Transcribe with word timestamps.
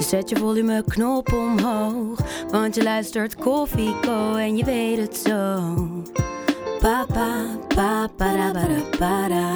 Zet 0.00 0.28
je 0.28 0.36
volumeknop 0.36 1.32
omhoog. 1.32 2.20
Want 2.50 2.74
je 2.74 2.82
luistert 2.82 3.34
Koffieko 3.36 4.36
en 4.36 4.56
je 4.56 4.64
weet 4.64 4.98
het 4.98 5.16
zo. 5.16 5.74
Papa, 6.80 7.58
papa, 7.68 8.08
para, 8.16 8.82
para. 8.98 9.52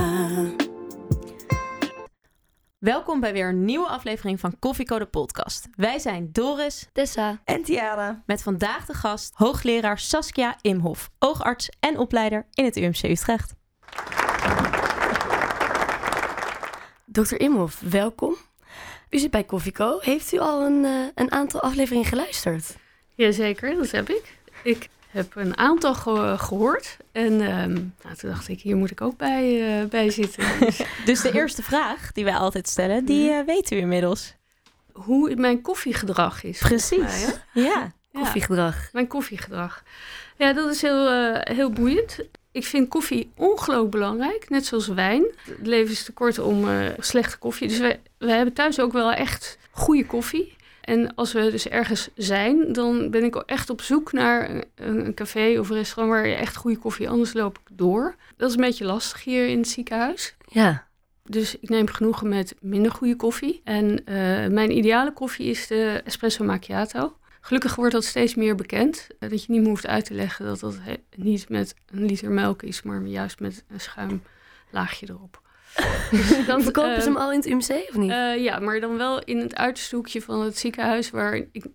Welkom 2.78 3.20
bij 3.20 3.32
weer 3.32 3.48
een 3.48 3.64
nieuwe 3.64 3.86
aflevering 3.86 4.40
van 4.40 4.58
Koffiecode 4.58 5.06
Podcast. 5.06 5.68
Wij 5.76 5.98
zijn 5.98 6.28
Doris 6.32 6.88
Tessa. 6.92 7.40
En 7.44 7.62
Tiara. 7.62 8.22
met 8.26 8.42
vandaag 8.42 8.86
de 8.86 8.94
gast 8.94 9.34
hoogleraar 9.34 9.98
Saskia 9.98 10.56
Imhoff, 10.60 11.10
oogarts 11.18 11.68
en 11.80 11.98
opleider 11.98 12.46
in 12.52 12.64
het 12.64 12.76
UMC 12.76 13.02
Utrecht. 13.02 13.54
Dr. 17.06 17.36
Imhoff, 17.36 17.80
welkom. 17.80 18.36
U 19.14 19.18
zit 19.18 19.30
bij 19.30 19.44
Koffieko. 19.44 19.98
Heeft 20.00 20.32
u 20.32 20.38
al 20.38 20.62
een, 20.66 20.84
eh, 20.84 20.90
een 21.14 21.32
aantal 21.32 21.60
afleveringen 21.60 22.06
geluisterd? 22.08 22.76
Jazeker, 23.14 23.74
dat 23.76 23.90
heb 23.90 24.08
ik. 24.10 24.36
Ik 24.62 24.88
heb 25.08 25.36
een 25.36 25.56
aantal 25.58 25.94
ge- 25.94 26.34
gehoord. 26.38 26.96
En 27.12 27.40
ehm, 27.40 27.72
nou, 28.02 28.16
toen 28.18 28.30
dacht 28.30 28.48
ik, 28.48 28.60
hier 28.60 28.76
moet 28.76 28.90
ik 28.90 29.00
ook 29.00 29.16
bij, 29.16 29.78
eh, 29.82 29.88
bij 29.88 30.10
zitten. 30.10 30.44
Dus 30.60 30.80
Dus 31.04 31.20
de 31.20 31.32
eerste 31.32 31.62
vraag 31.62 32.12
die 32.12 32.24
wij 32.24 32.34
altijd 32.34 32.68
stellen, 32.68 33.04
die 33.04 33.30
eh, 33.30 33.46
weet 33.46 33.70
u 33.70 33.76
inmiddels. 33.76 34.34
hoe 34.92 35.34
mijn 35.36 35.60
koffiegedrag 35.60 36.42
is. 36.44 36.60
mij, 36.60 36.68
Precies. 36.70 37.26
Ja. 37.52 37.92
Ja, 38.12 38.20
Koffiegedrag. 38.20 38.88
mijn 38.92 39.06
koffiegedrag. 39.06 39.82
Ja, 40.36 40.52
dat 40.52 40.70
is 40.70 40.82
heel, 40.82 41.08
eh, 41.08 41.56
heel 41.56 41.70
boeiend. 41.70 42.18
Ik 42.54 42.64
vind 42.64 42.88
koffie 42.88 43.30
ongelooflijk 43.36 43.90
belangrijk, 43.90 44.48
net 44.48 44.66
zoals 44.66 44.86
wijn. 44.86 45.24
Het 45.44 45.66
leven 45.66 45.92
is 45.92 46.04
te 46.04 46.12
kort 46.12 46.38
om 46.38 46.68
eh, 46.68 46.86
slechte 46.98 47.38
koffie. 47.38 47.68
Dus 47.68 47.78
wij 47.78 48.36
hebben 48.36 48.54
thuis 48.54 48.80
ook 48.80 48.92
wel 48.92 49.12
echt 49.12 49.58
goede 49.70 50.06
koffie. 50.06 50.56
En 50.80 51.14
als 51.14 51.32
we 51.32 51.50
dus 51.50 51.68
ergens 51.68 52.08
zijn, 52.14 52.72
dan 52.72 53.10
ben 53.10 53.24
ik 53.24 53.36
echt 53.36 53.70
op 53.70 53.80
zoek 53.80 54.12
naar 54.12 54.50
een, 54.50 54.64
een 54.74 55.14
café 55.14 55.58
of 55.58 55.68
een 55.68 55.76
restaurant 55.76 56.16
waar 56.16 56.28
je 56.28 56.34
echt 56.34 56.56
goede 56.56 56.78
koffie, 56.78 57.08
anders 57.08 57.32
loop 57.32 57.58
ik 57.58 57.76
door. 57.76 58.14
Dat 58.36 58.48
is 58.48 58.54
een 58.54 58.60
beetje 58.60 58.84
lastig 58.84 59.24
hier 59.24 59.48
in 59.48 59.58
het 59.58 59.68
ziekenhuis. 59.68 60.34
Ja. 60.46 60.86
Dus 61.22 61.58
ik 61.58 61.68
neem 61.68 61.86
genoegen 61.86 62.28
met 62.28 62.54
minder 62.60 62.92
goede 62.92 63.16
koffie. 63.16 63.60
En 63.64 64.04
eh, 64.04 64.14
mijn 64.48 64.76
ideale 64.76 65.12
koffie 65.12 65.50
is 65.50 65.66
de 65.66 66.00
espresso 66.04 66.44
macchiato. 66.44 67.16
Gelukkig 67.46 67.74
wordt 67.74 67.92
dat 67.92 68.04
steeds 68.04 68.34
meer 68.34 68.54
bekend. 68.54 69.06
eh, 69.18 69.30
Dat 69.30 69.44
je 69.44 69.52
niet 69.52 69.60
meer 69.60 69.68
hoeft 69.70 69.86
uit 69.86 70.04
te 70.04 70.14
leggen 70.14 70.44
dat 70.44 70.60
dat 70.60 70.78
niet 71.16 71.48
met 71.48 71.74
een 71.90 72.04
liter 72.04 72.30
melk 72.30 72.62
is, 72.62 72.82
maar 72.82 73.02
juist 73.02 73.40
met 73.40 73.64
een 73.68 73.80
schuimlaagje 73.80 75.06
erop. 75.08 75.40
Dus 76.10 76.46
dat, 76.46 76.62
Verkopen 76.62 77.02
ze 77.02 77.08
hem 77.08 77.16
al 77.16 77.32
in 77.32 77.38
het 77.38 77.46
UMC 77.46 77.88
of 77.88 77.94
niet? 77.96 78.10
eh, 78.10 78.42
ja, 78.42 78.58
maar 78.58 78.80
dan 78.80 78.96
wel 78.96 79.22
in 79.22 79.38
het 79.38 79.54
uiterste 79.56 79.96
hoekje 79.96 80.22
van 80.22 80.40
het 80.40 80.58
ziekenhuis. 80.58 81.10
Waar 81.10 81.34
ik, 81.52 81.66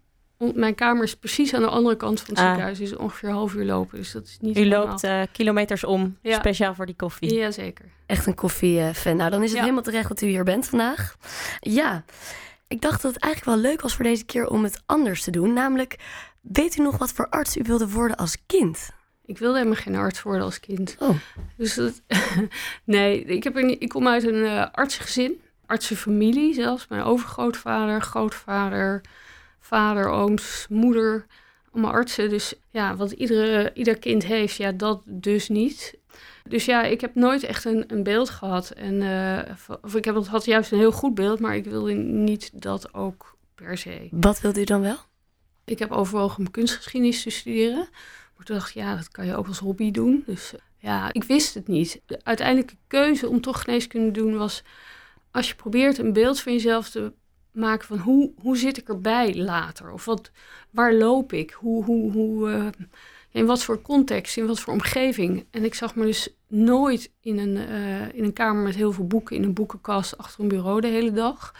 mijn 0.54 0.76
kamer 0.76 1.04
is 1.04 1.16
precies 1.16 1.54
aan 1.54 1.62
de 1.62 1.68
andere 1.68 1.96
kant 1.96 2.20
van 2.22 2.30
het 2.30 2.38
Ah. 2.38 2.46
ziekenhuis. 2.46 2.78
Dus 2.78 2.96
ongeveer 2.96 3.30
een 3.30 3.36
half 3.36 3.54
uur 3.54 3.66
lopen. 3.66 3.98
Dus 3.98 4.12
dat 4.12 4.24
is 4.26 4.38
niet 4.42 4.58
U 4.58 4.68
loopt 4.68 5.04
eh, 5.04 5.22
kilometers 5.32 5.84
om, 5.84 6.18
Ja. 6.22 6.36
speciaal 6.40 6.76
voor 6.76 6.86
die 6.86 6.96
koffie. 6.96 7.34
Jazeker. 7.34 7.86
Echt 8.06 8.26
een 8.26 8.36
koffiefan. 8.36 9.16
Nou, 9.16 9.30
dan 9.30 9.40
is 9.40 9.48
het 9.48 9.56
Ja. 9.58 9.62
helemaal 9.64 9.84
terecht 9.84 10.08
dat 10.08 10.22
u 10.22 10.28
hier 10.28 10.44
bent 10.44 10.68
vandaag. 10.68 11.16
Ja, 11.60 12.04
ik 12.70 12.82
dacht 12.82 13.02
dat 13.02 13.14
het 13.14 13.24
eigenlijk 13.24 13.56
wel 13.56 13.72
leuk 13.72 13.82
was 13.82 13.96
voor 13.96 14.06
deze 14.06 14.26
keer 14.26 14.48
om 14.48 14.64
het 14.64 14.82
anders 14.86 15.24
te 15.24 15.32
doen. 15.32 15.54
Namelijk, 15.54 15.96
weet 16.42 16.78
u 16.78 16.82
nog 16.82 16.98
wat 16.98 17.14
voor 17.14 17.30
arts 17.30 17.58
u 17.58 17.62
wilde 17.64 17.90
worden 17.90 18.18
als 18.18 18.38
kind? 18.46 18.90
Ik 19.26 19.38
wilde 19.38 19.58
helemaal 19.58 19.82
geen 19.82 19.96
arts 19.96 20.22
worden 20.22 20.44
als 20.44 20.60
kind. 20.60 20.96
Oh. 21.00 21.16
Dus 21.58 21.74
dat, 21.74 22.02
nee, 22.84 23.24
ik, 23.24 23.44
heb 23.44 23.58
ik 23.58 23.90
kom 23.90 24.08
uit 24.08 24.24
een 24.24 24.46
eh 24.46 24.66
artsengezin. 24.72 25.42
Artsenfamilie 25.66 26.54
zelfs. 26.54 26.88
Mijn 26.88 27.04
overgrootvader, 27.04 28.02
grootvader, 28.02 29.02
vader, 29.60 30.08
ooms, 30.08 30.66
moeder. 30.70 31.26
Allemaal 31.72 31.92
artsen. 31.92 32.30
Dus 32.30 32.54
ja, 32.70 32.96
wat 32.96 33.12
iedere, 33.12 33.72
ieder 33.74 34.00
kind 34.00 34.26
heeft, 34.26 34.56
ja, 34.56 34.72
dat 34.72 35.02
dus 35.06 35.50
niet. 35.50 35.99
Dus 36.50 36.66
ja, 36.66 36.84
ik 36.84 37.02
heb 37.02 37.16
nooit 37.16 37.44
echt 37.44 37.66
een, 37.66 37.84
een 37.88 38.04
beeld 38.04 38.30
gehad. 38.30 38.70
En, 38.70 39.02
eh, 39.02 39.78
of 39.82 39.96
ik 39.96 40.06
heb, 40.06 40.26
had 40.26 40.46
juist 40.46 40.72
een 40.72 40.78
heel 40.78 40.92
goed 40.92 41.14
beeld, 41.14 41.40
maar 41.40 41.56
ik 41.56 41.66
wilde 41.66 41.94
niet 41.94 42.62
dat 42.62 42.94
ook 42.94 43.38
per 43.56 43.78
se. 43.78 44.08
Wat 44.12 44.42
wilde 44.42 44.62
u 44.62 44.64
dan 44.64 44.82
wel? 44.82 44.98
Ik 45.66 45.80
heb 45.80 45.92
overwogen 45.92 46.40
om 46.40 46.52
kunstgeschiedenis 46.52 47.24
te 47.24 47.30
studeren. 47.30 47.88
Maar 48.36 48.46
toen 48.46 48.56
dacht 48.56 48.70
ik, 48.70 48.76
ja, 48.76 48.96
dat 48.96 49.10
kan 49.10 49.26
je 49.26 49.36
ook 49.36 49.48
als 49.48 49.60
hobby 49.60 49.92
doen. 49.92 50.24
Dus 50.26 50.54
eh, 50.54 50.60
ja, 50.78 51.14
ik 51.14 51.24
wist 51.24 51.54
het 51.54 51.68
niet. 51.68 52.02
De 52.06 52.20
uiteindelijke 52.24 52.76
keuze 52.88 53.30
om 53.30 53.42
toch 53.42 53.62
geneeskunde 53.62 54.12
te 54.12 54.20
doen 54.20 54.38
was... 54.38 54.64
als 55.32 55.48
je 55.48 55.56
probeert 55.56 55.98
een 55.98 56.14
beeld 56.14 56.40
van 56.40 56.54
jezelf 56.54 56.90
te 56.90 57.14
maken 57.52 57.88
van 57.88 57.98
hoe, 57.98 58.32
hoe 58.42 58.58
zit 58.58 58.78
ik 58.78 58.90
erbij 58.90 59.36
later? 59.36 59.92
Of 59.92 60.06
wat, 60.06 60.32
waar 60.70 60.94
loop 60.94 61.34
ik? 61.34 61.52
Hoe, 61.52 61.84
hoe, 61.84 62.12
hoe, 62.12 62.52
eh, 62.52 62.68
in 63.32 63.46
wat 63.46 63.64
voor 63.64 63.82
context, 63.82 64.38
in 64.38 64.48
wat 64.48 64.60
voor 64.60 64.74
omgeving? 64.74 65.46
En 65.52 65.64
ik 65.64 65.74
zag 65.74 65.96
me 65.96 66.06
dus 66.06 66.30
nooit 66.48 67.12
in 67.22 67.38
een, 67.38 67.58
eh, 67.58 68.14
in 68.14 68.24
een 68.24 68.34
kamer 68.34 68.64
met 68.64 68.76
heel 68.76 68.92
veel 68.92 69.08
boeken... 69.08 69.36
in 69.36 69.44
een 69.44 69.54
boekenkast 69.54 70.18
achter 70.18 70.42
een 70.42 70.48
bureau 70.48 70.82
de 70.82 70.88
hele 70.88 71.12
dag... 71.12 71.54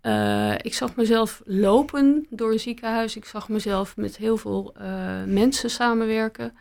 Eh, 0.00 0.54
ik 0.62 0.74
zag 0.74 0.96
mezelf 0.96 1.42
lopen 1.44 2.26
door 2.30 2.52
een 2.52 2.60
ziekenhuis. 2.60 3.16
Ik 3.16 3.24
zag 3.24 3.48
mezelf 3.48 3.96
met 3.96 4.16
heel 4.16 4.36
veel 4.36 4.74
eh, 4.74 5.24
mensen 5.24 5.70
samenwerken. 5.70 6.56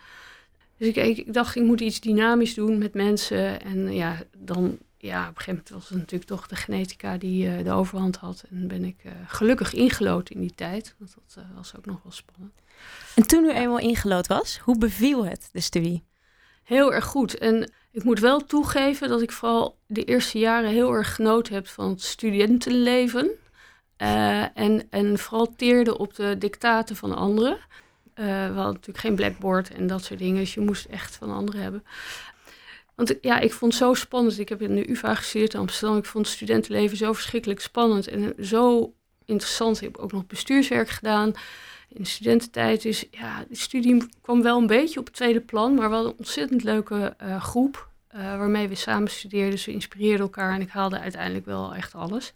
Dus 0.77 0.87
ik, 0.87 0.95
ik, 0.95 1.33
dacht, 1.33 1.55
ik 1.55 1.63
moet 1.63 1.81
iets 1.81 1.99
dynamisch 1.99 2.53
doen 2.53 2.77
met 2.77 2.93
mensen. 2.93 3.61
En 3.61 3.93
ja, 3.93 4.23
dan, 4.37 4.77
ja, 4.97 5.21
op 5.21 5.27
een 5.27 5.33
gegeven 5.35 5.53
moment 5.53 5.69
was 5.69 5.89
het 5.89 5.97
natuurlijk 5.97 6.29
toch 6.29 6.47
de 6.47 6.55
genetica 6.55 7.17
die 7.17 7.63
de 7.63 7.71
overhand 7.71 8.15
had. 8.15 8.43
En 8.49 8.67
ben 8.67 8.83
ik 8.83 8.97
gelukkig 9.27 9.73
ingeloten 9.73 10.35
in 10.35 10.41
die 10.41 10.55
tijd. 10.55 10.95
Want 10.97 11.15
dat 11.33 11.43
was 11.55 11.75
ook 11.77 11.85
nog 11.85 12.03
wel 12.03 12.11
spannend. 12.11 12.62
En 13.15 13.27
toen 13.27 13.43
u 13.43 13.51
eenmaal 13.51 13.79
ingelood 13.79 14.27
was, 14.27 14.57
hoe 14.57 14.77
beviel 14.77 15.25
het, 15.25 15.49
de 15.51 15.61
studie? 15.61 16.03
Heel 16.63 16.93
erg 16.93 17.05
goed. 17.05 17.37
En 17.37 17.71
ik 17.91 18.03
moet 18.03 18.19
wel 18.19 18.45
toegeven 18.45 19.09
dat 19.09 19.21
ik 19.21 19.31
vooral 19.31 19.77
de 19.87 20.03
eerste 20.03 20.39
jaren 20.39 20.69
heel 20.69 20.93
erg 20.93 21.15
genoten 21.15 21.53
heb 21.53 21.67
van 21.67 21.89
het 21.89 22.01
studentenleven. 22.01 23.29
Eh, 23.97 24.57
en, 24.57 24.87
en 24.89 25.17
vooral 25.19 25.55
teerde 25.55 25.97
op 25.97 26.15
de 26.15 26.37
dictaten 26.37 26.95
van 26.95 27.15
anderen. 27.15 27.57
Eh, 28.13 28.25
we 28.25 28.53
hadden 28.53 28.73
natuurlijk 28.73 28.97
geen 28.97 29.15
blackboard 29.15 29.73
en 29.73 29.87
dat 29.87 30.03
soort 30.03 30.19
dingen, 30.19 30.39
dus 30.39 30.53
je 30.53 30.61
moest 30.61 30.85
echt 30.85 31.15
van 31.15 31.31
anderen 31.31 31.61
hebben. 31.61 31.83
Want 32.95 33.15
ja, 33.21 33.39
ik 33.39 33.53
vond 33.53 33.73
het 33.73 33.81
zo 33.81 33.93
spannend. 33.93 34.39
Ik 34.39 34.49
heb 34.49 34.61
in 34.61 34.75
de 34.75 34.89
UvA 34.89 35.15
gestudeerd 35.15 35.53
in 35.53 35.59
Amsterdam. 35.59 35.97
Ik 35.97 36.05
vond 36.05 36.25
het 36.25 36.35
studentenleven 36.35 36.97
zo 36.97 37.13
verschrikkelijk 37.13 37.59
spannend 37.59 38.07
en 38.07 38.33
zo 38.39 38.93
interessant. 39.25 39.77
Ik 39.77 39.83
heb 39.83 39.97
ook 39.97 40.11
nog 40.11 40.25
bestuurswerk 40.25 40.89
gedaan 40.89 41.33
in 41.93 42.03
de 42.03 42.09
studententijd. 42.09 42.81
Dus 42.81 43.05
ja, 43.11 43.45
de 43.49 43.55
studie 43.55 44.05
kwam 44.21 44.41
wel 44.41 44.57
een 44.57 44.67
beetje 44.67 44.99
op 44.99 45.05
het 45.05 45.15
tweede 45.15 45.41
plan. 45.41 45.73
Maar 45.73 45.89
we 45.89 45.95
hadden 45.95 46.11
een 46.11 46.17
ontzettend 46.17 46.63
leuke 46.63 47.13
eh, 47.17 47.41
groep 47.41 47.89
eh, 48.07 48.21
waarmee 48.21 48.67
we 48.67 48.75
samen 48.75 49.09
studeerden. 49.09 49.51
Dus 49.51 49.65
we 49.65 49.71
inspireerden 49.71 50.21
elkaar 50.21 50.53
en 50.53 50.61
ik 50.61 50.69
haalde 50.69 50.99
uiteindelijk 50.99 51.45
wel 51.45 51.75
echt 51.75 51.95
alles. 51.95 52.33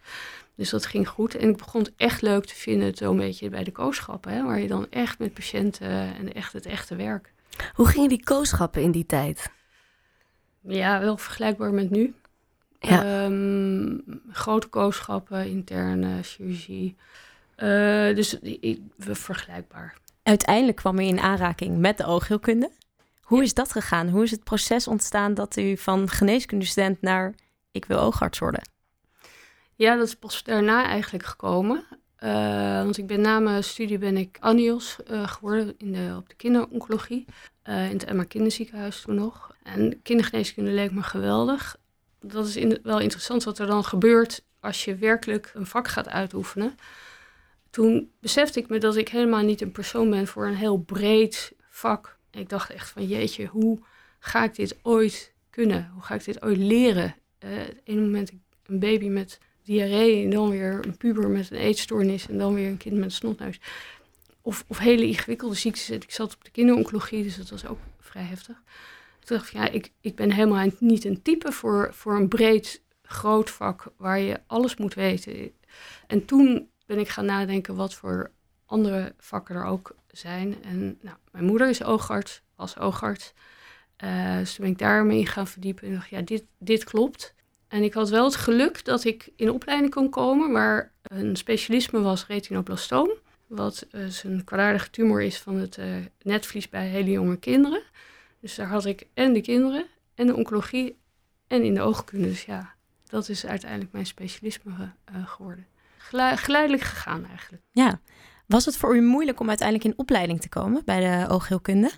Dus 0.55 0.69
dat 0.69 0.85
ging 0.85 1.07
goed. 1.07 1.35
En 1.35 1.49
ik 1.49 1.57
begon 1.57 1.81
het 1.81 1.93
echt 1.97 2.21
leuk 2.21 2.45
te 2.45 2.55
vinden, 2.55 2.95
zo'n 2.95 3.17
beetje 3.17 3.49
bij 3.49 3.63
de 3.63 3.71
kooschappen. 3.71 4.45
Waar 4.45 4.59
je 4.59 4.67
dan 4.67 4.87
echt 4.89 5.19
met 5.19 5.33
patiënten 5.33 6.15
en 6.15 6.33
echt 6.33 6.53
het 6.53 6.65
echte 6.65 6.95
werk. 6.95 7.33
Hoe 7.73 7.87
gingen 7.87 8.09
die 8.09 8.23
kooschappen 8.23 8.81
in 8.81 8.91
die 8.91 9.05
tijd? 9.05 9.49
Ja, 10.61 10.99
wel 10.99 11.17
vergelijkbaar 11.17 11.73
met 11.73 11.89
nu. 11.89 12.13
Ja. 12.79 13.23
Ehm, 13.23 13.97
grote 14.29 14.67
kooschappen, 14.67 15.49
interne 15.49 16.23
chirurgie. 16.23 16.95
Eh, 17.57 18.15
dus 18.15 18.37
we 18.95 19.15
vergelijkbaar. 19.15 19.97
Uiteindelijk 20.23 20.77
kwam 20.77 20.99
u 20.99 21.03
in 21.03 21.19
aanraking 21.19 21.77
met 21.77 21.97
de 21.97 22.05
oogheelkunde. 22.05 22.71
Hoe 23.21 23.43
is 23.43 23.53
dat 23.53 23.71
gegaan? 23.71 24.09
Hoe 24.09 24.23
is 24.23 24.31
het 24.31 24.43
proces 24.43 24.87
ontstaan 24.87 25.33
dat 25.33 25.57
u 25.57 25.77
van 25.77 26.09
geneeskundestudent 26.09 27.01
naar 27.01 27.33
ik 27.71 27.85
wil 27.85 27.99
oogarts 27.99 28.39
worden? 28.39 28.61
Ja, 29.75 29.95
dat 29.95 30.07
is 30.07 30.15
pas 30.15 30.43
daarna 30.43 30.85
eigenlijk 30.85 31.25
gekomen. 31.25 31.83
Eh, 32.15 32.83
want 32.83 32.97
ik 32.97 33.07
ben 33.07 33.21
na 33.21 33.39
mijn 33.39 33.63
studie 33.63 33.97
ben 33.97 34.17
ik 34.17 34.37
anios 34.39 35.03
eh, 35.03 35.27
geworden 35.27 35.73
in 35.77 35.91
de, 35.91 36.13
op 36.17 36.29
de 36.29 36.35
kinderoncologie. 36.35 37.25
in 37.63 37.73
het 37.73 38.03
Emma 38.03 38.23
Kinderziekenhuis 38.23 39.01
toen 39.01 39.15
nog. 39.15 39.55
En 39.63 40.01
kindergeneeskunde 40.01 40.71
leek 40.71 40.91
me 40.91 41.03
geweldig. 41.03 41.77
Dat 42.19 42.47
is 42.47 42.55
in, 42.55 42.79
wel 42.83 42.99
interessant 42.99 43.43
wat 43.43 43.59
er 43.59 43.67
dan 43.67 43.83
gebeurt 43.83 44.43
als 44.59 44.85
je 44.85 44.95
werkelijk 44.95 45.51
een 45.53 45.65
vak 45.65 45.87
gaat 45.87 46.09
uitoefenen. 46.09 46.75
Toen 47.77 48.11
besefte 48.19 48.59
ik 48.59 48.69
me 48.69 48.77
dat 48.77 48.95
ik 48.95 49.09
helemaal 49.09 49.43
niet 49.43 49.61
een 49.61 49.71
persoon 49.71 50.09
ben 50.09 50.27
voor 50.27 50.47
een 50.47 50.55
heel 50.55 50.77
breed 50.77 51.53
vak. 51.69 52.17
Ik 52.31 52.49
dacht 52.49 52.69
echt 52.69 52.89
van 52.89 53.07
jeetje, 53.07 53.45
hoe 53.45 53.79
ga 54.19 54.43
ik 54.43 54.55
dit 54.55 54.77
ooit 54.81 55.33
kunnen? 55.49 55.89
Hoe 55.93 56.01
ga 56.01 56.15
ik 56.15 56.23
dit 56.23 56.41
ooit 56.41 56.57
leren? 56.57 57.15
Uh, 57.39 57.51
ene 57.83 58.01
moment 58.01 58.31
een 58.65 58.79
baby 58.79 59.07
met 59.07 59.39
diarree 59.63 60.23
en 60.23 60.29
dan 60.29 60.49
weer 60.49 60.85
een 60.85 60.97
puber 60.97 61.29
met 61.29 61.51
een 61.51 61.57
eetstoornis 61.57 62.27
en 62.27 62.37
dan 62.37 62.53
weer 62.53 62.67
een 62.67 62.77
kind 62.77 62.95
met 62.95 63.03
een 63.03 63.11
snotneus. 63.11 63.59
Of, 64.41 64.65
of 64.67 64.77
hele 64.77 65.05
ingewikkelde 65.05 65.55
ziektes. 65.55 65.89
Ik 65.89 66.11
zat 66.11 66.33
op 66.33 66.43
de 66.43 66.51
kinderoncologie, 66.51 67.23
dus 67.23 67.37
dat 67.37 67.49
was 67.49 67.65
ook 67.65 67.79
vrij 67.99 68.23
heftig. 68.23 68.61
Toen 69.19 69.37
dacht 69.37 69.47
ik, 69.47 69.53
ja, 69.53 69.69
ik, 69.69 69.91
ik 70.01 70.15
ben 70.15 70.31
helemaal 70.31 70.69
niet 70.79 71.05
een 71.05 71.21
type 71.21 71.51
voor, 71.51 71.89
voor 71.93 72.15
een 72.15 72.27
breed, 72.27 72.83
groot 73.01 73.49
vak 73.49 73.93
waar 73.97 74.19
je 74.19 74.39
alles 74.47 74.75
moet 74.75 74.93
weten. 74.93 75.51
En 76.07 76.25
toen 76.25 76.69
ben 76.87 76.99
ik 76.99 77.09
gaan 77.09 77.25
nadenken 77.25 77.75
wat 77.75 77.93
voor 77.93 78.31
andere 78.65 79.13
vakken 79.17 79.55
er 79.55 79.63
ook 79.63 79.95
zijn. 80.11 80.63
En 80.63 80.97
nou, 81.01 81.17
mijn 81.31 81.45
moeder 81.45 81.69
is 81.69 81.83
oogarts, 81.83 82.41
was 82.55 82.77
oogarts. 82.77 83.33
Uh, 84.03 84.37
dus 84.37 84.55
toen 84.55 84.63
ben 84.63 84.73
ik 84.73 84.79
daarmee 84.79 85.25
gaan 85.25 85.47
verdiepen 85.47 85.87
en 85.87 85.93
dacht, 85.93 86.09
ja, 86.09 86.21
dit, 86.21 86.43
dit 86.57 86.83
klopt. 86.83 87.33
En 87.67 87.83
ik 87.83 87.93
had 87.93 88.09
wel 88.09 88.23
het 88.23 88.35
geluk 88.35 88.85
dat 88.85 89.03
ik 89.03 89.29
in 89.35 89.51
opleiding 89.51 89.91
kon 89.91 90.09
komen 90.09 90.51
waar 90.51 90.91
een 91.01 91.35
specialisme 91.35 92.01
was 92.01 92.27
retinoblastoom. 92.27 93.09
Wat 93.47 93.87
dus 93.89 94.23
een 94.23 94.43
kwaadaardige 94.43 94.89
tumor 94.89 95.21
is 95.21 95.37
van 95.37 95.55
het 95.55 95.77
uh, 95.77 95.85
netvlies 96.21 96.69
bij 96.69 96.87
hele 96.87 97.11
jonge 97.11 97.37
kinderen. 97.37 97.81
Dus 98.39 98.55
daar 98.55 98.67
had 98.67 98.85
ik 98.85 99.07
en 99.13 99.33
de 99.33 99.41
kinderen 99.41 99.85
en 100.15 100.27
de 100.27 100.35
oncologie 100.35 100.97
en 101.47 101.63
in 101.63 101.73
de 101.73 101.81
oogkunde. 101.81 102.27
Dus 102.27 102.45
ja, 102.45 102.73
dat 103.05 103.29
is 103.29 103.45
uiteindelijk 103.45 103.91
mijn 103.91 104.05
specialisme 104.05 104.91
geworden. 105.25 105.67
Geleidelijk 106.35 106.83
gegaan 106.83 107.25
eigenlijk. 107.25 107.63
Ja. 107.71 107.99
Was 108.45 108.65
het 108.65 108.77
voor 108.77 108.95
u 108.95 109.01
moeilijk 109.01 109.39
om 109.39 109.47
uiteindelijk 109.49 109.87
in 109.87 109.97
opleiding 109.97 110.41
te 110.41 110.49
komen 110.49 110.81
bij 110.85 110.99
de 110.99 111.29
oogheelkunde? 111.29 111.91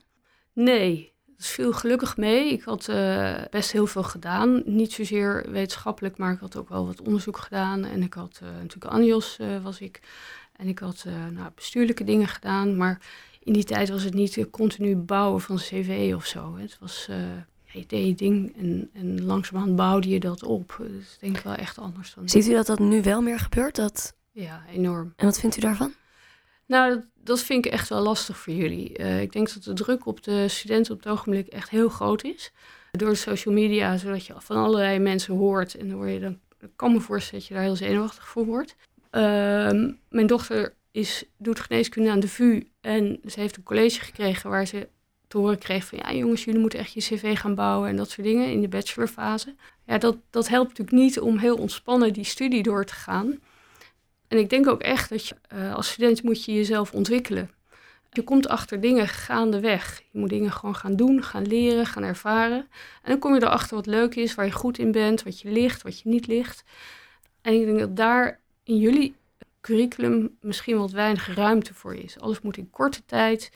Nee, 0.53 1.13
het 1.37 1.45
viel 1.45 1.73
gelukkig 1.73 2.17
mee. 2.17 2.51
Ik 2.51 2.61
had 2.61 2.87
uh, 2.89 3.35
best 3.49 3.71
heel 3.71 3.87
veel 3.87 4.03
gedaan. 4.03 4.61
Niet 4.65 4.93
zozeer 4.93 5.45
wetenschappelijk, 5.51 6.17
maar 6.17 6.33
ik 6.33 6.39
had 6.39 6.55
ook 6.55 6.69
wel 6.69 6.85
wat 6.85 7.01
onderzoek 7.01 7.37
gedaan. 7.37 7.85
En 7.85 8.03
ik 8.03 8.13
had 8.13 8.39
uh, 8.43 8.49
natuurlijk 8.49 8.93
ANIOS 8.93 9.37
uh, 9.41 9.63
was 9.63 9.79
ik. 9.79 10.01
En 10.55 10.67
ik 10.67 10.79
had 10.79 11.05
nou, 11.31 11.51
bestuurlijke 11.55 12.03
dingen 12.03 12.27
gedaan. 12.27 12.77
Maar 12.77 13.01
in 13.39 13.53
die 13.53 13.63
tijd 13.63 13.89
was 13.89 14.03
het 14.03 14.13
niet 14.13 14.47
continu 14.51 14.95
bouwen 14.95 15.41
van 15.41 15.55
cv 15.55 16.13
of 16.15 16.25
zo. 16.25 16.55
Het 16.57 16.77
was 16.79 17.09
je 17.73 17.85
deed 17.87 18.17
ding 18.17 18.57
en, 18.57 18.89
en 18.93 19.25
langzamerhand 19.25 19.75
bouwde 19.75 20.09
je 20.09 20.19
dat 20.19 20.43
op. 20.43 20.75
Dus 20.79 21.13
ik 21.13 21.19
denk 21.19 21.37
wel 21.37 21.55
echt 21.55 21.77
anders 21.77 22.13
dan. 22.13 22.29
Ziet 22.29 22.47
u 22.47 22.53
dat 22.53 22.65
dat 22.65 22.79
nu 22.79 23.01
wel 23.01 23.21
meer 23.21 23.39
gebeurt? 23.39 23.75
Dat... 23.75 24.15
Ja, 24.31 24.63
enorm. 24.73 25.13
En 25.15 25.25
wat 25.25 25.39
vindt 25.39 25.57
u 25.57 25.59
daarvan? 25.59 25.93
Nou, 26.65 26.93
dat, 26.93 27.03
dat 27.15 27.41
vind 27.41 27.65
ik 27.65 27.71
echt 27.71 27.89
wel 27.89 28.01
lastig 28.01 28.37
voor 28.37 28.53
jullie. 28.53 28.99
Uh, 28.99 29.21
ik 29.21 29.31
denk 29.31 29.53
dat 29.53 29.63
de 29.63 29.73
druk 29.73 30.05
op 30.05 30.23
de 30.23 30.47
studenten 30.47 30.93
op 30.93 31.03
het 31.03 31.11
ogenblik 31.11 31.47
echt 31.47 31.69
heel 31.69 31.89
groot 31.89 32.23
is. 32.23 32.51
Door 32.91 33.09
de 33.09 33.15
social 33.15 33.53
media, 33.53 33.97
zodat 33.97 34.25
je 34.25 34.33
van 34.37 34.57
allerlei 34.57 34.99
mensen 34.99 35.35
hoort. 35.35 35.75
En 35.75 35.87
dan 35.87 35.97
word 35.97 36.11
je 36.11 36.19
dan, 36.19 36.39
ik 36.59 36.69
kan 36.75 36.91
me 36.91 36.99
voorstellen 36.99 37.39
dat 37.39 37.47
je 37.47 37.53
daar 37.53 37.63
heel 37.63 37.75
zenuwachtig 37.75 38.27
voor 38.27 38.45
wordt. 38.45 38.75
Uh, 39.11 39.21
mijn 40.09 40.27
dochter 40.27 40.75
is, 40.91 41.23
doet 41.37 41.59
geneeskunde 41.59 42.11
aan 42.11 42.19
de 42.19 42.27
VU. 42.27 42.67
En 42.81 43.19
ze 43.25 43.39
heeft 43.39 43.57
een 43.57 43.63
college 43.63 43.99
gekregen 43.99 44.49
waar 44.49 44.67
ze 44.67 44.89
te 45.29 45.55
kreeg 45.59 45.85
van... 45.85 45.97
ja 46.01 46.13
jongens, 46.13 46.43
jullie 46.43 46.59
moeten 46.59 46.79
echt 46.79 46.93
je 46.93 46.99
cv 46.99 47.39
gaan 47.39 47.55
bouwen 47.55 47.89
en 47.89 47.95
dat 47.95 48.09
soort 48.09 48.27
dingen 48.27 48.51
in 48.51 48.61
de 48.61 48.67
bachelorfase. 48.67 49.55
Ja, 49.85 49.97
dat, 49.97 50.17
dat 50.29 50.47
helpt 50.47 50.69
natuurlijk 50.69 50.97
niet 50.97 51.19
om 51.19 51.37
heel 51.37 51.55
ontspannen 51.55 52.13
die 52.13 52.23
studie 52.23 52.63
door 52.63 52.85
te 52.85 52.93
gaan. 52.93 53.39
En 54.27 54.37
ik 54.37 54.49
denk 54.49 54.67
ook 54.67 54.81
echt 54.81 55.09
dat 55.09 55.27
je 55.27 55.35
uh, 55.53 55.75
als 55.75 55.89
student 55.89 56.23
moet 56.23 56.45
je 56.45 56.53
jezelf 56.53 56.93
ontwikkelen. 56.93 57.51
Je 58.11 58.23
komt 58.23 58.47
achter 58.47 58.81
dingen 58.81 59.07
gaandeweg. 59.07 60.03
Je 60.11 60.19
moet 60.19 60.29
dingen 60.29 60.51
gewoon 60.51 60.75
gaan 60.75 60.95
doen, 60.95 61.23
gaan 61.23 61.47
leren, 61.47 61.85
gaan 61.85 62.03
ervaren. 62.03 62.67
En 63.03 63.09
dan 63.11 63.19
kom 63.19 63.33
je 63.33 63.43
erachter 63.43 63.75
wat 63.75 63.85
leuk 63.85 64.15
is, 64.15 64.35
waar 64.35 64.45
je 64.45 64.51
goed 64.51 64.77
in 64.77 64.91
bent, 64.91 65.23
wat 65.23 65.39
je 65.39 65.51
ligt, 65.51 65.81
wat 65.81 65.99
je 65.99 66.09
niet 66.09 66.27
ligt. 66.27 66.63
En 67.41 67.53
ik 67.53 67.65
denk 67.65 67.79
dat 67.79 67.95
daar 67.95 68.39
in 68.63 68.77
jullie 68.77 69.15
curriculum 69.61 70.37
misschien 70.41 70.77
wat 70.77 70.91
weinig 70.91 71.35
ruimte 71.35 71.73
voor 71.73 71.95
is. 71.95 72.19
Alles 72.19 72.41
moet 72.41 72.57
in 72.57 72.69
korte 72.69 73.01
tijd 73.05 73.51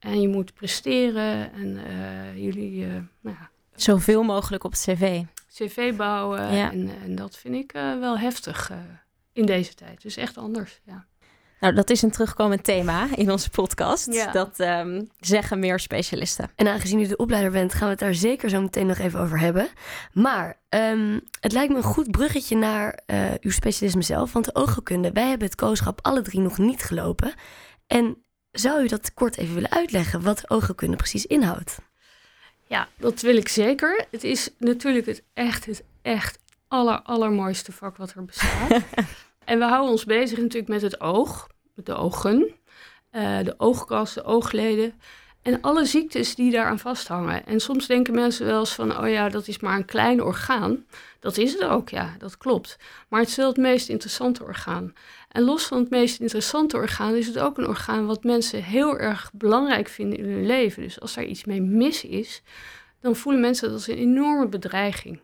en 0.00 0.20
je 0.20 0.28
moet 0.28 0.54
presteren. 0.54 1.52
En 1.52 1.76
uh, 1.76 2.42
jullie, 2.44 2.84
uh, 2.84 2.92
nou 3.20 3.36
ja, 3.40 3.50
Zoveel 3.74 4.22
mogelijk 4.22 4.64
op 4.64 4.70
het 4.70 4.80
cv. 4.80 5.22
CV 5.54 5.96
bouwen. 5.96 6.54
Ja. 6.54 6.70
En, 6.70 6.90
en, 7.02 7.14
dat 7.14 7.36
vind 7.36 7.54
ik 7.54 7.74
uh, 7.74 7.98
wel 7.98 8.18
heftig 8.18 8.72
in 9.32 9.46
deze 9.46 9.74
tijd. 9.74 10.02
Dus 10.02 10.16
echt 10.16 10.38
anders, 10.38 10.80
ja. 10.84 11.06
Nou, 11.60 11.74
dat 11.74 11.90
is 11.90 12.02
een 12.02 12.10
terugkomend 12.10 12.64
thema 12.64 13.06
in 13.16 13.30
onze 13.30 13.50
podcast. 13.50 14.12
Ja. 14.12 14.32
Dat 14.32 14.60
um, 14.60 15.08
zeggen 15.18 15.58
meer 15.58 15.80
specialisten. 15.80 16.50
En 16.56 16.66
aangezien 16.66 17.00
u 17.00 17.06
de 17.06 17.16
opleider 17.16 17.50
bent, 17.50 17.72
gaan 17.72 17.84
we 17.84 17.90
het 17.90 17.98
daar 17.98 18.14
zeker 18.14 18.48
zo 18.48 18.60
meteen 18.60 18.86
nog 18.86 18.98
even 18.98 19.20
over 19.20 19.38
hebben. 19.38 19.68
Maar 20.12 20.58
um, 20.68 21.20
het 21.40 21.52
lijkt 21.52 21.72
me 21.72 21.76
een 21.76 21.82
goed 21.82 22.10
bruggetje 22.10 22.56
naar 22.56 23.00
uh, 23.06 23.30
uw 23.40 23.50
specialisme 23.50 24.02
zelf. 24.02 24.32
Want 24.32 24.44
de 24.44 24.54
oogheelkunde, 24.54 25.12
wij 25.12 25.28
hebben 25.28 25.46
het 25.46 25.56
kooschap 25.56 25.98
alle 26.02 26.22
drie 26.22 26.40
nog 26.40 26.58
niet 26.58 26.82
gelopen. 26.82 27.32
En 27.86 28.16
zou 28.52 28.82
u 28.82 28.86
dat 28.86 29.14
kort 29.14 29.36
even 29.36 29.54
willen 29.54 29.70
uitleggen, 29.70 30.22
wat 30.22 30.50
oogheelkunde 30.50 30.96
precies 30.96 31.26
inhoudt? 31.26 31.78
Ja, 32.66 32.88
dat 32.96 33.20
wil 33.20 33.36
ik 33.36 33.48
zeker. 33.48 34.06
Het 34.10 34.24
is 34.24 34.50
natuurlijk 34.58 35.06
het 35.06 35.22
echt, 35.34 35.66
het 35.66 35.84
echt 36.02 36.38
aller, 36.68 37.00
allermooiste 37.02 37.72
vak 37.72 37.96
wat 37.96 38.12
er 38.12 38.24
bestaat. 38.24 38.70
en 39.44 39.58
we 39.58 39.64
houden 39.64 39.90
ons 39.90 40.04
bezig 40.04 40.38
natuurlijk 40.38 40.68
met 40.68 40.82
het 40.82 41.00
oog, 41.00 41.48
met 41.74 41.86
de 41.86 41.94
ogen, 41.94 42.54
uh, 43.12 43.38
de 43.42 43.54
oogkas, 43.56 44.14
de 44.14 44.24
oogleden. 44.24 45.00
En 45.42 45.60
alle 45.60 45.84
ziektes 45.84 46.34
die 46.34 46.50
daaraan 46.50 46.78
vasthangen. 46.78 47.46
En 47.46 47.60
soms 47.60 47.86
denken 47.86 48.14
mensen 48.14 48.46
wel 48.46 48.58
eens 48.58 48.74
van, 48.74 48.98
oh 48.98 49.08
ja, 49.08 49.28
dat 49.28 49.48
is 49.48 49.58
maar 49.58 49.76
een 49.76 49.84
klein 49.84 50.22
orgaan. 50.22 50.84
Dat 51.20 51.36
is 51.36 51.52
het 51.52 51.64
ook, 51.64 51.88
ja, 51.88 52.14
dat 52.18 52.38
klopt. 52.38 52.78
Maar 53.08 53.20
het 53.20 53.28
is 53.28 53.36
wel 53.36 53.48
het 53.48 53.56
meest 53.56 53.88
interessante 53.88 54.42
orgaan. 54.42 54.94
En 55.28 55.42
los 55.42 55.64
van 55.66 55.78
het 55.78 55.90
meest 55.90 56.20
interessante 56.20 56.76
orgaan 56.76 57.14
is 57.14 57.26
het 57.26 57.38
ook 57.38 57.58
een 57.58 57.68
orgaan 57.68 58.06
wat 58.06 58.24
mensen 58.24 58.62
heel 58.62 58.98
erg 58.98 59.30
belangrijk 59.32 59.88
vinden 59.88 60.18
in 60.18 60.24
hun 60.24 60.46
leven. 60.46 60.82
Dus 60.82 61.00
als 61.00 61.16
er 61.16 61.24
iets 61.24 61.44
mee 61.44 61.60
mis 61.62 62.04
is, 62.04 62.42
dan 63.00 63.16
voelen 63.16 63.40
mensen 63.40 63.66
dat 63.68 63.76
als 63.76 63.86
een 63.88 63.96
enorme 63.96 64.48
bedreiging. 64.48 65.20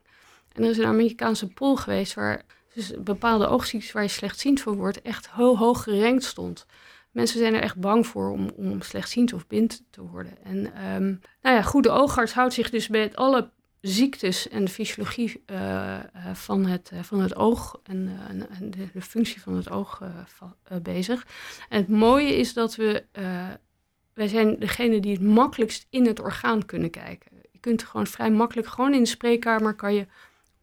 En 0.52 0.62
er 0.62 0.70
is 0.70 0.78
een 0.78 0.84
Amerikaanse 0.84 1.46
poll 1.46 1.76
geweest 1.76 2.14
waar 2.14 2.42
dus 2.74 2.92
bepaalde 2.98 3.46
oogziektes 3.46 3.92
waar 3.92 4.02
je 4.02 4.08
slechtziend 4.08 4.60
van 4.60 4.76
wordt 4.76 5.02
echt 5.02 5.30
heel 5.32 5.58
hoog 5.58 5.82
gerankt 5.82 6.24
stond. 6.24 6.66
Mensen 7.16 7.38
zijn 7.38 7.54
er 7.54 7.60
echt 7.60 7.76
bang 7.76 8.06
voor 8.06 8.30
om, 8.30 8.50
om 8.56 8.82
slechtziend 8.82 9.32
of 9.32 9.46
blind 9.46 9.84
te 9.90 10.02
worden. 10.02 10.32
En 10.42 10.56
um, 10.56 11.20
nou 11.42 11.56
ja, 11.56 11.62
goede 11.62 11.90
oogarts 11.90 12.32
houdt 12.32 12.54
zich 12.54 12.70
dus 12.70 12.88
met 12.88 13.16
alle 13.16 13.50
ziektes 13.80 14.48
en 14.48 14.64
de 14.64 14.70
fysiologie 14.70 15.42
uh, 15.46 15.98
van, 16.32 16.66
het, 16.66 16.90
uh, 16.94 17.02
van 17.02 17.20
het 17.20 17.36
oog 17.36 17.80
en, 17.82 18.18
de, 18.92 19.00
functie 19.00 19.40
van 19.40 19.56
het 19.56 19.70
oog 19.70 20.02
bezig. 20.82 21.26
En 21.68 21.78
het 21.78 21.88
mooie 21.88 22.36
is 22.36 22.52
dat 22.52 22.76
we, 22.76 23.04
wij 24.14 24.28
zijn 24.28 24.58
degene 24.58 25.00
die 25.00 25.12
het 25.12 25.22
makkelijkst 25.22 25.86
in 25.90 26.06
het 26.06 26.20
orgaan 26.20 26.66
kunnen 26.66 26.90
kijken. 26.90 27.30
Je 27.50 27.58
kunt 27.58 27.82
gewoon 27.82 28.06
vrij 28.06 28.30
makkelijk, 28.30 28.68
gewoon 28.68 28.94
in 28.94 29.02
de 29.02 29.08
spreekkamer 29.08 29.74
kan 29.74 29.94
je 29.94 30.06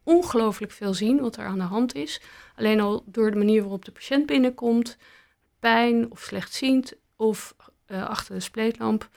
ongelooflijk 0.02 0.72
veel 0.72 0.94
zien 0.94 1.20
wat 1.20 1.36
er 1.36 1.46
aan 1.46 1.58
de 1.58 1.64
hand 1.64 1.94
is. 1.94 2.20
Alleen 2.56 2.80
al 2.80 3.04
door 3.06 3.30
de 3.30 3.38
manier 3.38 3.60
waarop 3.60 3.84
de 3.84 3.92
patiënt 3.92 4.26
binnenkomt, 4.26 4.96
pijn 5.64 6.10
of 6.10 6.20
slechtziend 6.20 6.94
of 7.16 7.54
achter 7.86 8.34
de 8.34 8.40
spleetlamp 8.40 9.08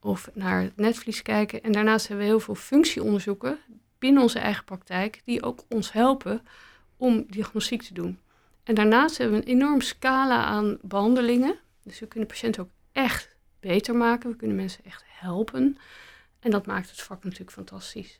of 0.00 0.28
naar 0.32 0.62
het 0.62 0.76
netvlies 0.76 1.22
kijken. 1.22 1.62
En 1.62 1.72
daarnaast 1.72 2.08
hebben 2.08 2.26
we 2.26 2.30
heel 2.32 2.40
veel 2.40 2.54
functieonderzoeken 2.54 3.58
binnen 3.98 4.22
onze 4.22 4.38
eigen 4.38 4.64
praktijk 4.64 5.20
die 5.24 5.42
ook 5.42 5.64
ons 5.68 5.92
helpen 5.92 6.42
om 6.96 7.24
diagnostiek 7.28 7.82
te 7.82 7.94
doen. 7.94 8.18
En 8.62 8.74
daarnaast 8.74 9.18
hebben 9.18 9.38
we 9.38 9.46
een 9.46 9.54
enorm 9.54 9.80
scala 9.80 10.44
aan 10.44 10.78
behandelingen. 10.82 11.58
Dus 11.82 12.00
we 12.00 12.06
kunnen 12.06 12.28
patiënten 12.28 12.62
ook 12.62 12.70
echt 12.92 13.36
beter 13.60 13.94
maken. 13.94 14.30
We 14.30 14.36
kunnen 14.36 14.56
mensen 14.56 14.84
echt 14.84 15.04
helpen. 15.06 15.78
En 16.40 16.50
dat 16.50 16.66
maakt 16.66 16.90
het 16.90 17.02
vak 17.02 17.24
natuurlijk 17.24 17.52
fantastisch. 17.52 18.18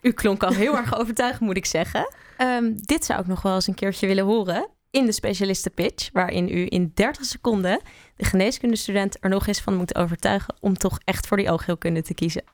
U 0.00 0.12
klonk 0.12 0.42
al 0.42 0.52
heel 0.52 0.76
erg 0.76 0.96
overtuigend, 1.00 1.40
moet 1.40 1.56
ik 1.56 1.66
zeggen. 1.66 2.14
Um, 2.38 2.76
dit 2.80 3.04
zou 3.04 3.20
ik 3.20 3.26
nog 3.26 3.42
wel 3.42 3.54
eens 3.54 3.66
een 3.66 3.74
keertje 3.74 4.06
willen 4.06 4.24
horen 4.24 4.72
in 4.94 5.06
de 5.06 5.12
specialisten 5.12 5.72
pitch, 5.72 6.10
waarin 6.12 6.48
u 6.48 6.66
in 6.68 6.92
30 6.94 7.24
seconden 7.24 7.80
de 8.16 8.24
geneeskundestudent 8.24 9.16
er 9.20 9.30
nog 9.30 9.46
eens 9.46 9.60
van 9.60 9.74
moet 9.74 9.94
overtuigen 9.94 10.54
om 10.60 10.74
toch 10.74 10.98
echt 11.04 11.26
voor 11.26 11.36
die 11.36 11.50
oogheelkunde 11.50 12.02
te 12.02 12.14
kiezen. 12.14 12.44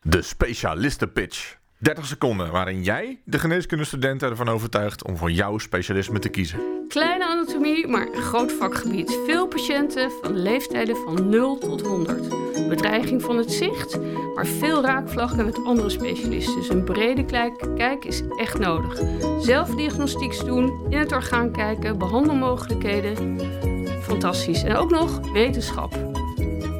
De 0.00 0.22
specialisten 0.22 1.12
pitch. 1.12 1.56
30 1.86 2.06
seconden 2.06 2.50
waarin 2.50 2.82
jij 2.82 3.20
de 3.24 3.38
geneeskundestudent 3.38 4.22
ervan 4.22 4.48
overtuigt 4.48 5.04
om 5.04 5.16
voor 5.16 5.30
jouw 5.30 5.58
specialisme 5.58 6.18
te 6.18 6.28
kiezen. 6.28 6.60
Kleine 6.88 7.26
anatomie, 7.26 7.86
maar 7.86 8.08
groot 8.12 8.52
vakgebied. 8.52 9.18
Veel 9.26 9.46
patiënten 9.46 10.10
van 10.22 10.38
leeftijden 10.38 10.96
van 10.96 11.28
0 11.28 11.58
tot 11.58 11.86
100. 11.86 12.28
Bedreiging 12.68 13.22
van 13.22 13.36
het 13.36 13.52
zicht, 13.52 13.98
maar 14.34 14.46
veel 14.46 14.82
raakvlakken 14.82 15.44
met 15.44 15.64
andere 15.64 15.90
specialisten. 15.90 16.56
Dus 16.56 16.68
een 16.68 16.84
brede 16.84 17.24
kijk 17.76 18.04
is 18.04 18.22
echt 18.36 18.58
nodig. 18.58 19.00
Zelfdiagnostiek 19.40 20.44
doen, 20.44 20.86
in 20.88 20.98
het 20.98 21.12
orgaan 21.12 21.52
kijken, 21.52 21.98
behandelmogelijkheden. 21.98 23.40
fantastisch. 24.02 24.62
En 24.62 24.76
ook 24.76 24.90
nog 24.90 25.32
wetenschap. 25.32 25.94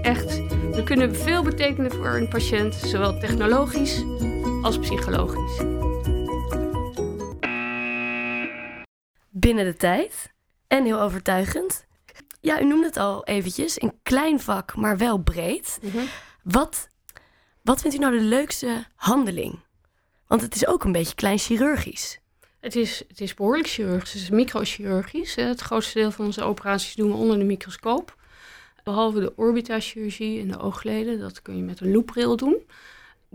Echt, 0.03 0.37
we 0.73 0.83
kunnen 0.85 1.17
veel 1.17 1.43
betekenen 1.43 1.93
voor 1.93 2.07
een 2.07 2.29
patiënt, 2.29 2.75
zowel 2.75 3.19
technologisch 3.19 4.05
als 4.66 4.78
psychologisch. 4.78 5.56
Binnen 9.30 9.64
de 9.64 9.75
tijd 9.76 10.32
en 10.66 10.85
heel 10.85 11.00
overtuigend. 11.00 11.87
Ja, 12.40 12.61
u 12.61 12.64
noemde 12.64 12.87
het 12.87 12.96
al 12.96 13.25
eventjes. 13.25 13.82
Een 13.82 13.99
klein 14.02 14.40
vak, 14.40 14.76
maar 14.76 14.96
wel 14.96 15.18
breed. 15.18 15.78
Wat, 16.42 16.88
wat 17.62 17.80
vindt 17.80 17.96
u 17.96 17.99
nou 18.00 18.18
de 18.18 18.25
leukste 18.25 18.85
handeling? 18.94 19.58
Want 20.26 20.42
het 20.42 20.54
is 20.54 20.66
ook 20.66 20.85
een 20.85 20.92
beetje 20.92 21.14
klein 21.14 21.38
chirurgisch. 21.38 22.20
Het 22.61 22.76
is, 22.76 23.04
het 23.08 23.20
is 23.20 23.35
behoorlijk 23.35 23.68
chirurgisch, 23.68 24.12
het 24.12 24.23
is 24.23 24.30
microchirurgisch. 24.30 25.35
Het 25.35 25.61
grootste 25.61 25.99
deel 25.99 26.11
van 26.11 26.25
onze 26.25 26.42
operaties 26.42 26.94
doen 26.94 27.11
we 27.11 27.16
onder 27.16 27.38
de 27.38 27.44
microscoop. 27.44 28.16
Behalve 28.85 29.20
de 29.20 29.37
orbitachirurgie 29.37 30.40
en 30.40 30.49
de 30.49 30.58
oogleden, 30.58 31.18
dat 31.18 31.42
kun 31.42 31.56
je 31.56 31.62
met 31.62 31.80
een 31.80 31.92
loopbril 31.92 32.37
doen. 32.37 32.62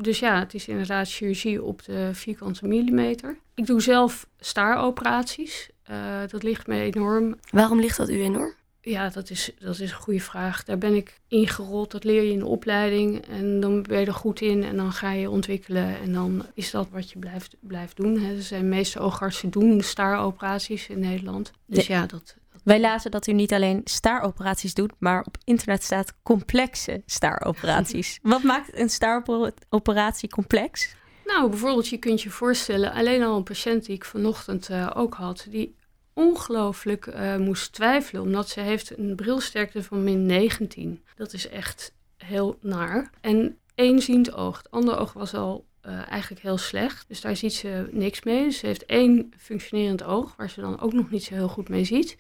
Dus 0.01 0.19
ja, 0.19 0.39
het 0.39 0.53
is 0.53 0.67
inderdaad 0.67 1.09
chirurgie 1.09 1.63
op 1.63 1.83
de 1.83 2.09
vierkante 2.13 2.67
millimeter. 2.67 3.37
Ik 3.55 3.65
doe 3.65 3.81
zelf 3.81 4.27
staaroperaties. 4.39 5.69
Eh, 5.83 6.21
dat 6.27 6.43
ligt 6.43 6.67
me 6.67 6.81
enorm. 6.81 7.35
Waarom 7.49 7.79
ligt 7.79 7.97
dat 7.97 8.09
u 8.09 8.21
enorm? 8.21 8.53
Ja, 8.81 9.09
dat 9.09 9.29
is, 9.29 9.51
dat 9.59 9.79
is 9.79 9.91
een 9.91 9.97
goede 9.97 10.19
vraag. 10.19 10.63
Daar 10.63 10.77
ben 10.77 10.95
ik 10.95 11.19
ingerold. 11.27 11.91
Dat 11.91 12.03
leer 12.03 12.23
je 12.23 12.31
in 12.31 12.39
de 12.39 12.45
opleiding. 12.45 13.27
En 13.27 13.59
dan 13.59 13.81
ben 13.81 13.99
je 13.99 14.05
er 14.05 14.13
goed 14.13 14.41
in. 14.41 14.63
En 14.63 14.77
dan 14.77 14.91
ga 14.91 15.11
je 15.11 15.29
ontwikkelen. 15.29 15.99
En 15.99 16.13
dan 16.13 16.45
is 16.53 16.71
dat 16.71 16.89
wat 16.89 17.11
je 17.11 17.19
blijft, 17.19 17.55
blijft 17.59 17.97
doen. 17.97 18.19
Hè. 18.19 18.41
Zijn 18.41 18.61
de 18.61 18.67
meeste 18.67 18.99
oogartsen 18.99 19.49
doen 19.49 19.81
staaroperaties 19.81 20.87
in 20.87 20.99
Nederland. 20.99 21.51
Dus 21.65 21.87
ja, 21.87 22.05
dat, 22.05 22.35
Wij 22.63 22.79
lazen 22.79 23.11
dat 23.11 23.27
u 23.27 23.33
niet 23.33 23.53
alleen 23.53 23.81
staaroperaties 23.83 24.73
doet, 24.73 24.93
maar 24.99 25.23
op 25.23 25.37
internet 25.43 25.83
staat 25.83 26.13
complexe 26.23 27.01
staaroperaties. 27.05 28.19
Wat 28.21 28.43
maakt 28.43 28.77
een 28.77 28.89
staaroperatie 28.89 30.29
complex? 30.29 30.95
Nou, 31.25 31.49
bijvoorbeeld, 31.49 31.87
je 31.87 31.97
kunt 31.97 32.21
je 32.21 32.29
voorstellen, 32.29 32.91
alleen 32.91 33.23
al 33.23 33.37
een 33.37 33.43
patiënt 33.43 33.85
die 33.85 33.95
ik 33.95 34.05
vanochtend 34.05 34.69
eh, 34.69 34.91
ook 34.93 35.13
had, 35.13 35.45
die 35.49 35.75
ongelooflijk 36.13 37.07
eh, 37.07 37.37
moest 37.37 37.73
twijfelen, 37.73 38.21
omdat 38.21 38.49
ze 38.49 38.59
heeft 38.59 38.97
een 38.97 39.15
brilsterkte 39.15 39.83
van 39.83 40.03
min 40.03 40.25
19. 40.25 41.03
Dat 41.15 41.33
is 41.33 41.49
echt 41.49 41.93
heel 42.17 42.57
naar. 42.61 43.09
En 43.21 43.57
éénziend 43.75 44.33
oog. 44.33 44.57
Het 44.57 44.71
andere 44.71 44.97
oog 44.97 45.13
was 45.13 45.33
al 45.33 45.65
eh, 45.81 46.09
eigenlijk 46.09 46.41
heel 46.41 46.57
slecht, 46.57 47.07
dus 47.07 47.21
daar 47.21 47.35
ziet 47.35 47.53
ze 47.53 47.89
niks 47.91 48.23
mee. 48.23 48.43
Dus 48.43 48.57
ze 48.57 48.65
heeft 48.65 48.85
één 48.85 49.31
functionerend 49.37 50.03
oog, 50.03 50.35
waar 50.35 50.49
ze 50.49 50.61
dan 50.61 50.79
ook 50.79 50.93
nog 50.93 51.09
niet 51.09 51.23
zo 51.23 51.33
heel 51.33 51.47
goed 51.47 51.69
mee 51.69 51.83
ziet. 51.83 52.17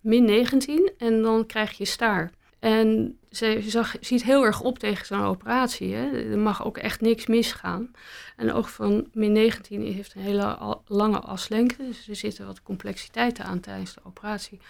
Min 0.00 0.24
19 0.24 0.92
en 0.98 1.22
dan 1.22 1.46
krijg 1.46 1.78
je 1.78 1.84
staar. 1.84 2.30
En 2.58 3.18
ze 3.30 3.60
zag, 3.66 3.96
ziet 4.00 4.24
heel 4.24 4.44
erg 4.44 4.60
op 4.60 4.78
tegen 4.78 5.06
zo'n 5.06 5.24
operatie. 5.24 5.94
Hè. 5.94 6.30
Er 6.30 6.38
mag 6.38 6.64
ook 6.64 6.78
echt 6.78 7.00
niks 7.00 7.26
misgaan. 7.26 7.90
En 8.36 8.48
een 8.48 8.54
oog 8.54 8.70
van 8.70 9.08
min 9.12 9.32
19 9.32 9.82
heeft 9.82 10.14
een 10.14 10.22
hele 10.22 10.78
lange 10.86 11.18
aslengte. 11.18 11.86
Dus 11.86 12.08
er 12.08 12.16
zitten 12.16 12.46
wat 12.46 12.62
complexiteiten 12.62 13.44
aan 13.44 13.60
tijdens 13.60 13.94
de 13.94 14.00
operatie. 14.04 14.60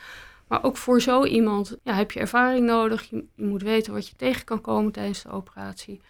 Maar 0.46 0.64
ook 0.64 0.76
voor 0.76 1.00
zo 1.00 1.24
iemand 1.24 1.76
ja, 1.82 1.94
heb 1.94 2.10
je 2.10 2.20
ervaring 2.20 2.66
nodig. 2.66 3.02
Je, 3.10 3.24
je 3.34 3.44
moet 3.44 3.62
weten 3.62 3.92
wat 3.92 4.08
je 4.08 4.16
tegen 4.16 4.44
kan 4.44 4.60
komen 4.60 4.92
tijdens 4.92 5.22
de 5.22 5.30
operatie. 5.30 6.00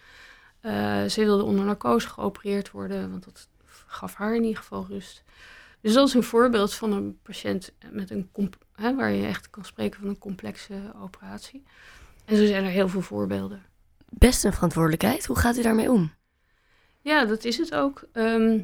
Eh, 0.61 1.05
ze 1.05 1.23
wilde 1.23 1.43
onder 1.43 1.65
narcose 1.65 2.07
geopereerd 2.09 2.71
worden, 2.71 3.11
want 3.11 3.23
dat 3.23 3.49
gaf 3.85 4.15
haar 4.15 4.35
in 4.35 4.43
ieder 4.43 4.57
geval 4.57 4.85
rust. 4.89 5.23
Dus 5.81 5.93
dat 5.93 6.07
is 6.07 6.13
een 6.13 6.23
voorbeeld 6.23 6.73
van 6.73 6.91
een 6.91 7.19
patiënt 7.21 7.73
met 7.91 8.09
een 8.09 8.29
comp- 8.31 8.65
hè, 8.81 8.95
waar 8.95 9.11
je 9.11 9.25
echt 9.25 9.49
kan 9.49 9.65
spreken 9.65 9.99
van 9.99 10.09
een 10.09 10.17
complexe 10.17 10.93
operatie. 11.01 11.63
En 12.25 12.37
zo 12.37 12.45
zijn 12.45 12.63
er 12.63 12.69
heel 12.69 12.89
veel 12.89 13.01
voorbeelden. 13.01 13.63
Best 14.09 14.43
een 14.43 14.53
verantwoordelijkheid. 14.53 15.25
Hoe 15.25 15.37
gaat 15.37 15.57
u 15.57 15.61
daarmee 15.61 15.91
om? 15.91 16.13
Ja, 17.01 17.25
dat 17.25 17.43
is 17.43 17.57
het 17.57 17.75
ook. 17.75 18.03
Ehm, 18.13 18.59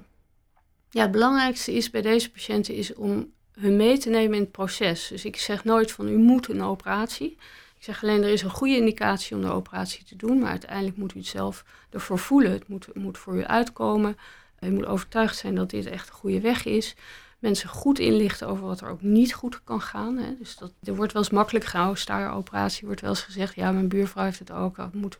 ja, 0.89 1.01
het 1.01 1.11
belangrijkste 1.11 1.73
is 1.73 1.89
bij 1.89 2.01
deze 2.01 2.31
patiënten 2.31 2.73
is 2.73 2.93
om 2.93 3.31
hun 3.51 3.75
mee 3.75 3.97
te 3.97 4.09
nemen 4.09 4.35
in 4.35 4.41
het 4.41 4.51
proces. 4.51 5.07
Dus 5.07 5.25
ik 5.25 5.35
zeg 5.35 5.63
nooit 5.63 5.91
van 5.91 6.07
u 6.07 6.17
moet 6.17 6.49
een 6.49 6.61
operatie. 6.61 7.37
Ik 7.77 7.83
zeg 7.83 8.03
alleen 8.03 8.23
er 8.23 8.29
is 8.29 8.41
een 8.41 8.49
goede 8.49 8.75
indicatie 8.75 9.35
om 9.35 9.41
de 9.41 9.51
operatie 9.51 10.03
te 10.03 10.15
doen, 10.15 10.39
maar 10.39 10.49
uiteindelijk 10.49 10.97
moet 10.97 11.15
u 11.15 11.17
het 11.17 11.27
zelf 11.27 11.63
ervoor 11.89 12.19
voelen. 12.19 12.51
Het 12.51 12.67
moet, 12.67 12.95
moet 12.95 13.17
voor 13.17 13.35
u 13.35 13.45
uitkomen. 13.45 14.17
U 14.59 14.71
moet 14.71 14.85
overtuigd 14.85 15.37
zijn 15.37 15.55
dat 15.55 15.69
dit 15.69 15.85
echt 15.85 16.09
een 16.09 16.15
goede 16.15 16.41
weg 16.41 16.65
is. 16.65 16.95
Mensen 17.39 17.69
goed 17.69 17.99
inlichten 17.99 18.47
over 18.47 18.65
wat 18.65 18.81
er 18.81 18.89
ook 18.89 19.01
niet 19.01 19.33
goed 19.33 19.63
kan 19.63 19.81
gaan. 19.81 20.17
Hè. 20.17 20.35
Dus 20.39 20.55
dat, 20.57 20.73
er 20.83 20.95
wordt 20.95 21.13
wel 21.13 21.21
eens 21.21 21.31
makkelijk 21.31 21.65
gehouden, 21.65 21.97
staaroperatie 21.99 22.85
wordt 22.85 23.01
wel 23.01 23.09
eens 23.09 23.21
gezegd. 23.21 23.55
Ja, 23.55 23.71
mijn 23.71 23.87
buurvrouw 23.87 24.23
heeft 24.23 24.39
het 24.39 24.51
ook. 24.51 24.75
Dat 24.75 24.93
moet 24.93 25.17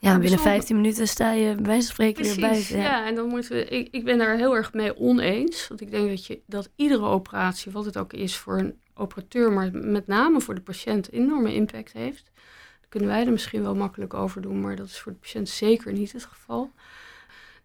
Ja, 0.00 0.10
binnen 0.10 0.28
sommige- 0.28 0.48
15 0.48 0.76
minuten 0.76 1.08
sta 1.08 1.32
je 1.32 1.54
bij 1.54 1.64
wijze 1.64 1.82
van 1.86 1.92
spreken 1.94 2.22
weer 2.24 2.40
buiten. 2.40 2.78
ja. 2.78 3.06
en 3.06 3.14
dan 3.14 3.28
moeten 3.28 3.50
we. 3.50 3.64
Ik, 3.64 3.88
ik 3.90 4.04
ben 4.04 4.18
daar 4.18 4.36
heel 4.36 4.56
erg 4.56 4.72
mee 4.72 4.96
oneens. 4.98 5.68
Want 5.68 5.80
ik 5.80 5.90
denk 5.90 6.08
dat, 6.08 6.26
je, 6.26 6.40
dat 6.46 6.68
iedere 6.76 7.04
operatie, 7.04 7.72
wat 7.72 7.84
het 7.84 7.96
ook 7.98 8.12
is 8.12 8.36
voor 8.36 8.58
een 8.58 8.78
operateur, 8.94 9.52
maar 9.52 9.70
met 9.72 10.06
name 10.06 10.40
voor 10.40 10.54
de 10.54 10.60
patiënt, 10.60 11.12
enorme 11.12 11.54
impact 11.54 11.92
heeft. 11.92 12.24
Dat 12.80 12.88
kunnen 12.88 13.08
wij 13.08 13.24
er 13.26 13.32
misschien 13.32 13.62
wel 13.62 13.74
makkelijk 13.74 14.14
over 14.14 14.42
doen, 14.42 14.60
maar 14.60 14.76
dat 14.76 14.86
is 14.86 14.98
voor 15.00 15.12
de 15.12 15.18
patiënt 15.18 15.48
zeker 15.48 15.92
niet 15.92 16.12
het 16.12 16.24
geval. 16.24 16.70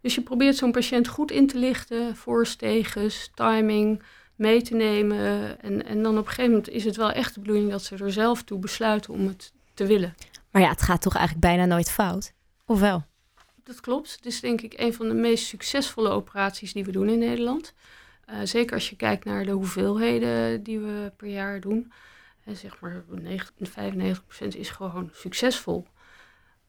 Dus 0.04 0.14
je 0.14 0.20
probeert 0.20 0.56
zo'n 0.56 0.72
patiënt 0.72 1.08
goed 1.08 1.30
in 1.30 1.46
te 1.46 1.58
lichten, 1.58 2.16
voor's, 2.16 2.56
tegens, 2.56 3.30
timing, 3.34 4.02
mee 4.34 4.62
te 4.62 4.74
nemen. 4.74 5.60
En, 5.60 5.86
en 5.86 6.02
dan 6.02 6.18
op 6.18 6.26
een 6.26 6.28
gegeven 6.28 6.50
moment 6.50 6.68
is 6.68 6.84
het 6.84 6.96
wel 6.96 7.10
echt 7.12 7.34
de 7.34 7.40
bedoeling 7.40 7.70
dat 7.70 7.82
ze 7.82 7.96
er 7.96 8.12
zelf 8.12 8.42
toe 8.42 8.58
besluiten 8.58 9.12
om 9.12 9.26
het 9.26 9.52
te 9.74 9.86
willen. 9.86 10.14
Maar 10.50 10.62
ja, 10.62 10.68
het 10.68 10.82
gaat 10.82 11.02
toch 11.02 11.14
eigenlijk 11.14 11.46
bijna 11.46 11.64
nooit 11.64 11.90
fout? 11.90 12.32
Of 12.66 12.80
wel? 12.80 13.04
Dat 13.62 13.80
klopt. 13.80 14.12
Het 14.12 14.26
is 14.26 14.40
denk 14.40 14.60
ik 14.60 14.74
een 14.76 14.94
van 14.94 15.08
de 15.08 15.14
meest 15.14 15.46
succesvolle 15.46 16.08
operaties 16.08 16.72
die 16.72 16.84
we 16.84 16.92
doen 16.92 17.08
in 17.08 17.18
Nederland. 17.18 17.74
Eh, 18.24 18.36
zeker 18.42 18.74
als 18.74 18.90
je 18.90 18.96
kijkt 18.96 19.24
naar 19.24 19.44
de 19.44 19.52
hoeveelheden 19.52 20.62
die 20.62 20.78
we 20.78 21.12
per 21.16 21.28
jaar 21.28 21.60
doen. 21.60 21.92
En 22.44 22.56
zeg 22.56 22.80
maar 22.80 23.04
90, 23.08 23.70
95% 23.70 24.56
is 24.56 24.70
gewoon 24.70 25.10
succesvol. 25.12 25.86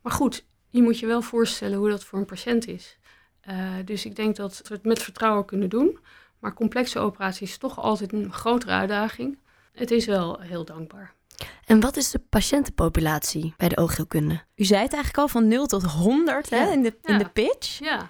Maar 0.01 0.13
goed, 0.13 0.45
je 0.69 0.81
moet 0.81 0.99
je 0.99 1.05
wel 1.05 1.21
voorstellen 1.21 1.77
hoe 1.77 1.89
dat 1.89 2.03
voor 2.03 2.19
een 2.19 2.25
patiënt 2.25 2.67
is. 2.67 2.97
Eh, 3.45 3.73
dus 3.85 4.05
ik 4.05 4.15
denk 4.15 4.35
dat 4.35 4.61
we 4.67 4.73
het 4.73 4.85
met 4.85 5.03
vertrouwen 5.03 5.45
kunnen 5.45 5.69
doen. 5.69 5.99
Maar 6.39 6.53
complexe 6.53 6.99
operaties 6.99 7.49
is 7.49 7.57
toch 7.57 7.79
altijd 7.79 8.13
een 8.13 8.33
grotere 8.33 8.71
uitdaging. 8.71 9.37
Het 9.73 9.91
is 9.91 10.05
wel 10.05 10.39
heel 10.39 10.65
dankbaar. 10.65 11.13
En 11.65 11.79
wat 11.79 11.97
is 11.97 12.11
de 12.11 12.19
patiëntenpopulatie 12.19 13.53
bij 13.57 13.69
de 13.69 13.77
oogheelkunde? 13.77 14.41
U 14.55 14.63
zei 14.63 14.81
het 14.81 14.93
eigenlijk 14.93 15.23
al 15.23 15.27
van 15.27 15.47
0 15.47 15.65
tot 15.65 15.83
100 15.83 16.49
hè, 16.49 16.71
in, 16.71 16.83
de, 16.83 16.95
in 17.03 17.17
de 17.17 17.29
pitch. 17.29 17.79
Ja. 17.79 18.09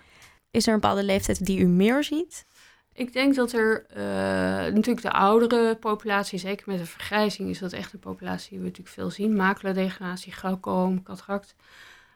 Is 0.51 0.67
er 0.67 0.73
een 0.73 0.79
bepaalde 0.79 1.03
leeftijd 1.03 1.45
die 1.45 1.59
u 1.59 1.65
meer 1.65 2.03
ziet? 2.03 2.45
Ik 2.93 3.13
denk 3.13 3.35
dat 3.35 3.51
er 3.53 3.85
eh, 3.85 4.03
natuurlijk 4.73 5.01
de 5.01 5.11
oudere 5.11 5.75
populatie, 5.75 6.39
zeker 6.39 6.69
met 6.69 6.77
de 6.77 6.85
vergrijzing, 6.85 7.49
is 7.49 7.59
dat 7.59 7.73
echt 7.73 7.93
een 7.93 7.99
populatie 7.99 8.49
die 8.49 8.59
we 8.59 8.63
natuurlijk 8.63 8.95
veel 8.95 9.11
zien. 9.11 9.35
Maculadegeneratie, 9.35 10.31
glaucoom, 10.31 11.03
cataract. 11.03 11.55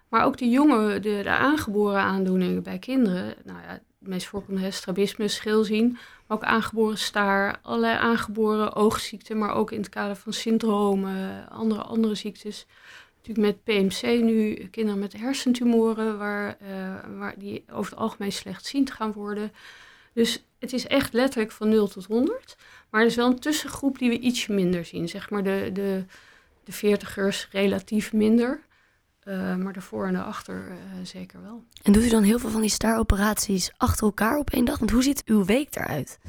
Maar 0.09 0.25
ook 0.25 0.37
de 0.37 0.49
jonge, 0.49 0.99
de, 0.99 1.23
aangeboren 1.29 1.99
aandoeningen 1.99 2.63
bij 2.63 2.79
kinderen. 2.79 3.35
Nou 3.43 3.59
ja, 3.61 3.67
het 3.69 3.81
meest 3.99 4.27
voorkomende 4.27 4.67
is 4.67 4.75
strabisme, 4.75 5.27
schilzien. 5.27 5.91
Maar 6.27 6.37
ook 6.37 6.43
aangeboren 6.43 6.97
staar, 6.97 7.59
allerlei 7.61 7.97
aangeboren 7.97 8.75
oogziekten. 8.75 9.37
Maar 9.37 9.53
ook 9.53 9.71
in 9.71 9.79
het 9.79 9.89
kader 9.89 10.15
van 10.15 10.33
syndromen, 10.33 11.49
andere, 11.49 11.81
andere 11.81 12.15
ziektes. 12.15 12.65
Natuurlijk 13.17 13.63
met 13.65 13.91
PMC 13.91 14.21
nu, 14.23 14.67
kinderen 14.71 14.99
met 14.99 15.13
hersentumoren, 15.13 16.17
waar, 16.17 16.57
eh, 16.59 17.17
waar 17.17 17.35
die 17.37 17.63
over 17.71 17.91
het 17.91 17.99
algemeen 17.99 18.31
slechtziend 18.31 18.91
gaan 18.91 19.11
worden. 19.11 19.51
Dus 20.13 20.43
het 20.59 20.73
is 20.73 20.87
echt 20.87 21.13
letterlijk 21.13 21.51
van 21.51 21.69
0 21.69 21.87
tot 21.87 22.05
100. 22.05 22.55
Maar 22.89 23.01
er 23.01 23.07
is 23.07 23.15
wel 23.15 23.27
een 23.27 23.39
tussengroep 23.39 23.97
die 23.97 24.09
we 24.09 24.19
ietsje 24.19 24.53
minder 24.53 24.85
zien. 24.85 25.09
Zeg 25.09 25.29
maar 25.29 25.43
de, 25.43 25.69
de, 25.73 26.03
de 26.63 26.73
40ers 26.73 27.51
relatief 27.51 28.13
minder. 28.13 28.67
Eh, 29.29 29.55
maar 29.55 29.73
daarvoor 29.73 30.07
en 30.07 30.13
daarachter 30.13 30.67
eh, 30.69 30.75
zeker 31.03 31.41
wel. 31.41 31.63
En 31.83 31.91
doet 31.91 32.03
u 32.03 32.09
dan 32.09 32.23
heel 32.23 32.39
veel 32.39 32.49
van 32.49 32.61
die 32.61 32.69
staaroperaties 32.69 33.71
achter 33.77 34.05
elkaar 34.05 34.37
op 34.37 34.49
één 34.49 34.65
dag? 34.65 34.79
Want 34.79 34.91
hoe 34.91 35.03
ziet 35.03 35.21
uw 35.25 35.45
week 35.45 35.75
eruit? 35.75 36.19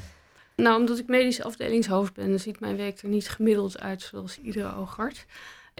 Nou, 0.55 0.79
omdat 0.79 0.99
ik 0.99 1.07
medische 1.07 1.43
afdelingshoofd 1.43 2.13
ben, 2.13 2.29
dan 2.29 2.39
ziet 2.39 2.59
mijn 2.59 2.75
week 2.75 3.01
er 3.01 3.09
niet 3.09 3.29
gemiddeld 3.29 3.79
uit 3.79 4.01
zoals 4.01 4.37
iedere 4.37 4.75
oogarts. 4.75 5.25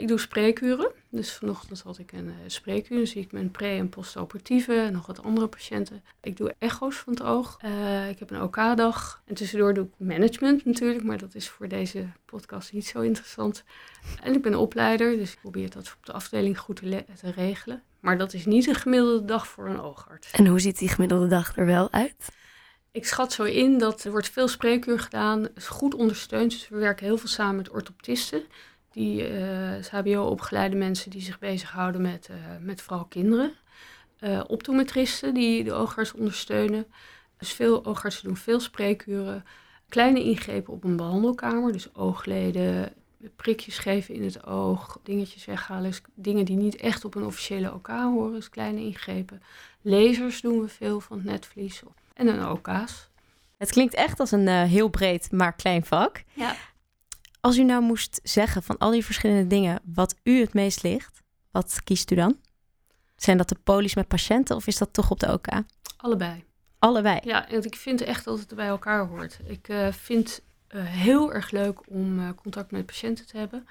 Ik 0.01 0.07
doe 0.07 0.19
spreekuren. 0.19 0.91
Dus 1.09 1.33
vanochtend 1.33 1.81
had 1.81 1.97
ik 1.97 2.11
een 2.11 2.25
uh, 2.25 2.33
spreekuur. 2.47 2.97
Dan 2.97 3.07
zie 3.07 3.21
ik 3.21 3.31
mijn 3.31 3.51
pre- 3.51 3.77
en 3.77 3.89
postoperatieve 3.89 4.73
en 4.73 4.93
nog 4.93 5.05
wat 5.05 5.23
andere 5.23 5.47
patiënten. 5.47 6.03
Ik 6.21 6.37
doe 6.37 6.55
echo's 6.57 6.95
van 6.95 7.13
het 7.13 7.23
oog. 7.23 7.57
Uh, 7.65 8.09
ik 8.09 8.19
heb 8.19 8.31
een 8.31 8.41
OK-dag. 8.41 9.21
En 9.25 9.35
tussendoor 9.35 9.73
doe 9.73 9.85
ik 9.85 10.07
management 10.07 10.65
natuurlijk, 10.65 11.03
maar 11.03 11.17
dat 11.17 11.35
is 11.35 11.49
voor 11.49 11.67
deze 11.67 12.05
podcast 12.25 12.73
niet 12.73 12.87
zo 12.87 13.01
interessant. 13.01 13.63
En 14.23 14.33
ik 14.33 14.41
ben 14.41 14.55
opleider, 14.55 15.17
dus 15.17 15.31
ik 15.31 15.39
probeer 15.39 15.69
dat 15.69 15.95
op 15.97 16.05
de 16.05 16.11
afdeling 16.11 16.59
goed 16.59 16.75
te, 16.75 17.05
te 17.19 17.31
regelen. 17.31 17.83
Maar 17.99 18.17
dat 18.17 18.33
is 18.33 18.45
niet 18.45 18.67
een 18.67 18.75
gemiddelde 18.75 19.25
dag 19.25 19.47
voor 19.47 19.69
een 19.69 19.81
oogarts. 19.81 20.31
En 20.31 20.47
hoe 20.47 20.59
ziet 20.59 20.77
die 20.77 20.89
gemiddelde 20.89 21.27
dag 21.27 21.57
er 21.57 21.65
wel 21.65 21.91
uit? 21.91 22.29
Ik 22.91 23.05
schat 23.05 23.33
zo 23.33 23.43
in 23.43 23.77
dat 23.77 24.03
er 24.03 24.11
wordt 24.11 24.29
veel 24.29 24.47
spreekuur 24.47 24.99
gedaan, 24.99 25.47
is 25.55 25.67
goed 25.67 25.93
ondersteund. 25.93 26.51
Dus 26.51 26.69
we 26.69 26.77
werken 26.77 27.05
heel 27.05 27.17
veel 27.17 27.29
samen 27.29 27.55
met 27.55 27.69
orthoptisten. 27.69 28.43
Die 28.91 29.31
uh, 29.31 29.83
HBO-opgeleide 29.91 30.75
mensen 30.75 31.11
die 31.11 31.21
zich 31.21 31.39
bezighouden 31.39 32.01
met, 32.01 32.27
uh, 32.31 32.37
met 32.59 32.81
vooral 32.81 33.05
kinderen. 33.05 33.53
Uh, 34.19 34.41
optometristen 34.47 35.33
die 35.33 35.63
de 35.63 35.73
oogarts 35.73 36.13
ondersteunen. 36.13 36.85
Dus 37.37 37.53
veel 37.53 37.85
oogartsen 37.85 38.23
doen 38.23 38.37
veel 38.37 38.59
spreekuren. 38.59 39.45
Kleine 39.89 40.23
ingrepen 40.23 40.73
op 40.73 40.83
een 40.83 40.95
behandelkamer, 40.95 41.71
dus 41.71 41.95
oogleden, 41.95 42.93
prikjes 43.35 43.77
geven 43.77 44.15
in 44.15 44.23
het 44.23 44.45
oog, 44.45 44.99
dingetjes 45.03 45.45
weghalen. 45.45 45.89
Dus 45.89 46.01
dingen 46.13 46.45
die 46.45 46.55
niet 46.55 46.75
echt 46.75 47.05
op 47.05 47.15
een 47.15 47.25
officiële 47.25 47.73
OK 47.73 47.87
horen, 47.87 48.33
dus 48.33 48.49
kleine 48.49 48.79
ingrepen. 48.79 49.41
Lasers 49.81 50.41
doen 50.41 50.61
we 50.61 50.67
veel 50.67 50.99
van 50.99 51.17
het 51.17 51.25
netvlies 51.25 51.81
en 52.13 52.27
een 52.27 52.47
OK's. 52.47 53.09
Het 53.57 53.71
klinkt 53.71 53.93
echt 53.93 54.19
als 54.19 54.31
een 54.31 54.47
uh, 54.47 54.63
heel 54.63 54.89
breed, 54.89 55.31
maar 55.31 55.55
klein 55.55 55.85
vak. 55.85 56.23
Ja. 56.33 56.55
Als 57.41 57.57
u 57.57 57.63
nou 57.63 57.81
moest 57.81 58.19
zeggen 58.23 58.63
van 58.63 58.77
al 58.77 58.91
die 58.91 59.05
verschillende 59.05 59.47
dingen 59.47 59.79
wat 59.83 60.15
u 60.23 60.39
het 60.39 60.53
meest 60.53 60.83
ligt, 60.83 61.21
wat 61.51 61.81
kiest 61.83 62.11
u 62.11 62.15
dan? 62.15 62.37
Zijn 63.15 63.37
dat 63.37 63.49
de 63.49 63.57
polies 63.63 63.95
met 63.95 64.07
patiënten 64.07 64.55
of 64.55 64.67
is 64.67 64.77
dat 64.77 64.93
toch 64.93 65.11
op 65.11 65.19
de 65.19 65.33
OK? 65.33 65.47
Allebei. 65.97 66.43
Allebei? 66.79 67.19
Ja, 67.23 67.49
en 67.49 67.63
ik 67.63 67.75
vind 67.75 68.01
echt 68.01 68.25
dat 68.25 68.39
het 68.39 68.55
bij 68.55 68.67
elkaar 68.67 69.07
hoort. 69.07 69.39
Ik 69.45 69.69
uh, 69.69 69.91
vind 69.91 70.41
uh, 70.69 70.83
heel 70.83 71.33
erg 71.33 71.51
leuk 71.51 71.89
om 71.89 72.19
uh, 72.19 72.29
contact 72.35 72.71
met 72.71 72.85
patiënten 72.85 73.27
te 73.27 73.37
hebben. 73.37 73.67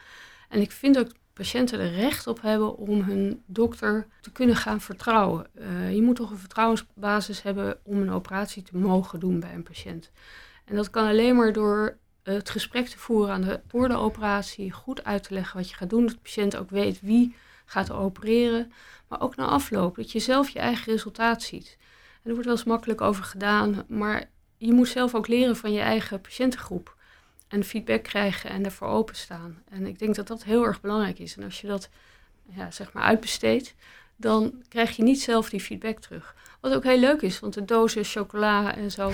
En 0.48 0.60
ik 0.60 0.72
vind 0.72 0.98
ook 0.98 1.12
patiënten 1.32 1.80
er 1.80 1.90
recht 1.90 2.26
op 2.26 2.42
hebben 2.42 2.76
om 2.76 3.02
hun 3.02 3.42
dokter 3.46 4.06
te 4.20 4.32
kunnen 4.32 4.56
gaan 4.56 4.80
vertrouwen. 4.80 5.46
Uh, 5.54 5.94
je 5.94 6.02
moet 6.02 6.16
toch 6.16 6.30
een 6.30 6.38
vertrouwensbasis 6.38 7.42
hebben 7.42 7.78
om 7.82 8.00
een 8.00 8.10
operatie 8.10 8.62
te 8.62 8.76
mogen 8.76 9.20
doen 9.20 9.40
bij 9.40 9.54
een 9.54 9.62
patiënt. 9.62 10.10
En 10.64 10.76
dat 10.76 10.90
kan 10.90 11.06
alleen 11.06 11.36
maar 11.36 11.52
door 11.52 11.98
het 12.22 12.50
gesprek 12.50 12.86
te 12.86 12.98
voeren 12.98 13.34
aan 13.34 13.42
de, 13.42 13.60
voor 13.68 13.88
de 13.88 13.96
operatie, 13.96 14.72
goed 14.72 15.04
uit 15.04 15.22
te 15.22 15.34
leggen 15.34 15.56
wat 15.56 15.70
je 15.70 15.76
gaat 15.76 15.90
doen, 15.90 16.06
dat 16.06 16.14
de 16.14 16.20
patiënt 16.22 16.56
ook 16.56 16.70
weet 16.70 17.00
wie 17.00 17.34
gaat 17.64 17.90
opereren, 17.90 18.72
maar 19.08 19.20
ook 19.20 19.36
na 19.36 19.44
afloop, 19.44 19.96
dat 19.96 20.12
je 20.12 20.18
zelf 20.18 20.48
je 20.48 20.58
eigen 20.58 20.92
resultaat 20.92 21.42
ziet. 21.42 21.76
En 22.12 22.20
er 22.22 22.30
wordt 22.30 22.46
wel 22.46 22.56
eens 22.56 22.64
makkelijk 22.64 23.00
over 23.00 23.24
gedaan, 23.24 23.84
maar 23.88 24.28
je 24.56 24.72
moet 24.72 24.88
zelf 24.88 25.14
ook 25.14 25.28
leren 25.28 25.56
van 25.56 25.72
je 25.72 25.80
eigen 25.80 26.20
patiëntengroep 26.20 26.96
en 27.48 27.64
feedback 27.64 28.02
krijgen 28.02 28.50
en 28.50 28.64
ervoor 28.64 28.88
openstaan. 28.88 29.62
En 29.68 29.86
ik 29.86 29.98
denk 29.98 30.14
dat 30.14 30.26
dat 30.26 30.44
heel 30.44 30.64
erg 30.64 30.80
belangrijk 30.80 31.18
is. 31.18 31.36
En 31.36 31.44
als 31.44 31.60
je 31.60 31.66
dat 31.66 31.88
ja, 32.48 32.70
zeg 32.70 32.92
maar 32.92 33.02
uitbesteedt, 33.02 33.74
dan 34.20 34.62
krijg 34.68 34.96
je 34.96 35.02
niet 35.02 35.20
zelf 35.22 35.50
die 35.50 35.60
feedback 35.60 35.98
terug. 35.98 36.34
Wat 36.60 36.74
ook 36.74 36.84
heel 36.84 36.98
leuk 36.98 37.22
is, 37.22 37.40
want 37.40 37.54
de 37.54 37.64
dozen 37.64 38.04
chocola 38.04 38.76
en 38.76 38.90
zo. 38.90 39.12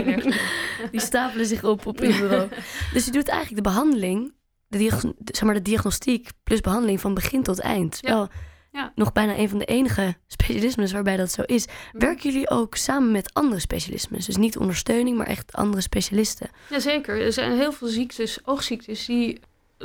die 0.90 1.00
stapelen 1.00 1.46
zich 1.46 1.64
op 1.64 1.86
op 1.86 1.98
je 1.98 2.06
bureau. 2.06 2.48
Dus 2.92 3.04
je 3.04 3.10
doet 3.10 3.28
eigenlijk 3.28 3.64
de 3.64 3.70
behandeling, 3.70 4.32
de, 4.68 4.78
zeg 5.24 5.42
maar 5.42 5.54
de 5.54 5.62
diagnostiek 5.62 6.28
plus 6.44 6.60
behandeling 6.60 7.00
van 7.00 7.14
begin 7.14 7.42
tot 7.42 7.60
eind. 7.60 7.98
Ja. 8.00 8.08
Wel, 8.10 8.28
Ja. 8.72 8.92
nog 8.94 9.12
bijna 9.12 9.38
een 9.38 9.48
van 9.48 9.58
de 9.58 9.64
enige 9.64 10.14
specialismes 10.26 10.92
waarbij 10.92 11.16
dat 11.16 11.30
zo 11.30 11.42
is. 11.42 11.66
Werken 11.92 12.30
jullie 12.30 12.50
ook 12.50 12.76
samen 12.76 13.12
met 13.12 13.34
andere 13.34 13.60
specialismes? 13.60 14.26
Dus 14.26 14.36
niet 14.36 14.58
ondersteuning, 14.58 15.16
maar 15.16 15.26
echt 15.26 15.52
andere 15.52 15.82
specialisten. 15.82 16.50
Jazeker, 16.70 17.20
er 17.22 17.32
zijn 17.32 17.52
heel 17.52 17.72
veel 17.72 17.88
ziektes, 17.88 18.38
oogziektes, 18.44 19.06
die 19.06 19.40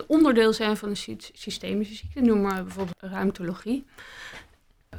onderdeel 0.08 0.54
zijn 0.54 0.78
van 0.78 0.90
een 0.90 0.98
sy- 0.98 1.18
systemische 1.34 1.94
ziekte. 1.96 2.22
Noem 2.22 2.42
maar 2.42 2.64
bijvoorbeeld 2.64 2.98
ruimtologie. 3.00 3.86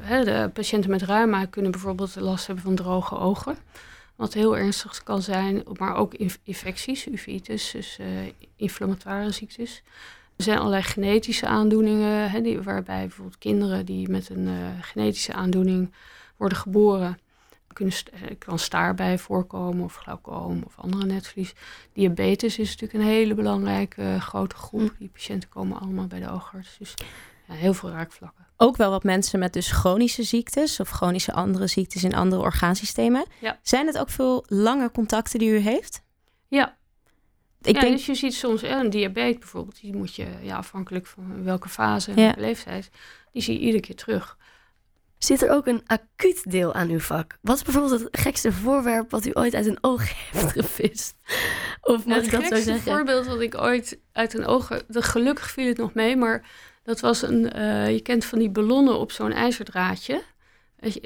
De 0.09 0.51
patiënten 0.53 0.91
met 0.91 1.03
reuma 1.03 1.47
kunnen 1.47 1.71
bijvoorbeeld 1.71 2.15
last 2.15 2.47
hebben 2.47 2.65
van 2.65 2.75
droge 2.75 3.19
ogen. 3.19 3.57
Wat 4.17 4.35
heel 4.35 4.57
ernstig 4.57 5.03
kan 5.03 5.23
zijn, 5.23 5.63
maar 5.79 5.95
ook 5.97 6.15
inf- 6.15 6.39
infecties, 6.43 7.07
uveitis, 7.07 7.71
dus 7.71 7.99
eh, 7.99 8.07
inflammatoire 8.57 9.31
ziektes. 9.31 9.83
Er 10.37 10.45
zijn 10.45 10.59
allerlei 10.59 10.83
genetische 10.83 11.47
aandoeningen, 11.47 12.31
hè, 12.31 12.41
die, 12.41 12.63
waarbij 12.63 13.01
bijvoorbeeld 13.01 13.39
kinderen 13.39 13.87
die 13.87 14.09
met 14.09 14.29
een 14.31 14.47
eh, 14.47 14.55
genetische 14.81 15.33
aandoening 15.33 15.93
worden 16.37 16.59
geboren, 16.59 17.19
eh, 17.75 18.21
kan 18.39 18.59
staarbij 18.59 19.19
voorkomen 19.19 19.85
of 19.85 19.95
glaucoom 19.95 20.63
of 20.67 20.75
andere 20.77 21.07
netvlies. 21.07 21.53
Diabetes 21.93 22.59
is 22.59 22.71
natuurlijk 22.71 22.93
een 22.93 23.11
hele 23.11 23.35
belangrijke 23.35 24.03
eh, 24.03 24.21
grote 24.21 24.57
groep. 24.57 24.95
Die 24.99 25.09
patiënten 25.09 25.49
komen 25.49 25.81
allemaal 25.81 26.07
bij 26.07 26.21
de 26.21 26.31
oogarts. 26.31 26.77
Dus 26.79 26.95
ja, 27.49 27.55
heel 27.55 27.75
veel 27.75 27.91
raakvlakken. 27.91 28.47
Ook 28.57 28.77
wel 28.77 28.91
wat 28.91 29.05
mensen 29.05 29.39
met 29.39 29.53
dus 29.53 29.71
chronische 29.71 30.23
ziektes 30.23 30.81
of 30.81 30.91
chronische 30.91 31.33
andere 31.33 31.67
ziektes 31.67 32.05
in 32.05 32.15
andere 32.15 32.43
orgaansystemen. 32.43 33.27
Ja. 33.41 33.59
Zijn 33.63 33.87
het 33.87 33.99
ook 33.99 34.11
veel 34.11 34.45
lange 34.49 34.91
contacten 34.91 35.39
die 35.39 35.51
u 35.51 35.59
heeft? 35.59 36.03
Ja, 36.47 36.77
Ik 37.63 37.75
ja, 37.75 37.81
denk, 37.81 37.97
dus 37.97 38.07
je 38.07 38.15
ziet 38.15 38.35
soms 38.35 38.63
eh, 38.63 38.71
een 38.71 38.91
diabetes 38.91 39.39
bijvoorbeeld, 39.39 39.81
die 39.81 39.97
moet 39.97 40.15
je 40.15 40.27
ja, 40.43 40.57
afhankelijk 40.57 41.07
van 41.07 41.45
welke 41.45 41.69
fase 41.69 42.11
en 42.11 42.17
welke 42.17 42.41
leeftijd, 42.41 42.91
die 43.33 43.43
zie 43.43 43.55
je 43.55 43.61
iedere 43.61 43.83
keer 43.83 43.97
terug. 43.97 44.39
Zit 45.25 45.43
er 45.43 45.51
ook 45.51 45.67
een 45.67 45.83
acuut 45.87 46.51
deel 46.51 46.75
aan 46.75 46.89
uw 46.91 46.99
vak? 46.99 47.39
Wat 47.41 47.57
is 47.57 47.63
bijvoorbeeld 47.63 48.01
het 48.01 48.19
gekste 48.21 48.53
voorwerp 48.53 49.11
wat 49.11 49.27
u 49.27 49.31
ooit 49.33 49.55
uit 49.55 49.67
een 49.67 49.79
oog 49.81 50.03
heeft 50.31 50.53
gevist? 50.53 51.15
Of 51.83 51.97
moet 51.97 52.07
Nou, 52.07 52.23
ik 52.23 52.31
het 52.31 52.41
dat 52.41 52.43
zo 52.43 52.55
gekste 52.55 52.73
zeggen? 52.73 52.93
voorbeeld 52.93 53.27
wat 53.27 53.41
ik 53.41 53.55
ooit 53.61 53.99
uit 54.13 54.35
een 54.39 54.47
ogen... 54.47 54.83
De, 54.89 55.03
gelukkig 55.03 55.51
viel 55.51 55.67
het 55.67 55.77
nog 55.77 55.95
mee, 55.95 56.17
maar 56.17 56.47
dat 56.83 57.01
was 57.01 57.23
een... 57.23 57.53
eh, 57.53 57.91
je 57.91 58.01
kent 58.01 58.25
van 58.25 58.39
die 58.39 58.51
ballonnen 58.51 58.99
op 58.99 59.13
zo'n 59.13 59.33
ijzerdraadje. 59.33 60.23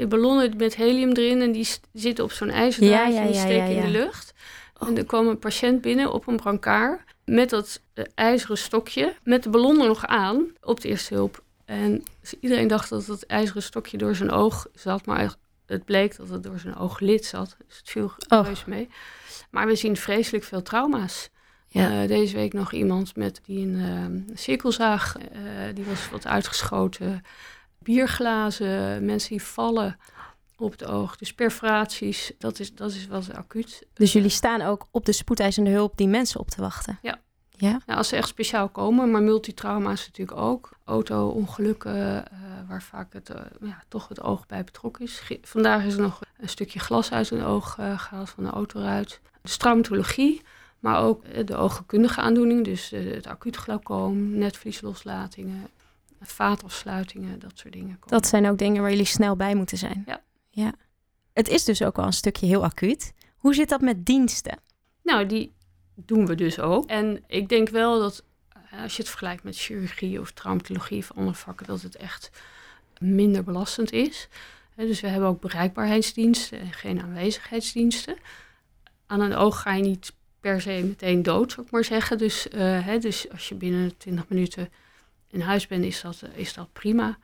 Ballonnen 0.08 0.56
met 0.56 0.76
helium 0.76 1.12
erin 1.12 1.40
en 1.40 1.52
die 1.52 1.68
zitten 1.92 2.24
op 2.24 2.32
zo'n 2.32 2.50
ijzerdraadje 2.50 3.12
Ja, 3.12 3.18
ja, 3.18 3.26
en 3.26 3.32
die 3.32 3.40
steken 3.40 3.68
in 3.76 3.82
de 3.82 3.88
lucht. 3.88 4.32
En 4.86 4.96
er 4.96 5.04
kwam 5.06 5.28
een 5.28 5.38
patiënt 5.38 5.80
binnen 5.80 6.12
op 6.12 6.26
een 6.26 6.36
brancard 6.36 7.00
met 7.24 7.50
dat 7.50 7.80
eh, 7.94 8.04
ijzeren 8.14 8.58
stokje, 8.58 9.14
met 9.22 9.42
de 9.42 9.48
ballon 9.50 9.80
er 9.80 9.86
nog 9.86 10.06
aan 10.06 10.46
op 10.60 10.80
de 10.80 10.88
eerste 10.88 11.14
hulp. 11.14 11.42
En 11.64 12.02
dus 12.20 12.34
iedereen 12.40 12.68
dacht 12.68 12.88
dat 12.88 13.06
het 13.06 13.26
ijzeren 13.26 13.62
stokje 13.62 13.98
door 13.98 14.14
zijn 14.14 14.30
oog 14.30 14.66
zat, 14.74 15.06
maar 15.06 15.34
het 15.66 15.84
bleek 15.84 16.16
dat 16.16 16.28
het 16.28 16.42
door 16.42 16.58
zijn 16.58 16.76
ooglid 16.76 17.24
zat. 17.24 17.56
Dus 17.66 17.76
het 17.76 17.90
viel 17.90 18.12
Oh. 18.28 18.44
heus 18.44 18.64
mee. 18.64 18.88
Maar 19.50 19.66
we 19.66 19.76
zien 19.76 19.96
vreselijk 19.96 20.44
veel 20.44 20.62
trauma's. 20.62 21.30
Ja. 21.68 22.02
Eh, 22.02 22.08
deze 22.08 22.36
week 22.36 22.52
nog 22.52 22.72
iemand 22.72 23.16
met 23.16 23.40
die 23.44 23.66
een 23.66 23.80
eh, 24.28 24.36
cirkelzaag, 24.36 25.16
eh, 25.16 25.40
die 25.74 25.84
was 25.84 26.10
wat 26.10 26.26
uitgeschoten. 26.26 27.22
Bierglazen, 27.78 29.04
mensen 29.04 29.30
die 29.30 29.42
vallen 29.42 29.98
op 30.56 30.70
het 30.70 30.84
oog. 30.84 31.16
Dus 31.16 31.34
perforaties, 31.34 32.32
dat 32.38 32.58
is, 32.58 32.74
dat 32.74 32.90
is 32.90 33.06
wel 33.06 33.22
acuut. 33.32 33.86
dus 33.92 34.12
jullie 34.12 34.30
staan 34.30 34.62
ook 34.62 34.86
op 34.90 35.04
de 35.04 35.12
spoedeisende 35.12 35.70
hulp 35.70 35.96
die 35.96 36.08
mensen 36.08 36.40
op 36.40 36.50
te 36.50 36.60
wachten? 36.60 36.98
Ja. 37.02 37.20
Ja? 37.56 37.80
Nou, 37.86 37.98
als 37.98 38.08
ze 38.08 38.16
echt 38.16 38.28
speciaal 38.28 38.68
komen, 38.68 39.10
maar 39.10 39.22
multitrauma's 39.22 40.06
natuurlijk 40.06 40.38
ook. 40.38 40.70
Auto-ongelukken, 40.84 42.30
eh, 42.30 42.38
waar 42.68 42.82
vaak 42.82 43.12
het, 43.12 43.30
eh, 43.30 43.40
ja, 43.60 43.82
toch 43.88 44.08
het 44.08 44.20
oog 44.22 44.46
bij 44.46 44.64
betrokken 44.64 45.04
is. 45.04 45.18
Ge- 45.18 45.38
Vandaag 45.42 45.84
is 45.84 45.94
er 45.94 46.00
nog 46.00 46.20
een 46.38 46.48
stukje 46.48 46.78
glas 46.78 47.10
uit 47.12 47.30
een 47.30 47.42
oog 47.44 47.76
eh, 47.78 47.98
gehaald 47.98 48.30
van 48.30 48.44
de 48.44 48.50
autoruit. 48.50 49.20
Dus 49.42 49.56
traumatologie, 49.56 50.42
maar 50.78 51.02
ook 51.02 51.46
de 51.46 51.56
oogkundige 51.56 52.20
aandoening. 52.20 52.64
Dus 52.64 52.90
het 52.90 53.26
acuut 53.26 53.56
glaucoom, 53.56 54.30
netvlieslosslatingen, 54.38 55.66
vaatafsluitingen, 56.20 57.38
dat 57.38 57.52
soort 57.54 57.72
dingen. 57.72 57.88
komen. 57.98 58.08
Dat 58.08 58.26
zijn 58.26 58.48
ook 58.48 58.58
dingen 58.58 58.80
waar 58.82 58.90
jullie 58.90 59.04
snel 59.06 59.36
bij 59.36 59.54
moeten 59.54 59.78
zijn. 59.78 60.02
Ja. 60.06 60.20
ja. 60.50 60.72
Het 61.32 61.48
is 61.48 61.64
dus 61.64 61.82
ook 61.82 61.96
wel 61.96 62.06
een 62.06 62.12
stukje 62.12 62.46
heel 62.46 62.64
acuut. 62.64 63.12
Hoe 63.36 63.54
zit 63.54 63.68
dat 63.68 63.80
met 63.80 64.06
diensten? 64.06 64.58
Nou, 65.02 65.26
die 65.26 65.54
doen 65.94 66.26
we 66.26 66.34
dus 66.34 66.60
ook. 66.60 66.86
En 66.86 67.24
ik 67.26 67.48
denk 67.48 67.68
wel 67.68 67.98
dat 67.98 68.24
eh, 68.48 68.82
als 68.82 68.96
je 68.96 69.02
het 69.02 69.10
vergelijkt 69.10 69.42
met 69.42 69.58
chirurgie 69.58 70.20
of 70.20 70.32
traumatologie 70.32 70.98
of 70.98 71.12
andere 71.14 71.36
vakken, 71.36 71.66
dat 71.66 71.82
het 71.82 71.96
echt 71.96 72.30
minder 72.98 73.44
belastend 73.44 73.92
is. 73.92 74.28
Dus 74.76 75.00
we 75.00 75.08
hebben 75.08 75.28
ook 75.28 75.40
bereikbaarheidsdiensten 75.40 76.60
en 76.60 76.72
geen 76.72 77.00
aanwezigheidsdiensten. 77.00 78.16
Aan 79.06 79.20
een 79.20 79.34
oog 79.34 79.62
ga 79.62 79.74
je 79.74 79.82
niet 79.82 80.12
per 80.40 80.60
se 80.60 80.82
meteen 80.84 81.22
dood, 81.22 81.52
zou 81.52 81.66
ik 81.66 81.72
maar 81.72 81.84
zeggen. 81.84 82.18
Dus, 82.18 82.48
eh, 82.48 83.00
dus 83.00 83.30
als 83.30 83.48
je 83.48 83.54
binnen 83.54 83.96
20 83.96 84.28
minuten 84.28 84.68
in 85.30 85.40
huis 85.40 85.66
bent, 85.66 85.84
is 85.84 86.00
dat, 86.00 86.22
eh, 86.22 86.38
is 86.38 86.54
dat 86.54 86.72
prima. 86.72 87.18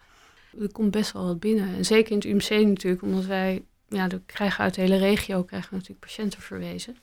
Er 0.61 0.73
komt 0.73 0.91
best 0.91 1.13
wel 1.13 1.25
wat 1.25 1.41
binnen. 1.41 1.77
En 1.77 1.85
zeker 1.85 2.11
in 2.11 2.17
het 2.17 2.51
UMC 2.51 2.67
natuurlijk, 2.67 3.03
omdat 3.03 3.25
wij, 3.25 3.63
ja, 3.89 4.07
we 4.07 4.21
krijgen 4.27 4.65
uit 4.65 4.75
de 4.75 4.81
hele 4.81 4.97
regio 4.97 5.43
krijgen 5.43 5.69
natuurlijk 5.73 6.01
patiënten 6.01 6.43
verwezen. 6.43 6.97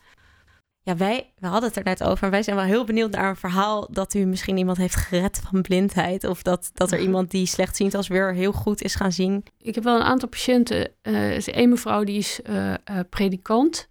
Ja, 0.87 0.95
wij, 0.95 1.33
we 1.37 1.47
hadden 1.47 1.69
het 1.69 1.77
er 1.77 1.83
net 1.83 2.03
over. 2.03 2.29
Wij 2.29 2.43
zijn 2.43 2.55
wel 2.55 2.65
heel 2.65 2.83
benieuwd 2.83 3.11
naar 3.11 3.29
een 3.29 3.35
verhaal 3.35 3.87
dat 3.91 4.13
u 4.13 4.25
misschien 4.25 4.57
iemand 4.57 4.77
heeft 4.77 4.95
gered 4.95 5.41
van 5.49 5.61
blindheid. 5.61 6.23
Of 6.23 6.41
dat, 6.41 6.71
dat 6.73 6.91
er 6.91 6.99
iemand 6.99 7.31
die 7.31 7.45
slechtziend 7.45 7.95
als 7.95 8.07
weer 8.07 8.33
heel 8.33 8.51
goed 8.51 8.81
is 8.81 8.95
gaan 8.95 9.11
zien. 9.11 9.43
Ik 9.61 9.75
heb 9.75 9.83
wel 9.83 9.95
een 9.95 10.05
aantal 10.05 10.29
patiënten. 10.29 10.91
Er 11.01 11.31
is 11.31 11.49
één 11.49 11.69
mevrouw 11.69 12.03
die 12.03 12.17
is 12.17 12.41
eh, 12.41 12.73
eh, 12.73 12.77
predikant. 13.09 13.87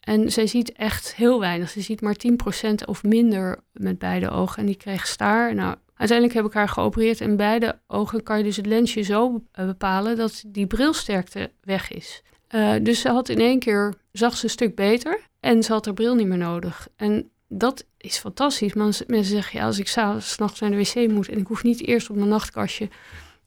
En 0.00 0.32
zij 0.32 0.46
ziet 0.46 0.72
echt 0.72 1.14
heel 1.14 1.40
weinig. 1.40 1.70
Ze 1.70 1.80
ziet 1.80 2.00
maar 2.00 2.16
10% 2.16 2.84
of 2.84 3.02
minder 3.02 3.64
met 3.72 3.98
beide 3.98 4.30
ogen. 4.30 4.58
En 4.58 4.66
die 4.66 4.76
kreeg 4.76 5.06
staar. 5.06 5.54
Nou, 5.54 5.76
uiteindelijk 5.94 6.38
heb 6.38 6.46
ik 6.46 6.52
haar 6.52 6.68
geopereerd. 6.68 7.20
En 7.20 7.36
beide 7.36 7.78
ogen 7.86 8.22
kan 8.22 8.38
je 8.38 8.44
dus 8.44 8.56
het 8.56 8.66
lensje 8.66 9.02
zo 9.02 9.42
bepalen 9.52 10.16
dat 10.16 10.42
die 10.46 10.66
brilsterkte 10.66 11.50
weg 11.60 11.90
is. 11.90 12.22
Eh, 12.48 12.74
dus 12.82 13.00
ze 13.00 13.08
had 13.08 13.28
in 13.28 13.38
één 13.38 13.58
keer, 13.58 13.94
zag 14.12 14.36
ze 14.36 14.44
een 14.44 14.50
stuk 14.50 14.74
beter. 14.74 15.20
En 15.40 15.62
ze 15.62 15.72
had 15.72 15.84
haar 15.84 15.94
bril 15.94 16.14
niet 16.14 16.26
meer 16.26 16.38
nodig. 16.38 16.88
En 16.96 17.30
dat 17.48 17.84
is 17.96 18.18
fantastisch. 18.18 18.74
Maar 18.74 18.84
mensen 19.06 19.34
zeggen, 19.34 19.58
ja, 19.58 19.66
als 19.66 19.78
ik 19.78 19.88
s'nachts 20.18 20.60
naar 20.60 20.70
de 20.70 20.76
wc 20.76 21.10
moet 21.10 21.28
en 21.28 21.38
ik 21.38 21.46
hoef 21.46 21.62
niet 21.62 21.86
eerst 21.86 22.10
op 22.10 22.16
mijn 22.16 22.28
nachtkastje, 22.28 22.88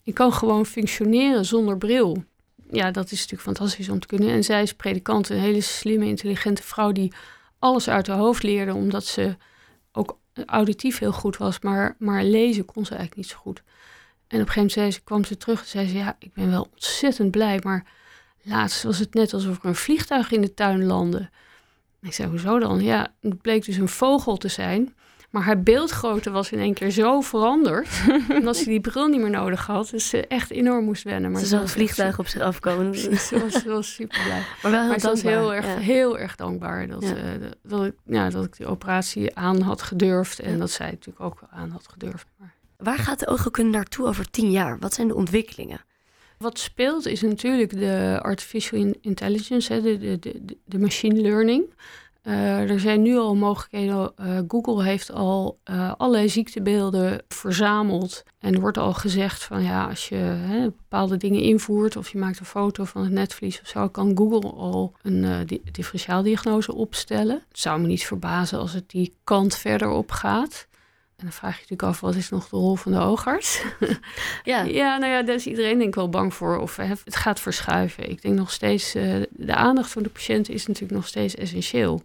ik 0.02 0.14
kan 0.14 0.32
gewoon 0.32 0.66
functioneren 0.66 1.44
zonder 1.44 1.78
bril. 1.78 2.24
Ja, 2.70 2.90
dat 2.90 3.04
is 3.04 3.20
natuurlijk 3.20 3.42
fantastisch 3.42 3.88
om 3.88 4.00
te 4.00 4.06
kunnen. 4.06 4.28
En 4.28 4.44
zij 4.44 4.62
is 4.62 4.74
predikant, 4.74 5.28
een 5.28 5.38
hele 5.38 5.60
slimme, 5.60 6.06
intelligente 6.06 6.62
vrouw 6.62 6.92
die 6.92 7.12
alles 7.58 7.88
uit 7.88 8.06
haar 8.06 8.18
hoofd 8.18 8.42
leerde, 8.42 8.74
omdat 8.74 9.04
ze 9.04 9.36
ook 9.92 10.18
auditief 10.46 10.98
heel 10.98 11.12
goed 11.12 11.36
was, 11.36 11.60
maar, 11.60 11.96
maar 11.98 12.24
lezen 12.24 12.64
kon 12.64 12.84
ze 12.84 12.94
eigenlijk 12.94 13.20
niet 13.20 13.30
zo 13.30 13.36
goed. 13.36 13.62
En 14.28 14.40
op 14.40 14.46
een 14.46 14.52
gegeven 14.52 14.72
moment 14.76 14.94
ze, 14.94 15.02
kwam 15.02 15.24
ze 15.24 15.36
terug 15.36 15.60
en 15.60 15.66
zei 15.66 15.88
ze, 15.88 15.94
ja, 15.94 16.16
ik 16.18 16.32
ben 16.32 16.50
wel 16.50 16.68
ontzettend 16.72 17.30
blij, 17.30 17.60
maar 17.62 17.86
laatst 18.42 18.82
was 18.82 18.98
het 18.98 19.14
net 19.14 19.34
alsof 19.34 19.58
er 19.62 19.68
een 19.68 19.74
vliegtuig 19.74 20.30
in 20.32 20.40
de 20.40 20.54
tuin 20.54 20.84
landde. 20.84 21.30
Ik 22.00 22.12
zei, 22.12 22.28
hoezo 22.28 22.58
dan? 22.58 22.80
Ja, 22.82 23.14
het 23.20 23.40
bleek 23.42 23.64
dus 23.64 23.76
een 23.76 23.88
vogel 23.88 24.36
te 24.36 24.48
zijn. 24.48 24.94
Maar 25.30 25.42
haar 25.42 25.62
beeldgrootte 25.62 26.30
was 26.30 26.52
in 26.52 26.58
één 26.58 26.74
keer 26.74 26.90
zo 26.90 27.20
veranderd. 27.20 27.88
omdat 28.38 28.56
ze 28.56 28.64
die 28.64 28.80
bril 28.80 29.06
niet 29.06 29.20
meer 29.20 29.30
nodig 29.30 29.66
had. 29.66 29.88
Dus 29.90 30.08
ze 30.08 30.26
echt 30.26 30.50
enorm 30.50 30.84
moest 30.84 31.02
wennen. 31.02 31.30
Maar 31.30 31.40
ze 31.40 31.46
zag 31.46 31.60
een 31.60 31.68
vliegtuig 31.68 32.18
op 32.18 32.26
zich 32.26 32.40
afkomen. 32.40 32.94
ze, 32.98 33.38
was, 33.42 33.52
ze 33.52 33.68
was 33.68 33.94
super 33.94 34.20
blij. 34.24 34.42
Maar 34.62 34.70
wel 34.70 34.80
heel 34.80 34.88
maar 34.88 34.98
dankbaar. 34.98 35.00
ze 35.00 35.08
was 35.08 35.22
heel 35.22 35.54
erg, 35.54 35.66
heel 35.84 36.18
erg 36.18 36.36
dankbaar 36.36 36.86
dat, 36.88 37.02
Ja. 37.02 37.14
eh, 37.14 37.24
dat, 37.62 37.84
ik, 37.84 37.94
ja, 38.04 38.30
dat 38.30 38.44
ik 38.44 38.56
die 38.56 38.66
operatie 38.66 39.36
aan 39.36 39.60
had 39.60 39.82
gedurfd. 39.82 40.38
En 40.40 40.52
Ja. 40.52 40.58
dat 40.58 40.70
zij 40.70 40.90
natuurlijk 40.90 41.20
ook 41.20 41.40
aan 41.50 41.70
had 41.70 41.88
gedurfd. 41.88 42.26
Maar 42.36 42.54
Waar 42.76 42.98
gaat 42.98 43.18
de 43.18 43.26
oogheelkunde 43.26 43.70
naartoe 43.76 44.06
over 44.06 44.30
tien 44.30 44.50
jaar? 44.50 44.78
Wat 44.78 44.94
zijn 44.94 45.08
de 45.08 45.14
ontwikkelingen? 45.14 45.80
Wat 46.42 46.58
speelt 46.58 47.06
is 47.06 47.22
natuurlijk 47.22 47.78
de 47.78 48.18
artificial 48.22 48.80
in- 48.80 48.98
intelligence, 49.00 49.72
hè, 49.72 49.80
de, 49.82 50.18
de, 50.18 50.44
de, 50.64 50.78
machine 50.78 51.20
learning. 51.20 51.74
Eh, 52.22 52.70
er 52.70 52.80
zijn 52.80 53.02
nu 53.02 53.16
al 53.16 53.34
mogelijkheden. 53.34 54.12
eh, 54.16 54.38
Google 54.48 54.84
heeft 54.84 55.12
al 55.12 55.58
eh, 55.64 55.92
allerlei 55.96 56.28
ziektebeelden 56.28 57.22
verzameld. 57.28 58.22
En 58.38 58.54
er 58.54 58.60
wordt 58.60 58.78
al 58.78 58.92
gezegd 58.92 59.42
van 59.44 59.62
ja, 59.62 59.88
als 59.88 60.08
je 60.08 60.14
hè, 60.16 60.60
bepaalde 60.64 61.16
dingen 61.16 61.40
invoert 61.40 61.96
of 61.96 62.08
je 62.12 62.18
maakt 62.18 62.38
een 62.40 62.46
foto 62.46 62.84
van 62.84 63.02
het 63.02 63.12
netvlies 63.12 63.60
of 63.60 63.66
zo, 63.68 63.88
kan 63.88 64.16
Google 64.16 64.50
al 64.50 64.92
een 65.02 65.46
di- 65.46 65.62
differentiaaldiagnose 65.72 66.74
opstellen. 66.74 67.42
Het 67.48 67.58
zou 67.58 67.80
me 67.80 67.86
niet 67.86 68.04
verbazen 68.06 68.58
als 68.58 68.72
het 68.72 68.90
die 68.90 69.14
kant 69.24 69.56
verder 69.56 69.88
op 69.88 70.10
gaat. 70.10 70.66
En 71.22 71.28
dan 71.28 71.36
vraag 71.36 71.54
je 71.54 71.60
natuurlijk 71.60 71.88
af, 71.88 72.00
wat 72.00 72.14
is 72.14 72.28
nog 72.28 72.48
de 72.48 72.56
rol 72.56 72.74
van 72.74 72.92
de 72.92 72.98
oogarts? 72.98 73.62
Ja, 74.44 74.62
Ja, 74.62 74.98
nou 74.98 75.12
ja, 75.12 75.22
daar 75.22 75.34
is 75.34 75.46
iedereen 75.46 75.76
denk 75.76 75.88
ik 75.88 75.94
wel 75.94 76.08
bang 76.08 76.34
voor. 76.34 76.58
Of 76.58 76.76
het 76.76 77.16
gaat 77.16 77.40
verschuiven. 77.40 78.10
Ik 78.10 78.22
denk 78.22 78.34
nog 78.34 78.50
steeds, 78.50 78.94
eh, 78.94 79.22
de 79.30 79.54
aandacht 79.54 79.90
van 79.90 80.02
de 80.02 80.08
patiënt 80.08 80.48
is 80.48 80.66
natuurlijk 80.66 80.94
nog 80.94 81.06
steeds 81.06 81.34
essentieel. 81.34 82.02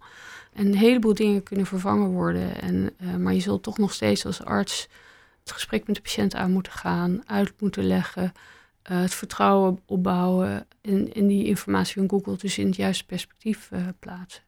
En 0.52 0.66
een 0.66 0.76
heleboel 0.76 1.14
dingen 1.14 1.42
kunnen 1.42 1.66
vervangen 1.66 2.10
worden. 2.10 2.60
En, 2.60 2.90
eh, 2.98 3.14
maar 3.14 3.34
je 3.34 3.40
zult 3.40 3.62
toch 3.62 3.78
nog 3.78 3.92
steeds 3.92 4.26
als 4.26 4.44
arts 4.44 4.88
het 5.40 5.52
gesprek 5.52 5.86
met 5.86 5.96
de 5.96 6.02
patiënt 6.02 6.34
aan 6.34 6.52
moeten 6.52 6.72
gaan, 6.72 7.22
uit 7.26 7.52
moeten 7.58 7.86
leggen, 7.86 8.32
eh, 8.82 9.00
het 9.00 9.14
vertrouwen 9.14 9.80
opbouwen 9.86 10.66
en, 10.80 11.14
en 11.14 11.26
die 11.26 11.44
informatie 11.46 11.94
van 11.94 12.10
Google 12.10 12.36
dus 12.36 12.58
in 12.58 12.66
het 12.66 12.76
juiste 12.76 13.06
perspectief 13.06 13.70
plaatsen. 13.98 14.42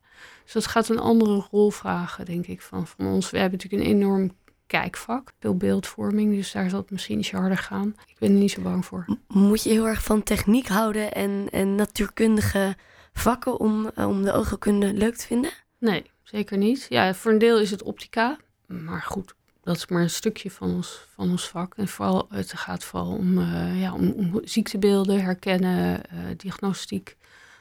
Dus 0.45 0.63
dat 0.63 0.73
gaat 0.73 0.89
een 0.89 0.99
andere 0.99 1.47
rol 1.51 1.71
vragen, 1.71 2.25
denk 2.25 2.47
ik, 2.47 2.61
van, 2.63 2.87
van 2.87 3.07
ons. 3.07 3.31
We 3.31 3.39
hebben 3.39 3.59
natuurlijk 3.59 3.83
een 3.83 3.97
enorm 3.97 4.33
kijkvak, 4.71 5.33
veel 5.41 5.57
beeldvorming, 5.57 6.35
dus 6.35 6.53
daar 6.53 6.71
zal 6.71 6.81
het 6.81 6.91
misschien 6.91 7.19
ietsje 7.19 7.37
harder 7.37 7.59
gaan. 7.59 7.95
Ik 8.07 8.17
ben 8.19 8.33
er 8.33 8.39
niet 8.39 8.51
zo 8.51 8.63
bang 8.63 8.85
voor. 8.85 9.05
Moet 9.29 9.63
je 9.63 9.71
heel 9.71 9.87
erg 9.87 10.03
van 10.03 10.23
techniek 10.23 10.69
houden 10.69 11.13
en, 11.13 11.47
en 11.51 11.75
natuurkundige 11.75 12.77
vakken 13.13 13.59
om, 13.59 13.91
eh, 13.95 14.09
om 14.09 14.23
de 14.23 14.33
oogheelkunde 14.33 14.93
leuk 14.93 15.17
te 15.17 15.27
vinden? 15.27 15.51
Nee, 15.79 16.11
zeker 16.23 16.59
niet. 16.59 16.87
Ja, 16.89 17.15
voor 17.15 17.33
een 17.33 17.39
deel 17.39 17.61
is 17.61 17.71
het 17.71 17.83
optica, 17.83 18.37
maar 18.67 19.03
goed, 19.03 19.35
dat 19.63 19.77
is 19.77 19.87
maar 19.87 20.03
een 20.03 20.11
stukje 20.11 20.51
van 20.51 20.71
ons, 20.71 21.07
van 21.15 21.31
ons 21.31 21.49
vak. 21.49 21.75
En 21.77 21.89
vooral, 21.89 22.27
het 22.29 22.53
gaat 22.53 22.85
vooral 22.85 23.13
om, 23.13 23.39
eh, 23.39 23.81
ja, 23.81 23.95
om, 23.95 24.11
om 24.11 24.41
ziektebeelden 24.45 25.23
herkennen, 25.23 26.05
eh, 26.05 26.19
diagnostiek 26.37 27.17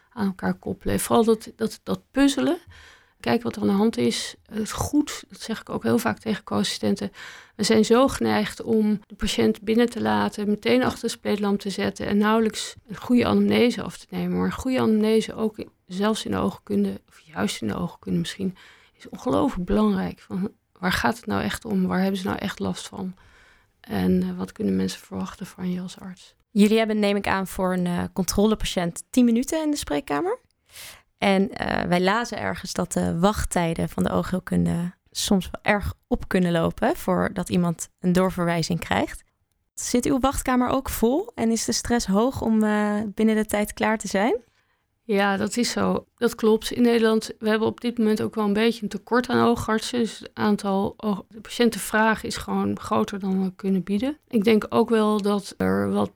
aan 0.10 0.26
elkaar 0.26 0.54
koppelen. 0.54 0.94
En 0.94 1.00
vooral 1.00 1.24
dat, 1.24 1.52
dat, 1.56 1.80
dat 1.84 2.02
puzzelen. 2.12 2.58
Kijk 3.20 3.44
wat 3.44 3.56
er 3.56 3.62
aan 3.62 3.68
de 3.68 3.74
hand 3.74 3.98
is. 3.98 4.36
Het 4.52 4.72
goed, 4.72 5.24
dat 5.30 5.42
zeg 5.42 5.62
ik 5.62 5.70
ook 5.70 5.84
heel 5.84 5.98
vaak 5.98 6.20
tegen 6.20 6.44
co-assistenten. 6.44 7.12
We 7.56 7.64
zijn 7.64 7.86
zo 7.86 8.08
geneigd 8.08 8.62
om 8.62 9.00
de 9.08 9.16
patiënt 9.16 9.62
binnen 9.62 9.90
te 9.90 10.02
laten, 10.02 10.48
meteen 10.48 10.84
achter 10.84 11.02
de 11.02 11.08
spleetlamp 11.08 11.60
te 11.60 11.70
zetten 11.70 12.08
en 12.08 12.18
nauwelijks 12.18 12.76
een 12.88 12.98
goede 12.98 13.26
anamnese 13.26 13.82
af 13.82 13.98
te 13.98 14.06
nemen. 14.10 14.38
Maar 14.38 14.46
een 14.46 14.52
goede 14.52 14.80
anamnese, 14.80 15.36
ook 15.36 15.56
zelfs 15.88 16.26
in 16.26 16.32
de 16.32 16.38
oogkunde, 16.38 17.02
of 17.08 17.20
juist 17.20 17.62
in 17.62 17.68
de 17.68 17.76
oogkunde 17.76 18.20
misschien, 18.20 18.56
is 18.98 19.10
ongelooflijk 19.10 19.66
belangrijk. 19.66 20.20
Van, 20.20 20.52
waar 20.80 20.92
gaat 20.92 21.16
het 21.16 21.26
nou 21.26 21.44
echt 21.44 21.66
om? 21.66 21.88
Waar 21.88 22.02
hebben 22.02 22.20
ze 22.20 22.28
nou 22.28 22.38
echt 22.38 22.60
last 22.60 22.88
van? 22.88 23.14
En 23.80 24.22
eh, 24.22 24.38
wat 24.38 24.52
kunnen 24.52 24.76
mensen 24.76 25.00
verwachten 25.00 25.46
van 25.46 25.72
je 25.72 25.82
als 25.82 26.00
arts? 26.00 26.36
Jullie 26.52 26.78
hebben, 26.78 27.00
neem 27.00 27.16
ik 27.16 27.28
aan, 27.28 27.48
voor 27.48 27.74
een 27.74 27.86
eh, 27.86 28.04
controlepatiënt 28.14 29.04
10 29.10 29.26
minuten 29.26 29.64
in 29.64 29.72
de 29.72 29.78
spreekkamer. 29.78 30.40
En 31.20 31.50
eh, 31.50 31.88
wij 31.88 32.02
lazen 32.02 32.40
ergens 32.40 32.74
dat 32.74 32.92
de 32.92 33.20
wachttijden 33.20 33.90
van 33.90 34.04
de 34.04 34.10
oogheelkunde 34.10 34.94
soms 35.12 35.50
wel 35.52 35.74
erg 35.74 35.94
op 36.08 36.28
kunnen 36.28 36.52
lopen 36.52 36.96
voordat 36.96 37.50
iemand 37.50 37.90
een 38.00 38.14
doorverwijzing 38.14 38.80
krijgt. 38.80 39.24
Zit 39.74 40.06
uw 40.06 40.20
wachtkamer 40.20 40.70
ook 40.70 40.90
vol 40.90 41.32
en 41.36 41.52
is 41.52 41.66
de 41.66 41.72
stress 41.72 42.06
hoog 42.06 42.42
om 42.42 42.64
eh, 42.64 42.96
binnen 43.06 43.36
de 43.36 43.46
tijd 43.46 43.74
klaar 43.74 43.98
te 43.98 44.08
zijn? 44.08 44.38
Ja, 45.04 45.38
dat 45.38 45.58
is 45.58 45.72
zo. 45.72 46.06
Dat 46.18 46.36
klopt. 46.36 46.72
In 46.72 46.82
Nederland, 46.82 47.32
we 47.40 47.50
hebben 47.50 47.68
op 47.68 47.82
dit 47.82 47.98
moment 47.98 48.22
ook 48.22 48.36
wel 48.36 48.46
een 48.46 48.54
beetje 48.54 48.84
een 48.84 48.90
tekort 48.90 49.30
aan 49.30 49.48
oogartsen. 49.48 50.00
Dus 50.00 50.20
het 50.20 50.32
aantal 50.34 50.94
oog- 50.98 51.24
de 51.30 51.42
patiëntenvraag 51.42 52.24
is 52.24 52.38
gewoon 52.38 52.80
groter 52.80 53.20
dan 53.20 53.44
we 53.44 53.56
kunnen 53.56 53.84
bieden. 53.84 54.18
Ik 54.28 54.44
denk 54.44 54.66
ook 54.70 54.90
wel 54.90 55.22
dat 55.22 55.54
er 55.58 55.92
wat 55.92 56.12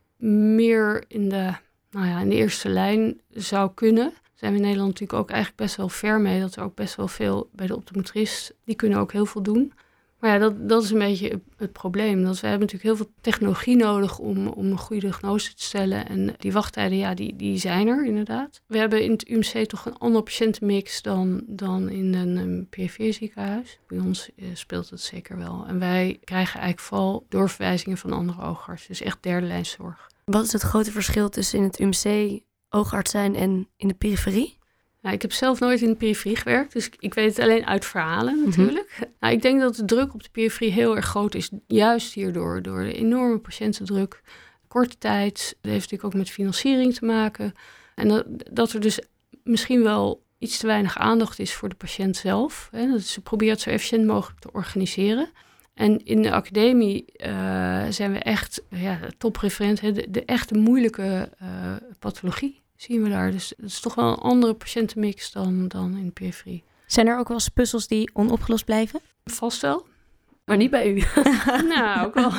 meer 0.58 1.06
in 1.08 1.30
de, 1.30 1.54
nou 1.92 2.08
ja, 2.08 2.20
in 2.20 2.30
de 2.30 2.36
eerste 2.36 2.70
lijn 2.70 3.22
zou 3.30 3.72
kunnen. 3.74 4.14
Zijn 4.44 4.56
we 4.56 4.62
in 4.62 4.68
Nederland 4.68 4.94
natuurlijk 4.94 5.20
ook 5.20 5.30
eigenlijk 5.30 5.62
best 5.62 5.76
wel 5.76 5.90
ver 5.90 6.22
mee. 6.22 6.40
Dat 6.40 6.56
er 6.56 6.64
ook 6.64 6.76
best 6.76 6.96
wel 6.96 7.08
veel 7.08 7.50
bij 7.52 7.68
de 7.68 7.76
optometrist, 7.76 8.54
die 8.66 8.76
kunnen 8.76 9.00
ook 9.00 9.12
heel 9.12 9.26
veel 9.26 9.42
doen. 9.42 9.74
Maar 10.20 10.32
ja, 10.32 10.38
dat, 10.38 10.70
dat 10.70 10.84
is 10.84 10.92
een 10.92 11.00
beetje 11.00 11.42
het, 11.58 11.72
probleem. 11.72 12.24
Dat 12.24 12.40
we 12.40 12.48
hebben 12.48 12.68
natuurlijk 12.68 12.98
heel 12.98 13.06
veel 13.06 13.14
technologie 13.22 13.76
nodig 13.76 14.20
om, 14.20 14.48
om 14.48 14.66
een 14.66 14.78
goede 14.78 15.02
diagnose 15.02 15.54
te 15.54 15.64
stellen. 15.64 16.08
En 16.08 16.36
die 16.38 16.54
wachttijden, 16.54 16.98
ja, 16.98 17.14
die, 17.14 17.36
die 17.36 17.58
zijn 17.58 17.88
er 17.88 18.06
inderdaad. 18.06 18.62
We 18.66 18.78
hebben 18.78 19.04
in 19.04 19.12
het 19.12 19.28
UMC 19.30 19.68
toch 19.68 19.86
een 19.86 19.98
andere 19.98 20.24
patiëntenmix 20.24 21.02
dan, 21.02 21.44
dan 21.48 21.90
in 21.90 22.14
een, 22.14 22.36
een 22.36 22.68
PFV 22.70 23.14
ziekenhuis. 23.14 23.80
Bij 23.88 24.00
ons 24.00 24.30
eh, 24.36 24.46
speelt 24.54 24.90
het 24.90 25.02
zeker 25.02 25.38
wel. 25.38 25.66
En 25.68 25.80
wij 25.80 26.20
krijgen 26.24 26.60
eigenlijk 26.60 26.88
vooral 26.88 27.26
doorverwijzingen 27.30 27.98
van 27.98 28.12
andere 28.12 28.42
oogartsen. 28.42 28.90
Dus 28.90 29.02
echt 29.02 29.18
derde 29.22 29.48
lijn 29.48 29.66
zorg. 29.66 30.12
Wat 30.26 30.46
is 30.46 30.54
het 30.54 30.62
grote 30.62 30.92
verschil 30.92 31.30
tussen 31.30 31.60
in 31.60 31.64
het 31.64 31.80
UMC 31.80 32.42
oogarts 32.74 33.12
zijn 33.12 33.36
en 33.36 33.68
in 33.78 33.88
de 33.88 33.94
periferie? 33.94 34.58
Nou, 35.04 35.16
ik 35.16 35.22
heb 35.22 35.32
zelf 35.32 35.60
nooit 35.60 35.82
in 35.82 35.90
de 35.90 35.96
periferie 35.96 36.36
gewerkt, 36.36 36.74
dus 36.74 36.86
ik, 36.86 36.96
ik 37.00 37.14
weet 37.14 37.36
het 37.36 37.46
alleen 37.46 37.66
uit 37.66 37.86
verhalen 37.86 38.44
natuurlijk. 38.46 39.00
Nou, 39.20 39.34
ik 39.34 39.42
denk 39.42 39.62
dat 39.62 39.76
de 39.76 39.86
druk 39.86 40.14
op 40.14 40.24
de 40.24 40.30
periferie 40.32 40.72
heel 40.72 40.96
erg 40.96 41.06
groot 41.06 41.36
is, 41.36 41.50
juist 41.68 42.14
hierdoor, 42.14 42.62
door 42.62 42.84
de 42.84 42.94
enorme 42.94 43.38
patiëntendruk. 43.38 44.22
Korte 44.68 44.98
tijd, 44.98 45.58
dat 45.62 45.72
heeft 45.72 45.92
natuurlijk 45.92 46.04
ook 46.04 46.22
met 46.22 46.30
financiering 46.30 46.94
te 46.94 47.06
maken. 47.06 47.54
En 47.96 48.08
dat, 48.08 48.26
dat 48.52 48.72
er 48.72 48.80
dus 48.80 49.00
misschien 49.44 49.84
wel 49.84 50.24
iets 50.38 50.58
te 50.58 50.68
weinig 50.68 50.98
aandacht 50.98 51.40
is 51.40 51.54
voor 51.54 51.70
de 51.70 51.76
patiënt 51.76 52.16
zelf. 52.16 52.70
Hè, 52.72 52.88
dat 52.88 53.02
ze 53.02 53.22
probeert 53.22 53.62
zo 53.62 53.70
efficiënt 53.70 54.06
mogelijk 54.06 54.40
te 54.40 54.52
organiseren. 54.52 55.30
En 55.74 56.06
in 56.06 56.22
de 56.22 56.32
academie 56.32 57.06
eh, 57.06 57.86
zijn 57.90 58.12
we 58.12 58.20
echt 58.20 58.64
ja, 58.70 59.00
topreferent, 59.18 59.82
hè, 59.82 59.92
de, 59.92 60.06
de 60.10 60.26
echte 60.26 60.54
moeilijke 60.58 61.30
eh, 61.40 61.76
pathologie 62.00 62.63
zien 62.84 63.04
we 63.04 63.10
daar. 63.10 63.32
Dus 63.32 63.54
het 63.58 63.66
is 63.66 63.80
toch 63.80 63.96
wel 63.96 64.12
een 64.12 64.18
andere 64.18 64.54
patiëntenmix 64.54 65.32
dan, 65.32 65.68
dan 65.68 65.98
in 65.98 66.06
de 66.06 66.12
periferie. 66.12 66.64
Zijn 66.86 67.08
er 67.08 67.18
ook 67.18 67.28
wel 67.28 67.38
eens 67.38 67.50
puzzels 67.50 67.88
die 67.88 68.10
onopgelost 68.14 68.66
blijven? 68.66 69.00
Vast 69.26 69.62
wel. 69.62 69.86
Maar 70.46 70.58
niet 70.58 70.70
bij 70.70 70.94
u. 70.94 71.04
nou, 71.76 72.06
ook 72.06 72.14
wel. 72.14 72.32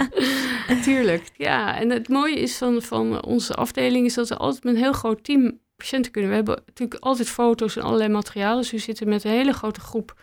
Tuurlijk. 0.82 1.30
Ja, 1.36 1.78
en 1.80 1.90
het 1.90 2.08
mooie 2.08 2.40
is 2.40 2.56
van, 2.56 2.82
van 2.82 3.24
onze 3.24 3.54
afdeling 3.54 4.06
is 4.06 4.14
dat 4.14 4.28
we 4.28 4.36
altijd 4.36 4.64
met 4.64 4.74
een 4.74 4.80
heel 4.80 4.92
groot 4.92 5.24
team 5.24 5.58
patiënten 5.76 6.12
kunnen. 6.12 6.30
We 6.30 6.36
hebben 6.36 6.62
natuurlijk 6.66 7.04
altijd 7.04 7.28
foto's 7.28 7.76
en 7.76 7.82
allerlei 7.82 8.08
materialen. 8.08 8.60
Dus 8.60 8.70
we 8.70 8.78
zitten 8.78 9.08
met 9.08 9.24
een 9.24 9.30
hele 9.30 9.52
grote 9.52 9.80
groep. 9.80 10.20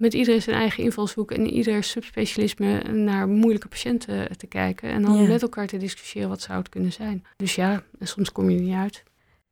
Met 0.00 0.14
iedereen 0.14 0.42
zijn 0.42 0.56
eigen 0.56 0.82
invalshoek 0.84 1.30
en 1.30 1.46
ieder 1.50 1.82
subspecialisme 1.84 2.82
naar 2.92 3.28
moeilijke 3.28 3.68
patiënten 3.68 4.36
te 4.36 4.46
kijken. 4.46 4.90
En 4.90 5.02
dan 5.02 5.22
Ja. 5.22 5.28
met 5.28 5.42
elkaar 5.42 5.66
te 5.66 5.76
discussiëren 5.76 6.28
wat 6.28 6.40
zou 6.40 6.58
het 6.58 6.68
kunnen 6.68 6.92
zijn. 6.92 7.24
Dus 7.36 7.54
ja, 7.54 7.82
en 7.98 8.06
soms 8.06 8.32
kom 8.32 8.50
je 8.50 8.56
er 8.56 8.62
niet 8.62 8.74
uit. 8.74 9.02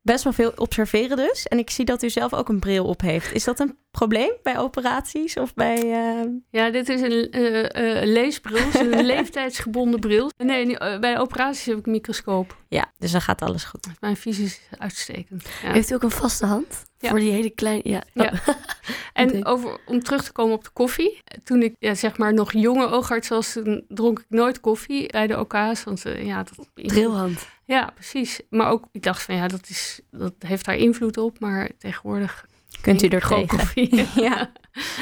Best 0.01 0.23
wel 0.23 0.33
veel 0.33 0.51
observeren 0.55 1.17
dus. 1.17 1.47
En 1.47 1.57
ik 1.57 1.69
zie 1.69 1.85
dat 1.85 2.03
u 2.03 2.09
zelf 2.09 2.33
ook 2.33 2.49
een 2.49 2.59
bril 2.59 2.85
op 2.85 3.01
heeft. 3.01 3.33
Is 3.33 3.43
dat 3.43 3.59
een 3.59 3.77
probleem 3.91 4.31
bij 4.43 4.59
operaties 4.59 5.37
of 5.37 5.53
bij... 5.53 5.83
Uh... 5.83 6.31
Ja, 6.49 6.69
dit 6.69 6.89
is 6.89 7.01
een 7.01 7.39
uh, 7.39 8.13
leesbril, 8.13 8.65
een 8.73 9.05
leeftijdsgebonden 9.13 9.99
bril. 9.99 10.31
Nee, 10.37 10.77
bij 10.99 11.19
operaties 11.19 11.65
heb 11.65 11.77
ik 11.77 11.85
een 11.85 11.91
microscoop. 11.91 12.57
Ja, 12.67 12.91
dus 12.97 13.11
dan 13.11 13.21
gaat 13.21 13.41
alles 13.41 13.63
goed. 13.63 13.87
Mijn 13.99 14.17
visie 14.17 14.45
is 14.45 14.59
uitstekend. 14.77 15.49
Ja. 15.63 15.71
Heeft 15.71 15.91
u 15.91 15.93
ook 15.93 16.03
een 16.03 16.11
vaste 16.11 16.45
hand? 16.45 16.85
Ja. 16.97 17.09
Voor 17.09 17.19
die 17.19 17.31
hele 17.31 17.49
kleine... 17.49 17.89
Ja. 17.89 18.03
ja. 18.13 18.33
en 19.13 19.45
over, 19.45 19.79
om 19.85 20.03
terug 20.03 20.23
te 20.23 20.31
komen 20.31 20.55
op 20.55 20.63
de 20.63 20.69
koffie. 20.73 21.21
Toen 21.43 21.61
ik 21.61 21.75
ja, 21.79 21.93
zeg 21.93 22.17
maar 22.17 22.33
nog 22.33 22.53
jonge 22.53 22.87
oogarts 22.87 23.27
was, 23.27 23.57
dronk 23.87 24.19
ik 24.19 24.25
nooit 24.29 24.59
koffie 24.59 25.11
bij 25.11 25.27
de 25.27 25.39
OK's. 25.39 25.83
Want 25.83 26.03
ja, 26.17 26.43
dat... 26.43 26.69
Drilhand. 26.73 27.47
Ja, 27.69 27.91
precies. 27.93 28.41
Maar 28.49 28.69
ook, 28.69 28.83
ik 28.91 29.03
dacht 29.03 29.21
van 29.21 29.35
ja, 29.35 29.47
dat, 29.47 29.69
is, 29.69 29.99
dat 30.11 30.33
heeft 30.39 30.65
daar 30.65 30.75
invloed 30.75 31.17
op. 31.17 31.39
Maar 31.39 31.69
tegenwoordig 31.77 32.45
kunt 32.81 33.03
u 33.03 33.07
er. 33.07 33.45
Koffie. 33.47 34.07
ja. 34.29 34.51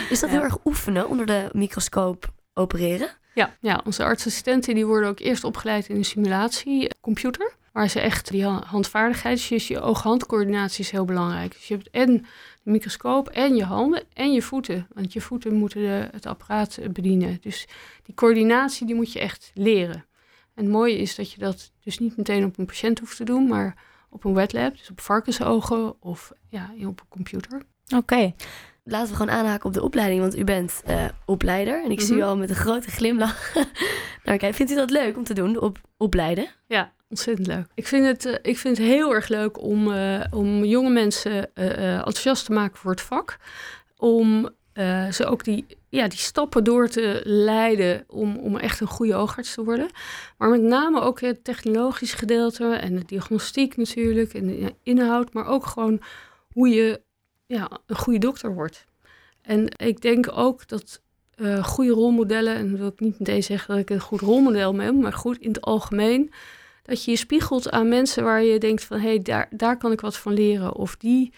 Is 0.09 0.19
dat 0.19 0.29
heel 0.29 0.41
erg 0.41 0.57
oefenen 0.65 1.09
onder 1.09 1.25
de 1.25 1.49
microscoop 1.51 2.33
opereren? 2.53 3.09
Ja, 3.33 3.55
ja 3.61 3.81
onze 3.85 4.03
artsassistenten 4.03 4.75
die 4.75 4.85
worden 4.85 5.09
ook 5.09 5.19
eerst 5.19 5.43
opgeleid 5.43 5.89
in 5.89 5.95
een 5.95 6.05
simulatiecomputer. 6.05 7.55
Waar 7.71 7.89
ze 7.89 7.99
echt 7.99 8.31
die 8.31 8.45
handvaardigheid, 8.45 9.49
dus 9.49 9.67
je 9.67 9.81
oog-handcoördinatie 9.81 10.83
is 10.83 10.91
heel 10.91 11.05
belangrijk. 11.05 11.51
Dus 11.51 11.67
je 11.67 11.73
hebt 11.73 11.89
en 11.89 12.25
de 12.63 12.71
microscoop 12.71 13.29
en 13.29 13.55
je 13.55 13.63
handen 13.63 14.03
en 14.13 14.33
je 14.33 14.41
voeten. 14.41 14.87
Want 14.93 15.13
je 15.13 15.21
voeten 15.21 15.53
moeten 15.53 15.81
de, 15.81 16.09
het 16.11 16.25
apparaat 16.25 16.79
bedienen. 16.91 17.37
Dus 17.41 17.67
die 18.03 18.15
coördinatie 18.15 18.85
die 18.85 18.95
moet 18.95 19.11
je 19.11 19.19
echt 19.19 19.51
leren. 19.53 20.06
En 20.57 20.63
het 20.63 20.73
mooie 20.73 20.97
is 20.97 21.15
dat 21.15 21.31
je 21.31 21.39
dat 21.39 21.71
dus 21.83 21.99
niet 21.99 22.17
meteen 22.17 22.45
op 22.45 22.57
een 22.57 22.65
patiënt 22.65 22.99
hoeft 22.99 23.17
te 23.17 23.23
doen, 23.23 23.47
maar 23.47 23.75
op 24.09 24.23
een 24.23 24.33
wet 24.33 24.53
lab, 24.53 24.77
dus 24.77 24.89
op 24.89 25.01
varkensogen 25.01 26.01
of 26.01 26.31
ja, 26.49 26.71
op 26.85 26.99
een 26.99 27.07
computer. 27.09 27.61
Oké. 27.95 28.33
Laten 28.83 29.09
we 29.09 29.15
gewoon 29.15 29.35
aanhaken 29.35 29.65
op 29.65 29.73
de 29.73 29.83
opleiding, 29.83 30.21
want 30.21 30.37
u 30.37 30.43
bent 30.43 30.81
uh, 30.87 31.05
opleider. 31.25 31.83
En 31.83 31.91
ik 31.91 32.01
zie 32.01 32.15
u 32.15 32.21
al 32.21 32.37
met 32.37 32.49
een 32.49 32.55
grote 32.55 32.91
glimlach. 32.91 33.53
nou, 34.23 34.37
kijk, 34.37 34.55
vindt 34.55 34.71
u 34.71 34.75
dat 34.75 34.89
leuk 34.89 35.17
om 35.17 35.23
te 35.23 35.33
doen, 35.33 35.59
op, 35.59 35.81
opleiden? 35.97 36.47
Ja, 36.67 36.91
ontzettend 37.09 37.47
leuk. 37.47 37.67
Ik 37.73 37.87
vind 37.87 38.05
het, 38.05 38.25
uh, 38.25 38.33
ik 38.41 38.57
vind 38.57 38.77
het 38.77 38.87
heel 38.87 39.13
erg 39.13 39.27
leuk 39.27 39.61
om, 39.61 39.87
uh, 39.87 40.23
om 40.31 40.63
jonge 40.63 40.89
mensen 40.89 41.53
enthousiast 41.55 42.45
te 42.45 42.51
maken 42.51 42.77
voor 42.77 42.91
het 42.91 43.01
vak. 43.01 43.37
Om 43.97 44.49
ze 45.11 45.25
ook 45.25 45.43
die, 45.43 45.65
ja, 45.89 46.07
die 46.07 46.19
stappen 46.19 46.63
door 46.63 46.87
te 46.87 47.21
leiden 47.23 48.03
om, 48.07 48.37
om 48.37 48.57
echt 48.57 48.79
een 48.79 48.87
goede 48.87 49.15
oogarts 49.15 49.53
te 49.53 49.63
worden. 49.63 49.89
Maar 50.37 50.49
met 50.49 50.61
name 50.61 51.01
ook 51.01 51.21
het 51.21 51.43
technologisch 51.43 52.13
gedeelte 52.13 52.65
en 52.65 52.95
de 52.95 53.05
diagnostiek 53.05 53.77
natuurlijk 53.77 54.33
en 54.33 54.47
de 54.47 54.73
inhoud, 54.83 55.33
maar 55.33 55.45
ook 55.45 55.65
gewoon 55.65 56.01
hoe 56.53 56.69
je 56.69 57.01
ja, 57.45 57.69
een 57.85 57.95
goede 57.95 58.19
dokter 58.19 58.53
wordt. 58.53 58.85
En 59.41 59.67
ik 59.77 60.01
denk 60.01 60.31
ook 60.37 60.67
dat 60.67 61.01
uh, 61.35 61.63
goede 61.63 61.91
rolmodellen, 61.91 62.55
en 62.55 62.77
wil 62.77 62.87
ik 62.87 62.99
niet 62.99 63.19
meteen 63.19 63.43
zeggen 63.43 63.67
dat 63.69 63.83
ik 63.83 63.89
een 63.89 63.99
goed 63.99 64.21
rolmodel 64.21 64.73
ben, 64.73 64.99
maar 64.99 65.13
goed 65.13 65.37
in 65.37 65.49
het 65.49 65.61
algemeen, 65.61 66.31
dat 66.83 67.03
je 67.03 67.11
je 67.11 67.17
spiegelt 67.17 67.71
aan 67.71 67.87
mensen 67.87 68.23
waar 68.23 68.43
je 68.43 68.59
denkt 68.59 68.83
van 68.83 68.99
hé, 68.99 69.07
hey, 69.07 69.21
daar, 69.21 69.47
daar 69.51 69.77
kan 69.77 69.91
ik 69.91 70.01
wat 70.01 70.17
van 70.17 70.33
leren. 70.33 70.75
Of 70.75 70.95
die 70.95 71.33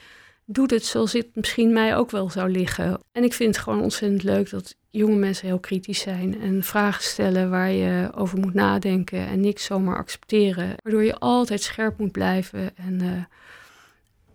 doet 0.52 0.72
het 0.72 0.86
zoals 0.86 1.14
het 1.14 1.28
misschien 1.34 1.74
mij 1.74 1.96
ook 1.96 2.12
wel 2.12 2.30
zou 2.30 2.50
liggen. 2.50 3.00
En 3.12 3.24
ik 3.24 3.34
vind 3.34 3.56
het 3.56 3.64
gewoon 3.64 3.82
ontzettend 3.82 4.24
leuk 4.24 4.50
dat 4.50 4.76
jonge 4.90 5.16
mensen 5.16 5.48
heel 5.48 5.60
kritisch 5.60 6.00
zijn 6.00 6.42
en 6.42 6.64
vragen 6.64 7.04
stellen 7.04 7.50
waar 7.50 7.72
je 7.72 8.10
over 8.16 8.40
moet 8.40 8.54
nadenken 8.54 9.28
en 9.28 9.40
niks 9.40 9.64
zomaar 9.64 9.98
accepteren. 9.98 10.74
Waardoor 10.84 11.04
je 11.04 11.20
altijd 11.20 11.62
scherp 11.62 11.98
moet 11.98 12.12
blijven 12.12 12.78
en... 12.78 13.04
Uh, 13.04 13.24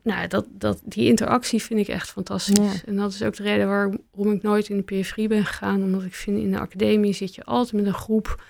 nou, 0.03 0.27
dat, 0.29 0.47
dat, 0.51 0.81
die 0.85 1.09
interactie 1.09 1.63
vind 1.63 1.81
ik 1.81 1.89
echt 1.89 2.11
fantastisch. 2.11 2.73
Ja. 2.73 2.81
En 2.87 2.97
dat 2.97 3.13
is 3.13 3.23
ook 3.23 3.37
de 3.37 3.43
reden 3.43 3.67
waarom 3.67 4.33
ik 4.33 4.43
nooit 4.43 4.69
in 4.69 4.77
de 4.77 4.83
periferie 4.83 5.29
ben 5.29 5.45
gegaan. 5.45 5.83
Omdat 5.83 6.03
ik 6.03 6.15
vind 6.15 6.39
in 6.39 6.51
de 6.51 6.59
academie 6.59 7.13
zit 7.13 7.35
je 7.35 7.45
altijd 7.45 7.73
met 7.73 7.87
een 7.87 7.99
groep. 7.99 8.45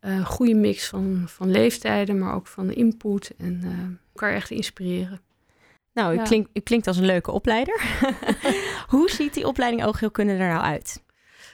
Een 0.00 0.18
uh, 0.18 0.26
goede 0.26 0.54
mix 0.54 0.88
van, 0.88 1.22
van 1.26 1.50
leeftijden, 1.50 2.18
maar 2.18 2.34
ook 2.34 2.46
van 2.46 2.72
input. 2.72 3.34
En 3.38 3.60
uh, 3.64 3.70
elkaar 4.12 4.34
echt 4.34 4.50
inspireren. 4.50 5.20
Nou, 5.98 6.14
u, 6.14 6.16
Ja. 6.16 6.22
klinkt, 6.22 6.50
u 6.52 6.60
klinkt 6.60 6.86
als 6.86 6.96
een 6.96 7.04
leuke 7.04 7.30
opleider. 7.30 7.80
Hoe 8.94 9.10
ziet 9.10 9.34
die 9.34 9.46
opleiding 9.46 9.84
oogheelkunde 9.84 10.32
er 10.32 10.48
nou 10.48 10.62
uit? 10.62 11.02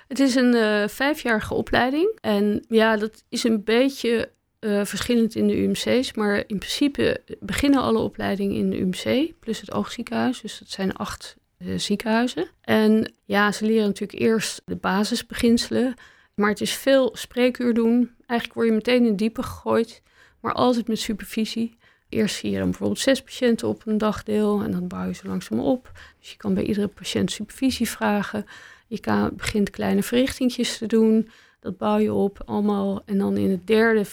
Het 0.09 0.21
is 0.21 0.35
een 0.35 0.55
eh, 0.55 0.89
vijfjarige 0.89 1.55
opleiding. 1.55 2.19
En 2.21 2.65
ja, 2.69 2.97
dat 2.97 3.25
is 3.29 3.45
een 3.45 3.65
beetje 3.65 4.31
eh, 4.59 4.85
verschillend 4.85 5.35
in 5.35 5.47
de 5.47 5.57
UMC's. 5.63 6.15
Maar 6.15 6.37
in 6.37 6.59
principe 6.59 7.21
beginnen 7.41 7.81
alle 7.81 7.99
opleidingen 7.99 8.57
in 8.57 8.71
de 8.71 8.79
UMC, 8.79 9.33
plus 9.41 9.61
het 9.61 9.73
oogziekenhuis. 9.73 10.41
Dus 10.41 10.59
dat 10.59 10.69
zijn 10.69 10.93
acht 10.93 11.37
eh, 11.59 11.79
ziekenhuizen. 11.79 12.49
En 12.61 13.13
ja, 13.25 13.53
ze 13.53 13.65
leren 13.65 13.87
natuurlijk 13.87 14.21
eerst 14.21 14.63
de 14.65 14.77
basisbeginselen. 14.77 15.95
Maar 16.35 16.49
het 16.49 16.61
is 16.61 16.75
veel 16.75 17.11
spreekuur 17.17 17.75
doen. 17.75 18.11
Eigenlijk 18.27 18.59
word 18.59 18.69
je 18.69 18.75
meteen 18.75 19.07
in 19.07 19.17
diepe 19.17 19.43
gegooid, 19.43 20.03
maar 20.41 20.53
altijd 20.53 20.89
met 20.89 20.99
supervisie. 20.99 21.77
Eerst 22.15 22.37
zie 22.37 22.51
je 22.51 22.59
dan 22.59 22.71
bijvoorbeeld 22.71 22.99
zes 22.99 23.23
patiënten 23.23 23.69
op 23.69 23.83
een 23.87 23.99
dagdeel 23.99 24.63
en 24.63 24.71
dan 24.71 24.89
bouw 24.89 25.07
je 25.07 25.15
zo 25.15 25.29
langzaam 25.29 25.61
op. 25.61 25.91
Dus 26.21 26.31
je 26.31 26.37
kan 26.37 26.55
bij 26.55 26.65
iedere 26.65 26.89
patiënt 26.89 27.31
supervisie 27.31 27.89
vragen. 27.89 28.47
Je 28.87 29.01
kan, 29.01 29.31
begint 29.37 29.71
kleine 29.71 30.03
verrichtingjes 30.03 30.79
te 30.79 30.87
doen. 30.87 31.31
Dat 31.61 31.77
bouw 31.77 31.99
je 31.99 32.13
op 32.13 32.43
allemaal. 32.45 33.03
En 33.05 33.19
dan 33.19 33.37
in 33.37 33.51
het 33.51 33.67
derde, 33.67 34.05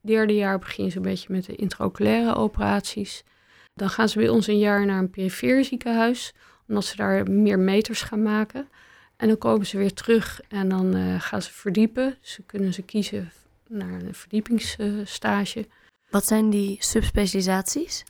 derde 0.00 0.34
jaar 0.34 0.58
begin 0.58 0.84
je 0.84 0.90
zo'n 0.90 1.02
beetje 1.02 1.32
met 1.32 1.44
de 1.44 1.56
intraoculaire 1.56 2.34
operaties. 2.34 3.24
Dan 3.74 3.90
gaan 3.90 4.08
ze 4.08 4.18
bij 4.18 4.28
ons 4.28 4.46
een 4.46 4.58
jaar 4.58 4.86
naar 4.86 4.98
een 4.98 5.10
perifeer 5.10 5.64
ziekenhuis, 5.64 6.32
omdat 6.68 6.84
ze 6.84 6.96
daar 6.96 7.30
meer 7.30 7.58
meters 7.58 8.02
gaan 8.02 8.22
maken. 8.22 8.68
En 9.16 9.28
dan 9.28 9.38
komen 9.38 9.66
ze 9.66 9.78
weer 9.78 9.94
terug 9.94 10.40
en 10.48 10.68
dan 10.68 10.96
uh, 10.96 11.20
gaan 11.20 11.42
ze 11.42 11.52
verdiepen. 11.52 12.16
Ze 12.20 12.42
kunnen 12.42 12.74
ze 12.74 12.82
kiezen 12.82 13.32
naar 13.68 14.02
een 14.02 14.14
verdiepingsstage. 14.14 15.66
Wat 16.10 16.26
zijn 16.26 16.50
die 16.50 16.76
subspecialisaties? 16.80 18.04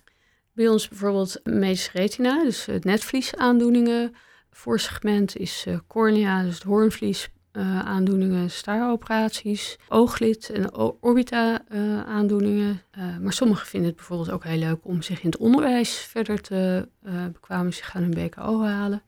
Bij 0.53 0.69
ons 0.69 0.89
bijvoorbeeld 0.89 1.41
medische 1.45 1.91
retina, 1.93 2.43
dus 2.43 2.67
het 2.67 2.85
netvlies 2.85 3.35
aandoeningen. 3.35 4.15
Voorsegment 4.51 5.37
is 5.37 5.65
uh, 5.69 5.79
cornea, 5.87 6.43
dus 6.43 6.55
het 6.55 6.63
hoornvlies 6.63 7.29
uh, 7.53 7.79
aandoeningen, 7.79 8.51
staaroperaties, 8.51 9.77
ooglid 9.89 10.51
en 10.51 10.75
orbita 11.01 11.65
aandoeningen. 12.07 12.83
Maar 13.21 13.33
sommigen 13.33 13.67
vinden 13.67 13.89
het 13.89 13.99
bijvoorbeeld 13.99 14.31
ook 14.31 14.45
heel 14.45 14.59
leuk 14.59 14.79
om 14.83 15.03
zich 15.03 15.23
in 15.23 15.31
het 15.31 15.39
onderwijs 15.39 15.97
verder 15.97 16.41
te 16.41 16.89
bekwamen. 17.33 17.75
Ze 17.75 17.85
gaan 17.85 18.03
hun 18.03 18.11
BKO 18.11 18.63
halen. 18.63 19.03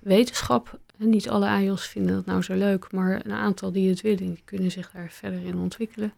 Wetenschap, 0.00 0.78
en 0.98 1.10
niet 1.10 1.28
alle 1.28 1.46
AJOS 1.46 1.86
vinden 1.86 2.14
dat 2.14 2.26
nou 2.26 2.42
zo 2.42 2.54
leuk, 2.54 2.92
maar 2.92 3.24
een 3.24 3.32
aantal 3.32 3.72
die 3.72 3.88
het 3.88 4.00
willen, 4.00 4.16
die 4.16 4.42
kunnen 4.44 4.70
zich 4.70 4.90
daar 4.90 5.10
verder 5.10 5.44
in 5.44 5.58
ontwikkelen. 5.58 6.12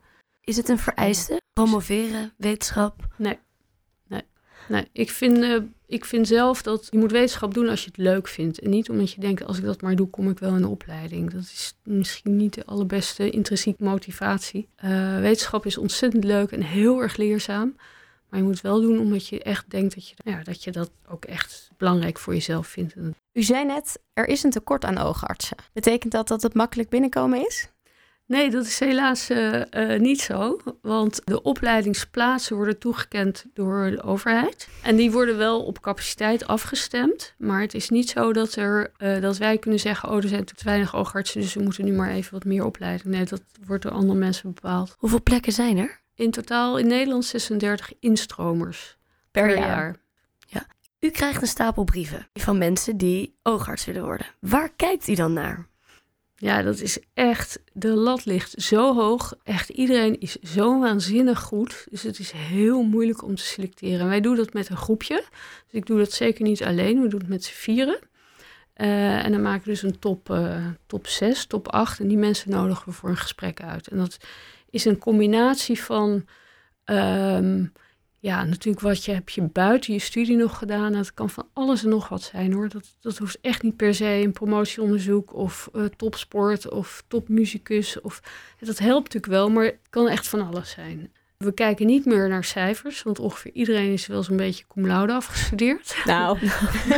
Is 0.47 0.57
het 0.57 0.69
een 0.69 0.79
vereiste? 0.79 1.41
Promoveren, 1.53 2.33
wetenschap? 2.37 3.07
Nee, 3.17 3.39
nee, 4.07 4.23
nee. 4.69 4.89
Ik 4.93 5.11
vind, 5.11 5.39
uh, 5.39 5.63
ik 5.87 6.05
vind 6.05 6.27
zelf 6.27 6.63
dat 6.63 6.89
je 6.91 6.99
moet 6.99 7.11
wetenschap 7.11 7.55
doen 7.55 7.69
als 7.69 7.81
je 7.81 7.87
het 7.87 7.97
leuk 7.97 8.29
vindt. 8.29 8.59
En 8.59 8.71
niet 8.71 8.91
omdat 8.91 9.13
je 9.13 9.21
denkt, 9.21 9.45
als 9.45 9.59
ik 9.59 9.65
dat 9.65 9.83
maar 9.83 9.97
doe, 9.97 10.11
kom 10.11 10.31
ik 10.31 10.39
wel 10.39 10.55
in 10.55 10.61
de 10.61 10.69
opleiding. 10.69 11.31
Dat 11.31 11.43
is 11.43 11.75
misschien 11.83 12.37
niet 12.37 12.55
de 12.55 12.65
allerbeste 12.65 13.31
intrinsieke 13.31 13.85
motivatie. 13.85 14.69
Uh, 14.85 15.21
wetenschap 15.21 15.67
is 15.67 15.79
ontzettend 15.79 16.25
leuk 16.25 16.51
en 16.51 16.63
heel 16.63 17.03
erg 17.03 17.17
leerzaam. 17.17 17.77
Maar 18.29 18.39
je 18.39 18.47
moet 18.47 18.55
het 18.55 18.63
wel 18.63 18.81
doen 18.81 18.99
omdat 18.99 19.29
je 19.29 19.43
echt 19.43 19.71
denkt 19.71 19.95
dat 19.95 20.09
je, 20.09 20.15
ja, 20.25 20.43
dat, 20.43 20.65
je 20.65 20.73
dat 20.73 20.91
ook 21.09 21.25
echt 21.25 21.71
belangrijk 21.77 22.19
voor 22.19 22.33
jezelf 22.33 22.67
vindt. 22.67 22.95
U 23.33 23.43
zei 23.43 23.65
net, 23.65 23.99
er 24.13 24.27
is 24.27 24.43
een 24.43 24.51
tekort 24.51 24.85
aan 24.85 24.99
oogartsen. 24.99 25.57
Betekent 25.73 26.13
dat 26.13 26.29
dat 26.29 26.43
het 26.43 26.55
makkelijk 26.55 26.89
binnenkomen 26.89 27.47
is? 27.47 27.71
Nee, 28.27 28.51
dat 28.51 28.67
is 28.67 28.79
helaas 28.79 29.31
uh, 29.31 29.63
uh, 29.71 30.01
niet 30.01 30.21
zo. 30.21 30.61
Want 30.83 31.21
de 31.25 31.43
opleidingsplaatsen 31.43 32.57
worden 32.57 32.79
toegekend 32.79 33.45
door 33.55 33.91
de 33.91 34.03
overheid. 34.03 34.69
En 34.83 34.97
die 34.97 35.11
worden 35.11 35.37
wel 35.37 35.65
op 35.65 35.81
capaciteit 35.81 36.47
afgestemd. 36.47 37.35
Maar 37.39 37.61
het 37.61 37.75
is 37.75 37.89
niet 37.89 38.09
zo 38.09 38.33
dat, 38.33 38.55
er, 38.55 38.93
uh, 38.99 39.21
dat 39.21 39.37
wij 39.37 39.59
kunnen 39.59 39.81
zeggen... 39.81 40.09
oh, 40.09 40.17
er 40.17 40.29
zijn 40.29 40.45
te 40.45 40.55
weinig 40.65 40.95
oogartsen, 40.95 41.41
dus 41.41 41.55
we 41.55 41.63
moeten 41.63 41.85
nu 41.85 41.93
maar 41.93 42.11
even 42.11 42.33
wat 42.33 42.45
meer 42.45 42.65
opleiden. 42.65 43.11
Nee, 43.11 43.25
dat 43.25 43.43
wordt 43.67 43.83
door 43.83 43.93
andere 43.93 44.19
mensen 44.19 44.53
bepaald. 44.55 44.95
Hoeveel 44.99 45.23
plekken 45.23 45.53
zijn 45.53 45.79
er? 45.79 46.01
In 46.15 46.31
totaal 46.31 46.79
in 46.79 46.87
Nederland 46.87 47.25
36 47.25 47.93
instromers 48.01 48.97
per, 49.31 49.47
per 49.47 49.57
jaar. 49.57 49.67
jaar. 49.67 49.97
Ja. 50.47 50.67
U 51.01 51.11
krijgt 51.11 51.43
een 51.43 51.49
stapel 51.49 51.85
brieven 51.85 52.29
van 52.35 52.59
mensen 52.59 52.97
die 52.97 53.37
oogarts 53.43 53.85
willen 53.85 54.05
worden. 54.05 54.27
Waar 54.41 54.71
kijkt 54.77 55.09
u 55.09 55.15
dan 55.15 55.33
naar? 55.33 55.67
Ja, 56.39 56.63
dat 56.63 56.81
is 56.81 56.99
echt, 57.15 57.63
de 57.73 57.89
lat 57.89 58.25
ligt 58.25 58.63
zo 58.63 58.95
hoog. 58.95 59.35
Echt 59.45 59.69
iedereen 59.69 60.21
is 60.21 60.37
zo 60.37 60.81
waanzinnig 60.81 61.41
goed. 61.41 61.87
Dus 61.91 62.03
het 62.03 62.19
is 62.19 62.31
heel 62.31 62.83
moeilijk 62.83 63.23
om 63.23 63.35
te 63.35 63.43
selecteren. 63.43 64.09
Wij 64.09 64.21
doen 64.21 64.37
dat 64.37 64.53
met 64.53 64.69
een 64.69 64.77
groepje. 64.77 65.25
Dus 65.65 65.81
ik 65.81 65.87
doe 65.87 65.99
dat 65.99 66.13
zeker 66.13 66.45
niet 66.45 66.63
alleen. 66.63 67.03
We 67.03 67.09
doen 67.09 67.21
het 67.21 67.29
met 67.29 67.45
z'n 67.45 67.53
vieren. 67.53 67.99
Uh, 68.77 69.25
en 69.25 69.33
dan 69.33 69.43
maken 69.43 69.65
we 69.65 69.71
dus 69.71 69.83
een 69.83 69.99
top, 69.99 70.31
uh, 70.31 70.67
top 70.87 71.07
6, 71.07 71.47
top 71.47 71.69
8. 71.69 72.01
En 72.01 72.09
die 72.09 72.17
mensen 72.17 72.51
nodigen 72.51 72.85
we 72.85 72.93
voor 72.93 73.09
een 73.09 73.17
gesprek 73.17 73.63
uit. 73.63 73.89
En 73.89 73.97
dat 73.97 74.17
is 74.71 74.85
een 74.85 74.99
combinatie 74.99 75.83
van... 75.83 76.25
Um, 76.85 77.73
ja, 78.27 78.45
natuurlijk 78.45 78.81
wat 78.81 79.05
je 79.05 79.13
heb 79.13 79.29
je 79.29 79.43
buiten 79.43 79.93
je 79.93 79.99
studie 79.99 80.37
nog 80.37 80.59
gedaan. 80.59 80.95
Het 80.95 81.15
kan 81.15 81.31
van 81.31 81.49
alles 81.53 81.83
en 81.83 81.89
nog 81.89 82.09
wat 82.09 82.23
zijn 82.23 82.53
hoor. 82.53 82.69
Dat, 82.69 82.97
dat 83.01 83.19
hoeft 83.19 83.39
echt 83.41 83.63
niet 83.63 83.77
per 83.77 83.95
se 83.95 84.05
een 84.05 84.33
promotieonderzoek 84.33 85.35
of 85.35 85.69
uh, 85.75 85.85
topsport 85.85 86.71
of 86.71 87.05
topmuzikus. 87.09 88.01
Of, 88.01 88.21
dat 88.59 88.79
helpt 88.79 89.05
natuurlijk 89.05 89.33
wel, 89.33 89.51
maar 89.51 89.65
het 89.65 89.79
kan 89.91 90.09
echt 90.09 90.29
van 90.29 90.47
alles 90.49 90.71
zijn. 90.71 91.13
We 91.37 91.53
kijken 91.53 91.87
niet 91.87 92.05
meer 92.05 92.29
naar 92.29 92.45
cijfers, 92.45 93.03
want 93.03 93.19
ongeveer 93.19 93.53
iedereen 93.53 93.93
is 93.93 94.07
wel 94.07 94.23
zo'n 94.23 94.37
beetje 94.37 94.65
cum 94.69 94.87
laude 94.87 95.13
afgestudeerd. 95.13 95.97
Nou, 96.05 96.39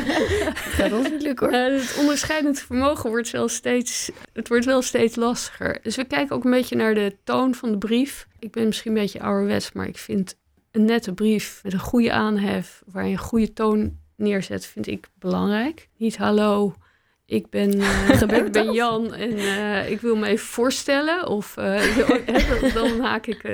gaat 0.76 0.92
ons 0.92 1.10
niet 1.10 1.22
lukken 1.22 1.48
hoor. 1.48 1.72
Uh, 1.72 1.80
het 1.80 1.96
onderscheidend 1.98 2.58
vermogen 2.58 3.10
wordt 3.10 3.30
wel 3.30 3.48
steeds, 3.48 4.10
het 4.32 4.48
wordt 4.48 4.64
wel 4.64 4.82
steeds 4.82 5.16
lastiger. 5.16 5.78
Dus 5.82 5.96
we 5.96 6.04
kijken 6.04 6.36
ook 6.36 6.44
een 6.44 6.50
beetje 6.50 6.76
naar 6.76 6.94
de 6.94 7.16
toon 7.24 7.54
van 7.54 7.70
de 7.70 7.78
brief. 7.78 8.26
Ik 8.38 8.50
ben 8.50 8.66
misschien 8.66 8.90
een 8.90 9.02
beetje 9.02 9.20
ouderwets, 9.20 9.72
maar 9.72 9.86
ik 9.86 9.98
vind 9.98 10.36
een 10.70 10.84
nette 10.84 11.12
brief 11.12 11.60
met 11.62 11.72
een 11.72 11.78
goede 11.78 12.12
aanhef, 12.12 12.82
waar 12.86 13.06
je 13.06 13.12
een 13.12 13.18
goede 13.18 13.52
toon 13.52 13.98
neerzet, 14.16 14.66
vind 14.66 14.86
ik 14.86 15.08
belangrijk. 15.18 15.88
Niet 15.96 16.16
hallo, 16.16 16.74
ik 17.28 17.50
ben, 17.50 17.76
uh, 17.76 18.22
ik 18.44 18.52
ben 18.52 18.72
Jan 18.72 19.14
en 19.14 19.32
uh, 19.32 19.90
ik 19.90 20.00
wil 20.00 20.16
me 20.16 20.26
even 20.26 20.46
voorstellen. 20.46 21.26
Of 21.26 21.56
uh, 21.58 22.74
dan 22.74 23.00
haak 23.00 23.26
ik 23.26 23.44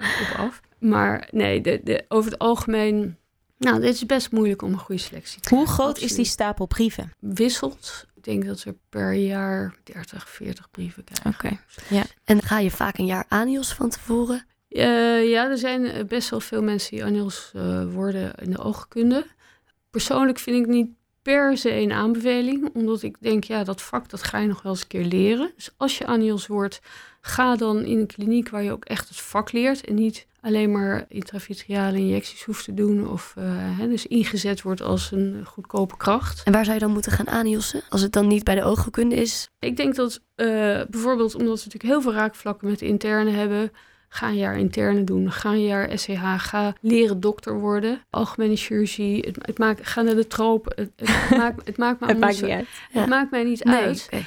op 0.00 0.36
af. 0.36 0.60
Maar 0.78 1.28
nee, 1.30 1.60
de, 1.60 1.80
de, 1.84 2.04
over 2.08 2.30
het 2.30 2.40
algemeen... 2.40 3.16
Nou, 3.58 3.80
dit 3.80 3.94
is 3.94 4.06
best 4.06 4.32
moeilijk 4.32 4.62
om 4.62 4.72
een 4.72 4.78
goede 4.78 5.00
selectie 5.00 5.40
te 5.40 5.54
Hoe 5.54 5.66
groot 5.66 5.98
is 5.98 6.14
die 6.14 6.24
stapel 6.24 6.66
brieven? 6.66 7.12
Wisselt. 7.18 8.06
Ik 8.14 8.24
denk 8.24 8.44
dat 8.44 8.62
we 8.62 8.74
per 8.88 9.12
jaar 9.12 9.74
30, 9.82 10.28
40 10.28 10.70
brieven 10.70 11.04
krijgen. 11.04 11.30
Oké, 11.30 11.58
ja. 11.94 12.04
En 12.24 12.42
ga 12.42 12.58
je 12.58 12.70
vaak 12.70 12.98
een 12.98 13.06
jaar 13.06 13.24
ANIOS 13.28 13.72
van 13.72 13.88
tevoren? 13.88 14.46
Uh, 14.74 15.30
ja, 15.30 15.50
er 15.50 15.58
zijn 15.58 16.06
best 16.06 16.30
wel 16.30 16.40
veel 16.40 16.62
mensen 16.62 16.90
die 16.90 17.04
ANIOS 17.04 17.52
uh, 17.56 17.92
worden 17.92 18.32
in 18.34 18.50
de 18.50 18.58
oogkunde. 18.58 19.26
Persoonlijk 19.90 20.38
vind 20.38 20.66
ik 20.66 20.66
niet 20.66 20.88
per 21.22 21.58
se 21.58 21.72
een 21.72 21.92
aanbeveling, 21.92 22.70
omdat 22.74 23.02
ik 23.02 23.16
denk, 23.20 23.44
ja, 23.44 23.64
dat 23.64 23.82
vak 23.82 24.08
dat 24.08 24.22
ga 24.22 24.38
je 24.38 24.46
nog 24.46 24.62
wel 24.62 24.72
eens 24.72 24.80
een 24.80 24.86
keer 24.86 25.04
leren. 25.04 25.52
Dus 25.56 25.70
als 25.76 25.98
je 25.98 26.06
ANIOS 26.06 26.46
wordt, 26.46 26.80
ga 27.20 27.56
dan 27.56 27.84
in 27.84 27.98
een 27.98 28.06
kliniek 28.06 28.48
waar 28.48 28.62
je 28.62 28.72
ook 28.72 28.84
echt 28.84 29.08
het 29.08 29.20
vak 29.20 29.52
leert 29.52 29.84
en 29.84 29.94
niet 29.94 30.26
alleen 30.40 30.72
maar 30.72 31.04
intravitreale 31.08 31.98
injecties 31.98 32.44
hoeft 32.44 32.64
te 32.64 32.74
doen 32.74 33.08
of 33.08 33.34
uh, 33.38 33.44
hè, 33.48 33.88
dus 33.88 34.06
ingezet 34.06 34.62
wordt 34.62 34.82
als 34.82 35.10
een 35.10 35.44
goedkope 35.46 35.96
kracht. 35.96 36.42
En 36.44 36.52
waar 36.52 36.64
zou 36.64 36.76
je 36.76 36.82
dan 36.82 36.92
moeten 36.92 37.12
gaan 37.12 37.28
aaniossen 37.28 37.82
als 37.88 38.00
het 38.00 38.12
dan 38.12 38.26
niet 38.26 38.44
bij 38.44 38.54
de 38.54 38.64
oogkunde 38.64 39.14
is? 39.14 39.48
Ik 39.58 39.76
denk 39.76 39.94
dat 39.94 40.20
uh, 40.36 40.46
bijvoorbeeld 40.90 41.34
omdat 41.34 41.58
we 41.58 41.64
natuurlijk 41.64 41.82
heel 41.84 42.02
veel 42.02 42.12
raakvlakken 42.12 42.68
met 42.68 42.78
de 42.78 42.86
interne 42.86 43.30
hebben, 43.30 43.72
Ga 44.14 44.28
een 44.28 44.36
jaar 44.36 44.58
interne 44.58 45.04
doen. 45.04 45.32
Ga 45.32 45.50
een 45.50 45.64
jaar 45.64 45.98
SCH. 45.98 46.34
Ga 46.36 46.74
leren 46.80 47.20
dokter 47.20 47.58
worden. 47.60 48.02
Algemene 48.10 48.56
chirurgie. 48.56 49.20
Het, 49.26 49.36
het 49.40 49.58
maakt, 49.58 49.86
ga 49.86 50.02
naar 50.02 50.14
de 50.14 50.26
troop. 50.26 50.72
Het, 50.74 50.90
het 50.96 51.38
maakt, 51.38 51.66
het 51.66 51.76
maakt, 51.76 52.00
me 52.00 52.06
het 52.06 52.18
maakt 52.18 52.42
niet 52.42 52.50
uit. 52.50 52.66
Het 52.90 53.06
maakt 53.06 53.30
mij 53.30 53.44
niet 53.44 53.64
nee, 53.64 53.74
uit. 53.76 54.04
Okay. 54.06 54.26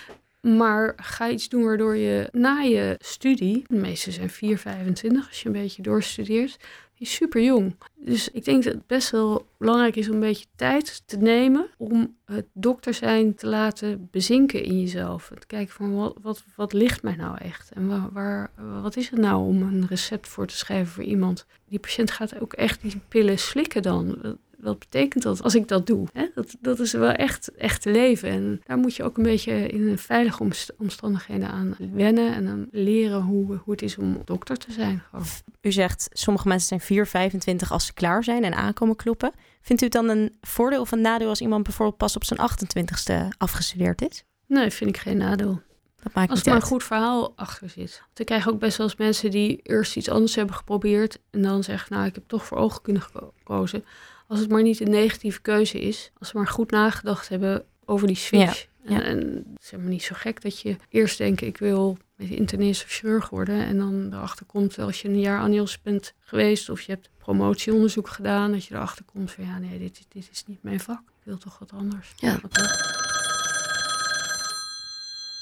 Maar 0.56 0.94
ga 0.98 1.30
iets 1.30 1.50
doen 1.50 1.64
waardoor 1.64 1.96
je 1.96 2.30
na 2.32 2.60
je 2.60 2.96
studie, 3.00 3.64
de 3.68 3.76
meeste 3.76 4.12
zijn 4.12 4.30
4, 4.30 4.58
25 4.58 5.28
als 5.28 5.42
je 5.42 5.46
een 5.46 5.62
beetje 5.62 5.82
doorstudeert, 5.82 6.58
is 7.00 7.14
super 7.14 7.44
jong. 7.44 7.76
Dus 7.96 8.30
ik 8.30 8.46
denk 8.46 8.64
dat 8.64 8.74
het 8.74 8.88
best 8.88 9.10
wel 9.10 9.48
belangrijk 9.58 9.96
is 9.96 10.08
om 10.08 10.14
een 10.14 10.20
beetje 10.20 10.46
tijd 10.56 11.04
te 11.06 11.18
nemen 11.18 11.68
om 11.78 12.16
het 12.26 12.46
dokter 12.54 12.94
zijn 12.94 13.36
te 13.36 13.48
laten 13.48 14.08
bezinken 14.12 14.64
in 14.64 14.80
jezelf. 14.80 15.32
Te 15.40 15.48
kijken 15.48 15.74
van 15.74 16.14
wat, 16.22 16.44
wat, 16.56 16.74
ligt 16.74 17.04
mij 17.04 17.16
nou 17.16 17.38
echt? 17.38 17.72
En 17.72 18.14
waar, 18.14 18.52
wat 18.82 18.96
is 18.96 19.10
het 19.10 19.20
nou 19.20 19.48
om 19.48 19.62
een 19.62 19.86
recept 19.88 20.28
voor 20.28 20.48
te 20.48 20.58
schrijven 20.58 20.94
voor 20.94 21.04
iemand? 21.04 21.46
Die 21.66 21.80
patiënt 21.80 22.12
gaat 22.12 22.40
ook 22.40 22.54
echt 22.54 22.82
die 22.82 23.02
pillen 23.08 23.40
slikken 23.40 23.82
dan 23.82 24.38
wat 24.58 24.80
betekent 24.80 25.24
dat 25.24 25.44
als 25.44 25.56
ik 25.56 25.68
dat 25.68 25.88
doe? 25.88 26.08
Hè? 26.14 26.26
Dat, 26.36 26.56
dat 26.60 26.80
is 26.80 26.92
wel 26.92 27.12
echt, 27.12 27.52
echt 27.56 27.86
leven. 27.86 28.30
En 28.30 28.62
daar 28.66 28.78
moet 28.78 28.96
je 28.96 29.04
ook 29.04 29.18
een 29.18 29.24
beetje 29.24 29.68
in 29.68 29.98
veilige 29.98 30.50
omstandigheden 30.78 31.50
aan 31.50 31.76
wennen. 31.94 32.34
En 32.34 32.46
dan 32.46 32.68
leren 32.72 33.22
hoe, 33.22 33.46
hoe 33.46 33.74
het 33.74 33.82
is 33.82 33.98
om 33.98 34.22
dokter 34.26 34.58
te 34.58 34.72
zijn. 34.72 35.04
Gewoon. 35.10 35.26
U 35.62 35.72
zegt, 35.72 36.10
sommige 36.12 36.48
mensen 36.48 36.68
zijn 36.68 36.80
4, 36.80 37.08
25 37.08 37.72
als 37.72 37.86
ze 37.86 37.94
klaar 37.94 38.24
zijn 38.24 38.44
en 38.44 38.54
aankomen 38.54 38.96
kloppen. 38.96 39.32
Vindt 39.62 39.82
u 39.82 39.86
het 39.86 39.94
dan 39.94 40.10
een 40.10 40.38
voordeel 40.42 40.82
of 40.82 40.92
een 40.92 41.02
nadeel 41.02 41.30
als 41.30 41.42
iemand 41.42 41.64
bijvoorbeeld 41.64 41.98
pas 41.98 42.16
op 42.16 42.24
zijn 42.24 42.40
28ste 42.40 43.38
afgestudeerd 43.38 44.02
is? 44.02 44.24
Nee, 44.48 44.72
vind 44.72 44.90
ik 44.90 44.98
geen 44.98 45.18
nadeel. 45.18 45.62
Dat 46.04 46.14
maakt 46.14 46.30
Als 46.30 46.40
er 46.40 46.46
maar 46.46 46.54
uit. 46.54 46.64
een 46.64 46.70
goed 46.70 46.84
verhaal 46.84 47.34
achter 47.36 47.70
zit. 47.70 48.02
Want 48.06 48.20
ik 48.20 48.26
krijg 48.26 48.50
ook 48.50 48.60
best 48.60 48.78
wel 48.78 48.88
eens 48.88 48.96
mensen 48.96 49.32
die 49.32 49.60
eerst 49.64 49.96
iets 49.96 50.10
anders 50.10 50.36
hebben 50.36 50.56
geprobeerd. 50.56 51.20
En 51.32 51.42
dan 51.42 51.64
zeggen, 51.64 51.96
nou, 51.96 52.08
ik 52.08 52.16
heb 52.16 52.24
toch 52.28 52.46
voor 52.46 52.58
oogkunde 52.58 53.00
gekozen. 53.00 53.86
Als 54.28 54.40
het 54.40 54.50
maar 54.50 54.62
niet 54.62 54.80
een 54.80 54.90
negatieve 54.90 55.42
keuze 55.42 55.82
is. 55.82 56.12
Als 56.20 56.30
ze 56.30 56.38
maar 56.38 56.48
goed 56.48 56.72
nagedacht 56.72 57.30
hebben 57.30 57.66
over 57.86 58.08
die 58.08 58.16
switch. 58.16 58.68
Ja, 58.84 58.96
ja. 58.96 59.02
En, 59.02 59.06
en 59.06 59.20
het 59.54 59.64
is 59.64 59.72
helemaal 59.72 59.92
niet 59.92 60.04
zo 60.04 60.16
gek 60.18 60.42
dat 60.42 60.60
je 60.60 60.76
eerst 60.90 61.18
denkt, 61.18 61.42
ik 61.42 61.58
wil 61.58 61.98
met 62.16 62.30
internist 62.30 62.84
of 62.84 62.90
chirurg 62.90 63.30
worden. 63.30 63.66
En 63.66 63.78
dan 63.78 64.14
erachter 64.14 64.46
komt, 64.46 64.80
als 64.80 65.02
je 65.02 65.08
een 65.08 65.20
jaar 65.20 65.40
anios 65.40 65.82
bent 65.82 66.14
geweest 66.20 66.70
of 66.70 66.82
je 66.82 66.92
hebt 66.92 67.10
promotieonderzoek 67.18 68.08
gedaan, 68.08 68.52
dat 68.52 68.66
je 68.66 68.76
erachter 68.76 69.06
komt 69.06 69.32
van 69.32 69.46
ja, 69.46 69.58
nee, 69.58 69.80
dit, 69.80 70.06
dit 70.10 70.30
is 70.32 70.44
niet 70.46 70.64
mijn 70.64 70.80
vak. 70.80 71.00
Ik 71.00 71.24
wil 71.24 71.38
toch 71.38 71.60
wat 71.60 71.72
anders. 71.72 72.14
Ja. 72.16 72.40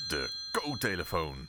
De 0.08 0.50
co-telefoon. 0.52 1.48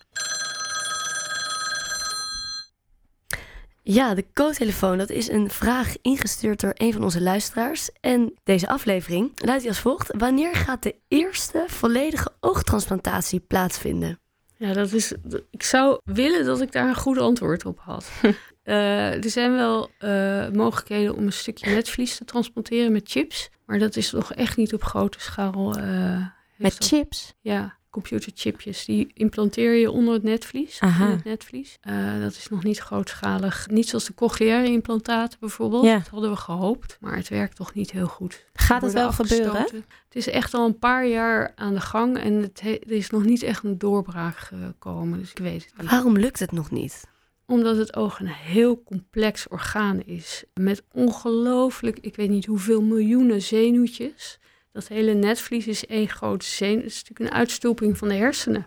Ja, 3.89 4.15
de 4.15 4.25
co-telefoon, 4.33 4.99
dat 4.99 5.11
is 5.11 5.29
een 5.29 5.51
vraag 5.51 5.95
ingestuurd 6.03 6.61
door 6.61 6.73
een 6.75 6.93
van 6.93 7.03
onze 7.03 7.21
luisteraars. 7.21 7.91
En 8.01 8.35
deze 8.45 8.69
aflevering 8.69 9.31
luidt 9.35 9.61
hij 9.61 9.71
als 9.71 9.81
volgt. 9.81 10.11
Wanneer 10.19 10.55
gaat 10.55 10.83
de 10.83 10.95
eerste 11.09 11.65
volledige 11.67 12.31
oogtransplantatie 12.41 13.41
plaatsvinden? 13.41 14.19
Ja, 14.57 14.73
dat 14.73 14.93
is. 14.93 15.13
Ik 15.51 15.63
zou 15.63 15.99
willen 16.05 16.45
dat 16.45 16.61
ik 16.61 16.73
daar 16.73 16.89
een 16.89 16.95
goed 16.97 17.19
antwoord 17.19 17.65
op 17.65 17.79
had. 17.79 18.11
Eh, 18.67 19.25
er 19.25 19.31
zijn 19.31 19.53
wel 19.53 19.91
eh, 19.99 20.49
mogelijkheden 20.49 21.15
om 21.17 21.25
een 21.27 21.33
stukje 21.33 21.71
netvlies 21.71 22.17
te 22.17 22.25
transplanteren 22.25 22.93
met 22.93 23.09
chips. 23.11 23.49
Maar 23.67 23.79
dat 23.79 23.97
is 23.97 24.11
nog 24.13 24.33
echt 24.35 24.57
niet 24.57 24.75
op 24.75 24.83
grote 24.85 25.21
schaal. 25.21 25.77
eh, 25.77 26.27
Met 26.57 26.77
dat- 26.79 26.85
chips? 26.89 27.35
Ja, 27.41 27.76
computerchipjes. 28.01 28.85
Die 28.85 29.11
implanteer 29.15 29.75
je 29.75 29.91
onder 29.91 30.15
het 30.15 30.23
netvlies. 30.23 30.81
Aha. 30.81 31.05
In 31.05 31.11
het 31.11 31.25
netvlies. 31.25 31.77
Eh, 31.81 32.21
dat 32.21 32.33
is 32.33 32.49
nog 32.49 32.63
niet 32.65 32.79
grootschalig. 32.79 33.67
Niet 33.71 33.89
zoals 33.89 34.05
de 34.05 34.15
cochleaire 34.15 34.69
implantaten 34.71 35.39
bijvoorbeeld. 35.41 35.85
Ja. 35.85 35.99
Dat 35.99 36.09
hadden 36.09 36.31
we 36.31 36.37
gehoopt. 36.37 36.97
Maar 37.01 37.17
het 37.17 37.29
werkt 37.29 37.57
toch 37.57 37.75
niet 37.75 37.91
heel 37.91 38.07
goed. 38.07 38.45
Gaat 38.55 38.83
het 38.83 38.93
wel 38.93 39.13
gebeuren? 39.13 39.63
Het 39.63 39.85
is 40.17 40.29
echt 40.29 40.55
al 40.55 40.67
een 40.67 40.79
paar 40.79 41.07
jaar 41.07 41.53
aan 41.55 41.75
de 41.75 41.81
gang 41.81 42.19
en 42.19 42.35
het 42.35 42.61
he- 42.61 42.79
er 42.87 42.93
is 42.93 43.11
nog 43.11 43.25
niet 43.25 43.43
echt 43.43 43.65
een 43.65 43.79
doorbraak 43.79 44.37
gekomen. 44.37 45.19
Dus 45.19 45.31
ik 45.31 45.39
weet 45.39 45.65
het 45.65 45.81
niet. 45.81 45.91
Waarom 45.91 46.17
lukt 46.19 46.39
het 46.39 46.53
nog 46.53 46.71
niet? 46.71 47.05
Omdat 47.47 47.77
het 47.77 47.97
oog 47.97 48.19
een 48.21 48.27
heel 48.29 48.83
complex 48.83 49.49
orgaan 49.49 50.03
is. 50.03 50.45
Met 50.55 50.83
ongelooflijk, 50.93 51.99
ik 52.01 52.17
weet 52.17 52.31
niet 52.31 52.47
hoeveel 52.47 52.83
miljoenen 52.83 53.43
zenuwtjes. 53.43 54.39
Dat 54.77 54.89
hele 54.89 55.15
netvlies 55.15 55.67
is 55.67 55.87
één 55.87 56.09
grote 56.09 56.45
zenuw. 56.45 56.77
Het 56.77 56.87
is 56.87 57.03
natuurlijk 57.03 57.31
een 57.31 57.39
uitstulping 57.39 57.99
van 57.99 58.09
de 58.09 58.15
hersenen. 58.15 58.67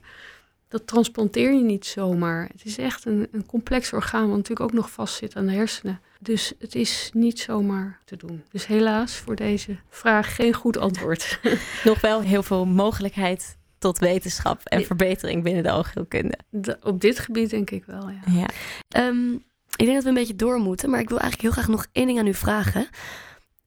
Dat 0.67 0.87
transplanteer 0.87 1.53
je 1.53 1.63
niet 1.63 1.85
zomaar. 1.85 2.49
Het 2.51 2.65
is 2.65 2.77
echt 2.77 3.05
een, 3.05 3.27
een 3.31 3.45
complex 3.45 3.93
orgaan, 3.93 4.27
wat 4.27 4.37
natuurlijk 4.37 4.69
ook 4.69 4.73
nog 4.73 4.91
vastzit 4.91 5.35
aan 5.35 5.45
de 5.45 5.51
hersenen. 5.53 6.01
Dus 6.19 6.53
het 6.59 6.75
is 6.75 7.09
niet 7.13 7.39
zomaar 7.39 7.99
te 8.05 8.17
doen. 8.17 8.43
Dus 8.51 8.65
helaas 8.65 9.15
voor 9.15 9.35
deze 9.35 9.77
vraag 9.89 10.35
geen 10.35 10.53
goed 10.53 10.77
antwoord. 10.77 11.39
Nog 11.83 12.01
wel 12.01 12.21
heel 12.21 12.43
veel 12.43 12.65
mogelijkheid 12.65 13.57
tot 13.77 13.99
wetenschap 13.99 14.61
en 14.63 14.85
verbetering 14.85 15.43
binnen 15.43 15.63
de 15.63 15.71
oogheelkunde. 15.71 16.37
De- 16.49 16.77
op 16.81 17.01
dit 17.01 17.19
gebied 17.19 17.49
denk 17.49 17.69
ik 17.69 17.85
wel, 17.85 18.09
ja. 18.09 18.21
Ja. 18.31 18.47
Ehm, 18.87 19.33
ik 19.75 19.85
denk 19.85 19.93
dat 19.93 20.03
we 20.03 20.09
een 20.09 20.15
beetje 20.15 20.35
door 20.35 20.59
moeten, 20.59 20.89
maar 20.89 20.99
ik 20.99 21.09
wil 21.09 21.19
eigenlijk 21.19 21.53
heel 21.53 21.63
graag 21.63 21.75
nog 21.75 21.85
één 21.91 22.07
ding 22.07 22.19
aan 22.19 22.27
u 22.27 22.33
vragen. 22.33 22.87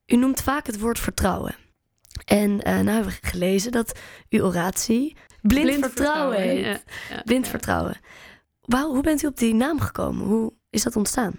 U 0.07 0.17
noemt 0.17 0.41
vaak 0.41 0.67
het 0.67 0.79
woord 0.79 0.99
vertrouwen. 0.99 1.55
En 2.25 2.63
eh 2.63 2.75
nou 2.75 2.89
hebben 2.89 3.13
we 3.13 3.29
gelezen 3.29 3.73
dat 3.73 3.99
uw 4.29 4.43
oratie 4.45 5.17
blind, 5.43 5.79
vertrouwen 5.79 6.41
heet. 6.41 6.65
ja, 6.65 6.79
ja, 7.11 7.23
Blind 7.25 7.45
ja. 7.45 7.51
vertrouwen. 7.51 7.97
Wauw, 8.61 8.93
hoe 8.93 9.03
bent 9.03 9.23
u 9.23 9.27
op 9.27 9.37
die 9.37 9.55
naam 9.55 9.81
gekomen? 9.81 10.27
Hoe 10.27 10.53
is 10.71 10.83
dat 10.83 10.97
ontstaan? 10.97 11.33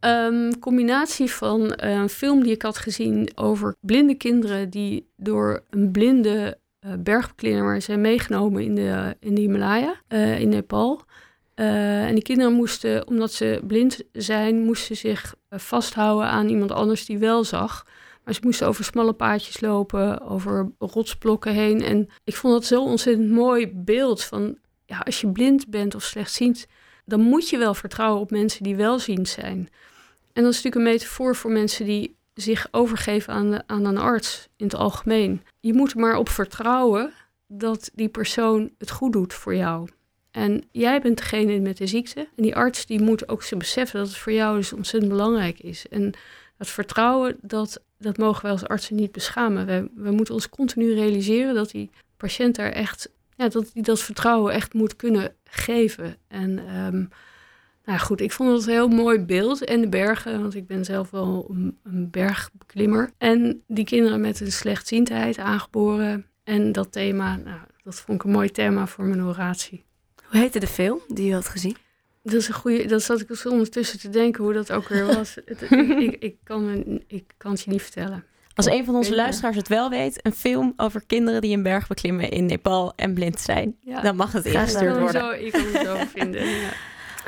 Ehm, 0.00 0.52
combinatie 0.60 1.30
van 1.30 1.74
eh, 1.74 1.90
een 1.90 2.08
film 2.08 2.42
die 2.42 2.52
ik 2.52 2.62
had 2.62 2.78
gezien 2.78 3.30
over 3.34 3.76
blinde 3.80 4.14
kinderen 4.14 4.70
die 4.70 5.10
door 5.16 5.62
een 5.70 5.90
blinde 5.90 6.58
eh, 6.78 6.92
bergbeklimmer 6.98 7.82
zijn 7.82 8.00
meegenomen 8.00 8.62
in 8.62 8.74
de, 8.74 9.16
in 9.20 9.34
de 9.34 9.40
Himalaya, 9.40 10.00
in 10.38 10.48
Nepal. 10.48 11.04
En 11.54 12.14
die 12.14 12.22
kinderen 12.22 12.52
moesten, 12.52 13.06
omdat 13.06 13.32
ze 13.32 13.60
blind 13.66 14.02
zijn, 14.12 14.62
moesten 14.62 14.96
zich 14.96 15.34
vasthouden 15.50 16.28
aan 16.28 16.48
iemand 16.48 16.72
anders 16.72 17.06
die 17.06 17.18
wel 17.18 17.44
zag. 17.44 17.86
Maar 18.26 18.34
ze 18.34 18.40
moesten 18.44 18.66
over 18.66 18.84
smalle 18.84 19.12
paadjes 19.12 19.60
lopen, 19.60 20.20
over 20.20 20.70
rotsblokken 20.78 21.52
heen. 21.52 21.82
En 21.82 22.08
ik 22.24 22.36
vond 22.36 22.52
dat 22.52 22.64
zo'n 22.64 22.86
ontzettend 22.86 23.30
mooi 23.30 23.72
beeld 23.74 24.24
van, 24.24 24.58
ja, 24.86 24.98
als 24.98 25.20
je 25.20 25.32
blind 25.32 25.68
bent 25.68 25.94
of 25.94 26.02
slechtziend, 26.02 26.66
dan 27.04 27.20
moet 27.20 27.48
je 27.48 27.58
wel 27.58 27.74
vertrouwen 27.74 28.20
op 28.20 28.30
mensen 28.30 28.62
die 28.62 28.76
welziend 28.76 29.28
zijn. 29.28 29.68
En 30.32 30.42
dat 30.42 30.52
is 30.52 30.62
natuurlijk 30.62 30.74
een 30.74 30.92
metafoor 30.92 31.36
voor 31.36 31.50
mensen 31.50 31.84
die 31.84 32.16
zich 32.34 32.68
overgeven 32.70 33.32
aan, 33.32 33.68
aan 33.68 33.84
een 33.84 33.98
arts 33.98 34.48
in 34.56 34.66
het 34.66 34.74
algemeen. 34.74 35.42
Je 35.60 35.72
moet 35.72 35.92
er 35.92 35.98
maar 35.98 36.16
op 36.16 36.28
vertrouwen 36.28 37.12
dat 37.46 37.90
die 37.94 38.08
persoon 38.08 38.70
het 38.78 38.90
goed 38.90 39.12
doet 39.12 39.34
voor 39.34 39.54
jou. 39.54 39.88
En 40.30 40.64
jij 40.70 41.00
bent 41.00 41.18
degene 41.18 41.60
met 41.60 41.76
de 41.76 41.86
ziekte. 41.86 42.20
En 42.20 42.42
die 42.42 42.56
arts 42.56 42.86
die 42.86 43.02
moet 43.02 43.28
ook 43.28 43.42
ze 43.42 43.56
beseffen 43.56 43.98
dat 43.98 44.08
het 44.08 44.16
voor 44.16 44.32
jou 44.32 44.56
dus 44.56 44.72
ontzettend 44.72 45.12
belangrijk 45.12 45.60
is. 45.60 45.88
En 45.88 46.12
dat 46.58 46.68
vertrouwen, 46.68 47.36
dat, 47.40 47.82
dat 47.98 48.18
mogen 48.18 48.42
wij 48.42 48.50
als 48.50 48.66
artsen 48.66 48.96
niet 48.96 49.12
beschamen. 49.12 49.66
We, 49.66 49.90
we 49.94 50.10
moeten 50.10 50.34
ons 50.34 50.48
continu 50.48 50.94
realiseren 50.94 51.54
dat 51.54 51.70
die 51.70 51.90
patiënt 52.16 52.56
daar 52.56 52.72
echt, 52.72 53.10
ja, 53.36 53.48
dat 53.48 53.70
die 53.72 53.82
dat 53.82 54.00
vertrouwen 54.00 54.52
echt 54.52 54.74
moet 54.74 54.96
kunnen 54.96 55.34
geven. 55.44 56.16
En 56.28 56.76
um, 56.76 57.08
nou 57.84 57.98
goed, 57.98 58.20
ik 58.20 58.32
vond 58.32 58.50
het 58.50 58.66
een 58.66 58.72
heel 58.72 58.88
mooi 58.88 59.18
beeld. 59.18 59.64
En 59.64 59.80
de 59.80 59.88
bergen, 59.88 60.40
want 60.40 60.54
ik 60.54 60.66
ben 60.66 60.84
zelf 60.84 61.10
wel 61.10 61.46
een, 61.50 61.78
een 61.82 62.10
bergbeklimmer. 62.10 63.10
En 63.18 63.62
die 63.66 63.84
kinderen 63.84 64.20
met 64.20 64.40
een 64.40 64.52
slechtziendheid 64.52 65.38
aangeboren. 65.38 66.26
En 66.44 66.72
dat 66.72 66.92
thema, 66.92 67.36
nou, 67.36 67.60
dat 67.82 67.94
vond 67.94 68.18
ik 68.18 68.24
een 68.24 68.32
mooi 68.32 68.50
thema 68.50 68.86
voor 68.86 69.04
mijn 69.04 69.22
oratie. 69.22 69.84
Hoe 70.24 70.40
heette 70.40 70.58
de 70.58 70.66
film 70.66 71.00
die 71.08 71.26
je 71.26 71.34
had 71.34 71.48
gezien? 71.48 71.76
Dat 72.30 72.40
is 72.40 72.48
een 72.48 72.54
goede. 72.54 72.86
Dat 72.86 73.02
zat 73.02 73.20
ik 73.20 73.28
dus 73.28 73.46
ondertussen 73.46 73.98
te 73.98 74.08
denken 74.08 74.44
hoe 74.44 74.52
dat 74.52 74.72
ook 74.72 74.88
weer 74.88 75.06
was. 75.16 75.36
het, 75.44 75.70
ik, 75.70 76.16
ik, 76.18 76.36
kan 76.44 76.84
ik 77.06 77.24
kan 77.36 77.50
het 77.50 77.62
je 77.62 77.70
niet 77.70 77.82
vertellen. 77.82 78.24
Als 78.54 78.66
een 78.66 78.84
van 78.84 78.94
onze 78.94 79.14
luisteraars 79.14 79.56
het 79.56 79.68
wel 79.68 79.90
weet, 79.90 80.18
een 80.22 80.32
film 80.32 80.72
over 80.76 81.06
kinderen 81.06 81.40
die 81.40 81.56
een 81.56 81.62
berg 81.62 81.86
beklimmen 81.86 82.30
in 82.30 82.46
Nepal 82.46 82.92
en 82.94 83.14
blind 83.14 83.40
zijn, 83.40 83.76
ja. 83.80 84.00
dan 84.00 84.16
mag 84.16 84.32
het 84.32 84.44
ingestuurd 84.44 84.98
worden. 84.98 85.20
Zo, 85.20 85.30
ik 85.30 85.52
kan 85.52 85.64
het 85.72 85.86
zo 85.86 85.96
vinden. 86.18 86.46
Ja. 86.46 86.70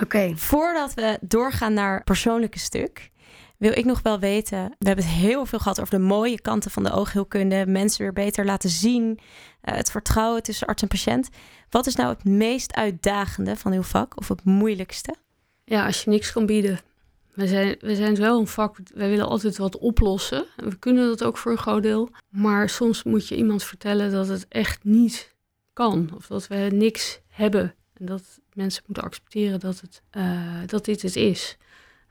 Oké. 0.03 0.33
Voordat 0.37 0.95
we 0.95 1.19
doorgaan 1.21 1.73
naar 1.73 1.95
het 1.95 2.05
persoonlijke 2.05 2.59
stuk, 2.59 3.11
wil 3.57 3.73
ik 3.73 3.85
nog 3.85 4.03
wel 4.03 4.19
weten. 4.19 4.75
We 4.79 4.87
hebben 4.87 5.05
het 5.05 5.15
heel 5.15 5.47
veel 5.47 5.59
gehad 5.59 5.81
over 5.81 5.99
de 5.99 6.05
mooie 6.05 6.41
kanten 6.41 6.71
van 6.71 6.83
de 6.83 6.93
oogheelkunde. 6.93 7.67
Mensen 7.67 8.03
weer 8.03 8.13
beter 8.13 8.45
laten 8.45 8.71
zien. 8.71 9.19
Uh, 9.19 9.75
het 9.75 9.91
vertrouwen 9.91 10.43
tussen 10.43 10.67
arts 10.67 10.83
en 10.83 10.89
patiënt. 10.89 11.29
Wat 11.71 11.87
is 11.87 11.95
nou 11.95 12.09
het 12.09 12.25
meest 12.25 12.75
uitdagende 12.75 13.57
van 13.57 13.73
uw 13.73 13.83
vak 13.83 14.17
of 14.17 14.29
het 14.29 14.45
moeilijkste? 14.45 15.15
Ja, 15.65 15.87
als 15.87 16.05
je 16.05 16.11
niks 16.11 16.33
kan 16.33 16.47
bieden. 16.47 16.81
We 17.35 17.47
zijn, 17.47 17.77
we 17.81 17.95
zijn 17.95 18.17
wel 18.17 18.41
een 18.41 18.47
vak, 18.47 18.77
wij 18.95 19.09
willen 19.09 19.29
altijd 19.29 19.57
wat 19.57 19.79
oplossen. 19.79 20.45
We 20.57 20.79
kunnen 20.79 21.07
dat 21.07 21.25
ook 21.25 21.37
voor 21.37 21.53
een 21.53 21.59
groot 21.59 21.83
deel. 21.83 22.11
Maar 22.29 22.69
soms 22.69 23.03
moet 23.03 23.29
je 23.29 23.37
iemand 23.37 23.65
vertellen 23.65 24.11
dat 24.11 24.29
het 24.29 24.47
echt 24.49 24.85
niet 24.85 25.35
kan. 25.73 26.11
Of 26.15 26.27
dat 26.27 26.47
we 26.47 26.69
niks 26.73 27.21
hebben. 27.29 27.75
En 27.95 28.07
dat 28.07 28.23
mensen 28.53 28.83
moeten 28.87 29.05
accepteren 29.05 29.61
dat, 29.61 29.81
het, 29.81 30.03
uh, 30.17 30.61
dat 30.67 30.85
dit 30.85 31.03
het 31.03 31.17
is. 31.17 31.57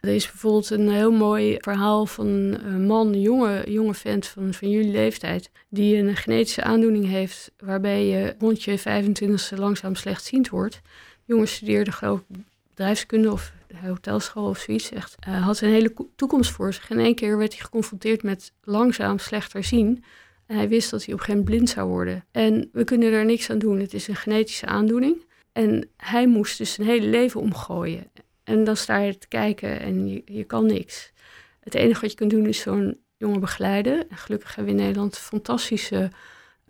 Er 0.08 0.14
is 0.14 0.26
bijvoorbeeld 0.26 0.70
een 0.70 0.90
heel 0.90 1.12
mooi 1.12 1.58
verhaal 1.60 2.06
van 2.06 2.28
een 2.28 2.86
man, 2.86 3.08
een 3.08 3.22
jonge, 3.22 3.72
jonge 3.72 3.94
vent 3.94 4.28
van, 4.28 4.54
van 4.54 4.70
jullie 4.70 4.92
leeftijd, 4.92 5.50
die 5.70 5.98
een 5.98 6.16
genetische 6.16 6.64
aandoening 6.64 7.08
heeft 7.08 7.52
waarbij 7.58 8.06
je 8.06 8.36
rond 8.40 8.64
je 8.64 8.80
25e 8.80 9.58
langzaam 9.58 9.96
slechtziend 9.96 10.50
wordt. 10.50 10.82
De 11.26 11.34
jongen 11.34 11.48
studeerde 11.48 11.92
geloof 11.92 12.20
ik 12.20 12.38
bedrijfskunde 12.70 13.32
of 13.32 13.54
hotelschool 13.76 14.50
of 14.50 14.58
zoiets. 14.60 14.92
Echt, 14.92 15.16
uh, 15.28 15.46
had 15.46 15.62
een 15.62 15.70
hele 15.70 15.94
toekomst 16.16 16.52
voor 16.52 16.74
zich. 16.74 16.90
In 16.90 17.00
één 17.00 17.16
keer 17.16 17.38
werd 17.38 17.54
hij 17.54 17.62
geconfronteerd 17.62 18.24
met 18.24 18.52
langzaam 18.64 19.20
slechter 19.20 19.64
zien. 19.64 20.04
En 20.46 20.56
hij 20.56 20.70
wist 20.70 20.90
dat 20.90 21.06
hij 21.06 21.14
op 21.14 21.20
een 21.20 21.26
gegeven 21.26 21.44
moment 21.46 21.56
blind 21.56 21.70
zou 21.70 21.90
worden. 21.90 22.26
En 22.32 22.70
we 22.72 22.84
kunnen 22.84 23.14
er 23.14 23.26
niks 23.26 23.50
aan 23.50 23.60
doen. 23.60 23.80
Het 23.80 23.94
is 23.94 24.08
een 24.08 24.16
genetische 24.16 24.66
aandoening. 24.66 25.26
En 25.52 25.90
hij 25.98 26.28
moest 26.28 26.58
dus 26.58 26.74
zijn 26.74 26.88
hele 26.88 27.08
leven 27.08 27.42
omgooien. 27.42 28.12
En 28.48 28.64
dan 28.64 28.78
sta 28.78 28.98
je 28.98 29.18
te 29.18 29.28
kijken 29.28 29.80
en 29.80 30.08
je, 30.08 30.22
je 30.26 30.44
kan 30.44 30.66
niks. 30.66 31.12
Het 31.60 31.76
enige 31.76 32.02
wat 32.02 32.12
je 32.12 32.18
kunt 32.18 32.32
doen 32.32 32.46
is 32.46 32.60
zo'n 32.60 32.98
jongen 33.18 33.40
begeleiden. 33.40 34.10
En 34.10 34.18
gelukkig 34.18 34.56
hebben 34.56 34.74
we 34.74 34.80
in 34.80 34.86
Nederland 34.86 35.18
fantastische 35.18 36.12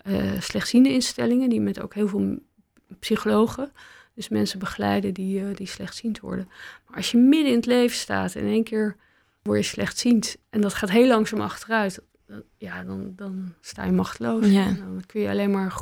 uh, 0.03 0.41
slechtziende 0.41 0.89
instellingen, 0.89 1.49
die 1.49 1.61
met 1.61 1.81
ook 1.81 1.93
heel 1.93 2.07
veel 2.07 2.39
psychologen, 2.99 3.71
dus 4.13 4.29
mensen 4.29 4.59
begeleiden 4.59 5.13
die, 5.13 5.41
uh, 5.41 5.55
die 5.55 5.67
slechtziend 5.67 6.19
worden. 6.19 6.49
Maar 6.87 6.95
als 6.95 7.11
je 7.11 7.17
midden 7.17 7.51
in 7.51 7.55
het 7.55 7.65
leven 7.65 7.97
staat 7.97 8.35
en 8.35 8.41
in 8.41 8.51
één 8.51 8.63
keer 8.63 8.95
word 9.41 9.57
je 9.57 9.65
slechtziend 9.65 10.37
en 10.49 10.61
dat 10.61 10.73
gaat 10.73 10.89
heel 10.89 11.07
langzaam 11.07 11.41
achteruit, 11.41 12.01
dan, 12.27 12.43
ja, 12.57 12.83
dan, 12.83 13.13
dan 13.15 13.53
sta 13.61 13.85
je 13.85 13.91
machteloos. 13.91 14.47
Ja. 14.47 14.65
En 14.65 14.77
dan 14.77 15.03
kun 15.05 15.21
je 15.21 15.29
alleen 15.29 15.51
maar 15.51 15.73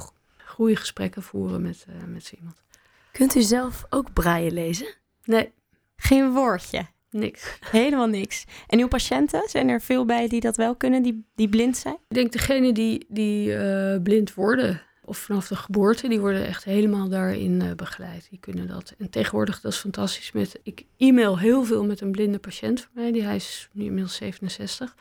goede 0.45 0.75
gesprekken 0.75 1.23
voeren 1.23 1.61
met, 1.61 1.85
uh, 1.89 1.95
met 2.13 2.25
zo 2.25 2.35
iemand. 2.35 2.63
Kunt 3.11 3.35
u 3.35 3.41
zelf 3.41 3.85
ook 3.89 4.13
braaien 4.13 4.53
lezen? 4.53 4.87
Nee. 5.23 5.53
Geen 5.95 6.31
woordje. 6.31 6.85
Niks. 7.09 7.57
Helemaal 7.71 8.07
niks. 8.07 8.45
En 8.67 8.79
uw 8.79 8.87
patiënten, 8.87 9.49
zijn 9.49 9.69
er 9.69 9.81
veel 9.81 10.05
bij 10.05 10.27
die 10.27 10.41
dat 10.41 10.55
wel 10.55 10.75
kunnen, 10.75 11.01
die, 11.01 11.25
die 11.35 11.49
blind 11.49 11.77
zijn? 11.77 11.97
Ik 12.07 12.15
denk 12.15 12.31
degene 12.31 12.73
die, 12.73 13.05
die 13.09 13.49
uh, 13.49 14.01
blind 14.03 14.33
worden, 14.33 14.81
of 15.05 15.17
vanaf 15.17 15.47
de 15.47 15.55
geboorte, 15.55 16.07
die 16.07 16.19
worden 16.19 16.45
echt 16.45 16.63
helemaal 16.63 17.09
daarin 17.09 17.63
uh, 17.63 17.71
begeleid. 17.75 18.27
Die 18.29 18.39
kunnen 18.39 18.67
dat. 18.67 18.93
En 18.97 19.09
tegenwoordig, 19.09 19.61
dat 19.61 19.71
is 19.71 19.77
fantastisch. 19.77 20.31
Met, 20.31 20.59
ik 20.63 20.85
e-mail 20.97 21.39
heel 21.39 21.63
veel 21.63 21.85
met 21.85 22.01
een 22.01 22.11
blinde 22.11 22.39
patiënt 22.39 22.81
van 22.81 22.89
mij, 22.93 23.11
die 23.11 23.23
hij 23.23 23.35
is 23.35 23.69
nu 23.71 23.83
inmiddels 23.83 24.15
67. 24.15 24.95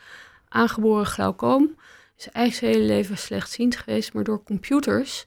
Aangeboren 0.49 1.05
glaucoom. 1.05 1.75
Is 2.17 2.29
eigenlijk 2.29 2.55
zijn 2.55 2.71
hele 2.71 2.93
leven 2.93 3.17
slechtziend 3.17 3.75
geweest, 3.75 4.13
maar 4.13 4.23
door 4.23 4.43
computers 4.43 5.25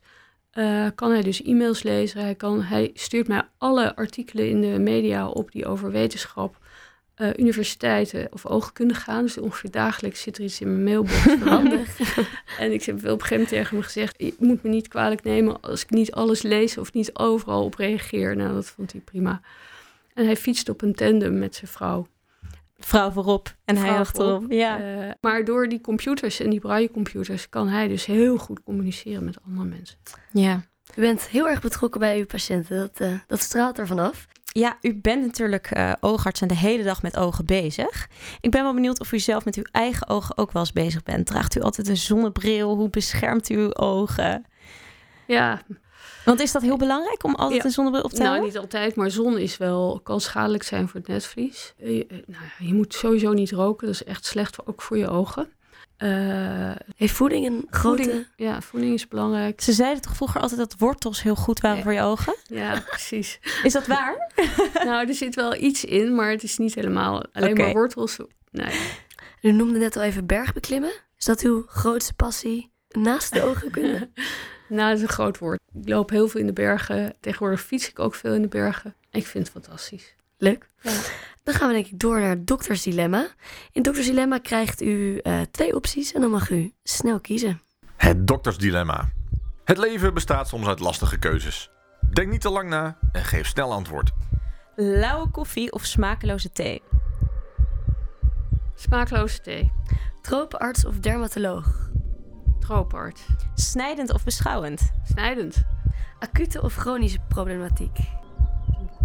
uh, 0.58 0.86
kan 0.94 1.10
hij 1.10 1.22
dus 1.22 1.42
e-mails 1.42 1.82
lezen. 1.82 2.20
Hij, 2.20 2.34
kan, 2.34 2.62
hij 2.62 2.90
stuurt 2.94 3.28
mij 3.28 3.42
alle 3.58 3.96
artikelen 3.96 4.48
in 4.48 4.60
de 4.60 4.78
media 4.78 5.28
op 5.28 5.52
die 5.52 5.66
over 5.66 5.90
wetenschap, 5.90 6.58
uh, 7.16 7.28
universiteiten 7.36 8.28
of 8.30 8.46
oogkunde 8.46 8.94
gaan. 8.94 9.22
Dus 9.22 9.38
ongeveer 9.38 9.70
dagelijks 9.70 10.22
zit 10.22 10.38
er 10.38 10.44
iets 10.44 10.60
in 10.60 10.68
mijn 10.68 10.84
mailbox 10.84 11.20
veranderd. 11.20 11.88
en 12.58 12.72
ik 12.72 12.84
heb 12.84 12.96
op 12.96 13.02
een 13.04 13.10
gegeven 13.10 13.30
moment 13.30 13.48
tegen 13.48 13.76
hem 13.76 13.82
gezegd... 13.82 14.14
je 14.18 14.34
moet 14.38 14.62
me 14.62 14.68
niet 14.68 14.88
kwalijk 14.88 15.22
nemen 15.22 15.60
als 15.60 15.82
ik 15.82 15.90
niet 15.90 16.12
alles 16.12 16.42
lees 16.42 16.78
of 16.78 16.92
niet 16.92 17.14
overal 17.14 17.64
op 17.64 17.74
reageer. 17.74 18.36
Nou, 18.36 18.52
dat 18.54 18.66
vond 18.66 18.92
hij 18.92 19.00
prima. 19.00 19.40
En 20.14 20.24
hij 20.24 20.36
fietst 20.36 20.68
op 20.68 20.82
een 20.82 20.94
tandem 20.94 21.38
met 21.38 21.54
zijn 21.54 21.70
vrouw 21.70 22.06
vrouw 22.78 23.10
voorop 23.10 23.56
en 23.64 23.76
hij 23.76 23.98
achterop. 23.98 24.44
Ja. 24.52 24.80
Uh, 24.80 25.10
maar 25.20 25.44
door 25.44 25.68
die 25.68 25.80
computers 25.80 26.40
en 26.40 26.50
die 26.50 26.60
braille 26.60 26.90
computers 26.90 27.48
kan 27.48 27.68
hij 27.68 27.88
dus 27.88 28.06
heel 28.06 28.36
goed 28.36 28.62
communiceren 28.62 29.24
met 29.24 29.38
andere 29.46 29.66
mensen. 29.66 29.98
Ja. 30.32 30.62
U 30.94 31.00
bent 31.00 31.28
heel 31.28 31.48
erg 31.48 31.60
betrokken 31.60 32.00
bij 32.00 32.18
uw 32.18 32.26
patiënten. 32.26 32.76
Dat, 32.76 33.00
uh, 33.00 33.18
dat 33.26 33.40
straalt 33.40 33.78
er 33.78 33.86
vanaf. 33.86 34.26
Ja, 34.52 34.78
u 34.80 34.94
bent 34.94 35.26
natuurlijk 35.26 35.76
uh, 35.76 35.92
oogarts 36.00 36.40
en 36.40 36.48
de 36.48 36.56
hele 36.56 36.82
dag 36.82 37.02
met 37.02 37.16
ogen 37.16 37.44
bezig. 37.44 38.08
Ik 38.40 38.50
ben 38.50 38.62
wel 38.62 38.74
benieuwd 38.74 39.00
of 39.00 39.12
u 39.12 39.18
zelf 39.18 39.44
met 39.44 39.56
uw 39.56 39.66
eigen 39.72 40.08
ogen 40.08 40.38
ook 40.38 40.52
wel 40.52 40.62
eens 40.62 40.72
bezig 40.72 41.02
bent. 41.02 41.26
Draagt 41.26 41.56
u 41.56 41.60
altijd 41.60 41.88
een 41.88 41.96
zonnebril? 41.96 42.76
Hoe 42.76 42.90
beschermt 42.90 43.48
u 43.48 43.56
uw 43.56 43.74
ogen? 43.74 44.44
Ja, 45.26 45.62
want 46.24 46.40
is 46.40 46.52
dat 46.52 46.62
heel 46.62 46.76
belangrijk 46.76 47.24
om 47.24 47.34
altijd 47.34 47.64
een 47.64 47.70
zonnebril 47.70 48.02
op 48.02 48.10
te 48.10 48.22
nou, 48.22 48.30
hebben? 48.30 48.52
Nou, 48.52 48.62
niet 48.62 48.72
altijd, 48.72 48.96
maar 48.96 49.10
zon 49.10 49.38
is 49.38 49.56
wel, 49.56 50.00
kan 50.02 50.20
schadelijk 50.20 50.62
zijn 50.62 50.88
voor 50.88 51.00
het 51.00 51.08
netvlies. 51.08 51.74
Je, 51.76 52.06
eh, 52.06 52.16
nou, 52.26 52.44
je 52.58 52.74
moet 52.74 52.94
sowieso 52.94 53.32
niet 53.32 53.50
roken, 53.50 53.86
dat 53.86 53.94
is 53.94 54.04
echt 54.04 54.24
slecht, 54.24 54.66
ook 54.66 54.82
voor 54.82 54.98
je 54.98 55.08
ogen. 55.08 55.48
Uh, 55.98 56.70
Heeft 56.96 57.12
voeding 57.14 57.46
een 57.46 57.66
grote... 57.70 58.02
Voeding, 58.02 58.26
ja, 58.36 58.60
voeding 58.60 58.94
is 58.94 59.08
belangrijk. 59.08 59.60
Ze 59.60 59.72
zeiden 59.72 60.02
toch 60.02 60.16
vroeger 60.16 60.40
altijd 60.40 60.60
dat 60.60 60.74
wortels 60.78 61.22
heel 61.22 61.34
goed 61.34 61.60
waren 61.60 61.82
voor 61.82 61.92
je 61.92 62.02
ogen? 62.02 62.36
Ja, 62.44 62.82
precies. 62.88 63.38
is 63.62 63.72
dat 63.72 63.86
waar? 63.86 64.32
nou, 64.84 65.08
er 65.08 65.14
zit 65.14 65.34
wel 65.34 65.54
iets 65.56 65.84
in, 65.84 66.14
maar 66.14 66.30
het 66.30 66.42
is 66.42 66.58
niet 66.58 66.74
helemaal 66.74 67.24
alleen 67.32 67.56
maar 67.56 67.72
wortels. 67.72 68.16
Nee. 68.50 68.80
U 69.42 69.52
noemde 69.52 69.78
net 69.78 69.96
al 69.96 70.02
even 70.02 70.26
bergbeklimmen. 70.26 70.92
Is 71.18 71.24
dat 71.24 71.40
uw 71.40 71.64
grootste 71.66 72.14
passie 72.14 72.72
naast 72.88 73.32
de 73.32 73.42
oogkunde? 73.42 74.10
Nou, 74.68 74.88
dat 74.88 74.96
is 74.96 75.02
een 75.02 75.08
groot 75.08 75.38
woord. 75.38 75.60
Ik 75.82 75.88
loop 75.88 76.10
heel 76.10 76.28
veel 76.28 76.40
in 76.40 76.46
de 76.46 76.52
bergen. 76.52 77.14
Tegenwoordig 77.20 77.60
fiets 77.60 77.88
ik 77.88 77.98
ook 77.98 78.14
veel 78.14 78.34
in 78.34 78.42
de 78.42 78.48
bergen. 78.48 78.94
Ik 79.10 79.26
vind 79.26 79.44
het 79.44 79.52
fantastisch. 79.52 80.14
Leuk. 80.38 80.70
Ja. 80.80 80.90
Dan 81.42 81.54
gaan 81.54 81.68
we 81.68 81.74
denk 81.74 81.86
ik 81.86 81.98
door 81.98 82.20
naar 82.20 82.28
het 82.28 82.46
doktersdilemma. 82.46 83.26
In 83.72 83.82
doktersdilemma 83.82 84.38
krijgt 84.38 84.82
u 84.82 85.20
uh, 85.22 85.40
twee 85.50 85.74
opties 85.74 86.12
en 86.12 86.20
dan 86.20 86.30
mag 86.30 86.50
u 86.50 86.72
snel 86.82 87.20
kiezen. 87.20 87.60
Het 87.96 88.26
doktersdilemma. 88.26 89.08
Het 89.64 89.78
leven 89.78 90.14
bestaat 90.14 90.48
soms 90.48 90.66
uit 90.66 90.80
lastige 90.80 91.18
keuzes. 91.18 91.70
Denk 92.12 92.30
niet 92.30 92.40
te 92.40 92.50
lang 92.50 92.68
na 92.68 92.98
en 93.12 93.24
geef 93.24 93.46
snel 93.46 93.72
antwoord. 93.72 94.10
Lauwe 94.76 95.30
koffie 95.30 95.72
of 95.72 95.84
smakeloze 95.84 96.52
thee? 96.52 96.82
Smakeloze 98.74 99.40
thee. 99.40 99.72
Tropenarts 100.22 100.84
of 100.84 100.98
dermatoloog? 100.98 101.87
Tropenarts. 102.58 103.26
Snijdend 103.54 104.12
of 104.12 104.24
beschouwend? 104.24 104.92
Snijdend. 105.04 105.64
Acute 106.18 106.62
of 106.62 106.74
chronische 106.74 107.18
problematiek? 107.28 107.98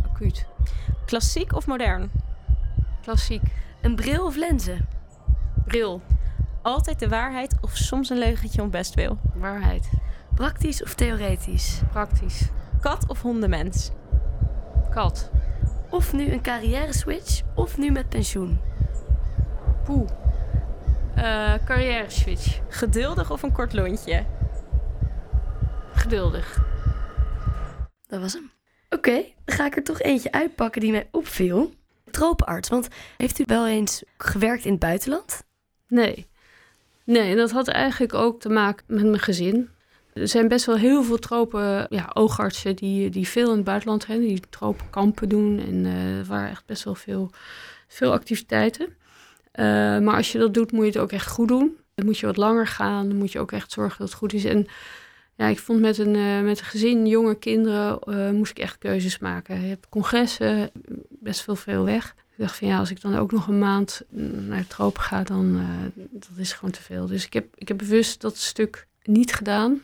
Acuut. 0.05 0.45
Klassiek 1.05 1.55
of 1.55 1.67
modern? 1.67 2.11
Klassiek. 3.01 3.41
Een 3.81 3.95
bril 3.95 4.25
of 4.25 4.35
lenzen? 4.35 4.87
Bril. 5.65 6.01
Altijd 6.61 6.99
de 6.99 7.09
waarheid 7.09 7.55
of 7.61 7.75
soms 7.75 8.09
een 8.09 8.17
leugentje 8.17 8.61
om 8.61 8.69
best 8.69 8.93
wil? 8.93 9.17
Waarheid. 9.33 9.89
Praktisch 10.35 10.83
of 10.83 10.93
theoretisch? 10.93 11.81
Praktisch. 11.91 12.49
Kat 12.79 13.07
of 13.07 13.21
hondenmens? 13.21 13.91
Kat. 14.89 15.31
Of 15.89 16.13
nu 16.13 16.31
een 16.31 16.41
carrière 16.41 16.93
switch 16.93 17.41
of 17.55 17.77
nu 17.77 17.91
met 17.91 18.09
pensioen? 18.09 18.59
Poeh. 19.83 20.22
Uh, 21.23 21.53
carrière 21.65 22.09
switch. 22.09 22.59
Geduldig 22.69 23.31
of 23.31 23.43
een 23.43 23.51
kort 23.51 23.73
lontje? 23.73 24.25
Geduldig. 25.93 26.57
Dat 28.07 28.21
was 28.21 28.33
hem. 28.33 28.51
Oké, 28.89 29.23
dan 29.45 29.55
ga 29.55 29.65
ik 29.65 29.75
er 29.75 29.83
toch 29.83 30.01
eentje 30.01 30.31
uitpakken 30.31 30.81
die 30.81 30.91
mij 30.91 31.07
opviel. 31.11 31.73
Tropenarts, 32.11 32.69
want 32.69 32.87
heeft 33.17 33.39
u 33.39 33.43
wel 33.47 33.67
eens 33.67 34.03
gewerkt 34.17 34.65
in 34.65 34.71
het 34.71 34.79
buitenland? 34.79 35.43
Nee. 35.87 36.27
Nee, 37.03 37.31
en 37.31 37.37
dat 37.37 37.51
had 37.51 37.67
eigenlijk 37.67 38.13
ook 38.13 38.39
te 38.39 38.49
maken 38.49 38.85
met 38.87 39.03
mijn 39.03 39.19
gezin. 39.19 39.69
Er 40.13 40.27
zijn 40.27 40.47
best 40.47 40.65
wel 40.65 40.77
heel 40.77 41.03
veel 41.03 41.19
tropen 41.19 41.85
ja, 41.89 42.11
oogartsen 42.13 42.75
die, 42.75 43.09
die 43.09 43.27
veel 43.27 43.49
in 43.49 43.55
het 43.55 43.65
buitenland 43.65 44.03
zijn, 44.03 44.19
die 44.19 44.39
tropenkampen 44.49 45.29
doen. 45.29 45.59
En 45.59 45.85
uh, 45.85 46.17
er 46.17 46.25
waren 46.25 46.49
echt 46.49 46.65
best 46.65 46.83
wel 46.83 46.95
veel, 46.95 47.31
veel 47.87 48.11
activiteiten. 48.11 49.01
Uh, 49.59 49.65
maar 49.99 50.15
als 50.15 50.31
je 50.31 50.37
dat 50.37 50.53
doet, 50.53 50.71
moet 50.71 50.85
je 50.85 50.91
het 50.91 50.99
ook 50.99 51.11
echt 51.11 51.27
goed 51.27 51.47
doen. 51.47 51.77
Dan 51.95 52.05
moet 52.05 52.17
je 52.17 52.25
wat 52.25 52.37
langer 52.37 52.67
gaan, 52.67 53.07
dan 53.07 53.17
moet 53.17 53.31
je 53.31 53.39
ook 53.39 53.51
echt 53.51 53.71
zorgen 53.71 53.97
dat 53.99 54.07
het 54.07 54.17
goed 54.17 54.33
is. 54.33 54.45
En 54.45 54.67
ja, 55.35 55.47
ik 55.47 55.59
vond 55.59 55.79
met 55.79 55.97
een, 55.97 56.15
uh, 56.15 56.41
met 56.41 56.59
een 56.59 56.65
gezin, 56.65 57.07
jonge 57.07 57.35
kinderen, 57.35 57.99
moest 58.35 58.51
ik 58.51 58.59
echt 58.59 58.77
keuzes 58.77 59.19
maken. 59.19 59.61
Je 59.61 59.67
hebt 59.67 59.89
congressen, 59.89 60.71
best 61.09 61.41
veel 61.41 61.55
veel 61.55 61.83
weg. 61.83 62.15
Ik 62.31 62.39
dacht 62.39 62.57
van 62.57 62.67
ja, 62.67 62.79
als 62.79 62.91
ik 62.91 63.01
dan 63.01 63.15
ook 63.15 63.31
nog 63.31 63.47
een 63.47 63.59
maand 63.59 64.01
naar 64.47 64.59
de 64.59 64.67
tropen 64.67 65.01
ga, 65.01 65.23
dan 65.23 65.61
dat 66.11 66.37
is 66.37 66.53
gewoon 66.53 66.71
te 66.71 66.81
veel. 66.81 67.07
Dus 67.07 67.25
ik 67.25 67.33
heb, 67.33 67.45
ik 67.55 67.67
heb 67.67 67.77
bewust 67.77 68.21
dat 68.21 68.37
stuk 68.37 68.87
niet 69.03 69.33
gedaan. 69.33 69.81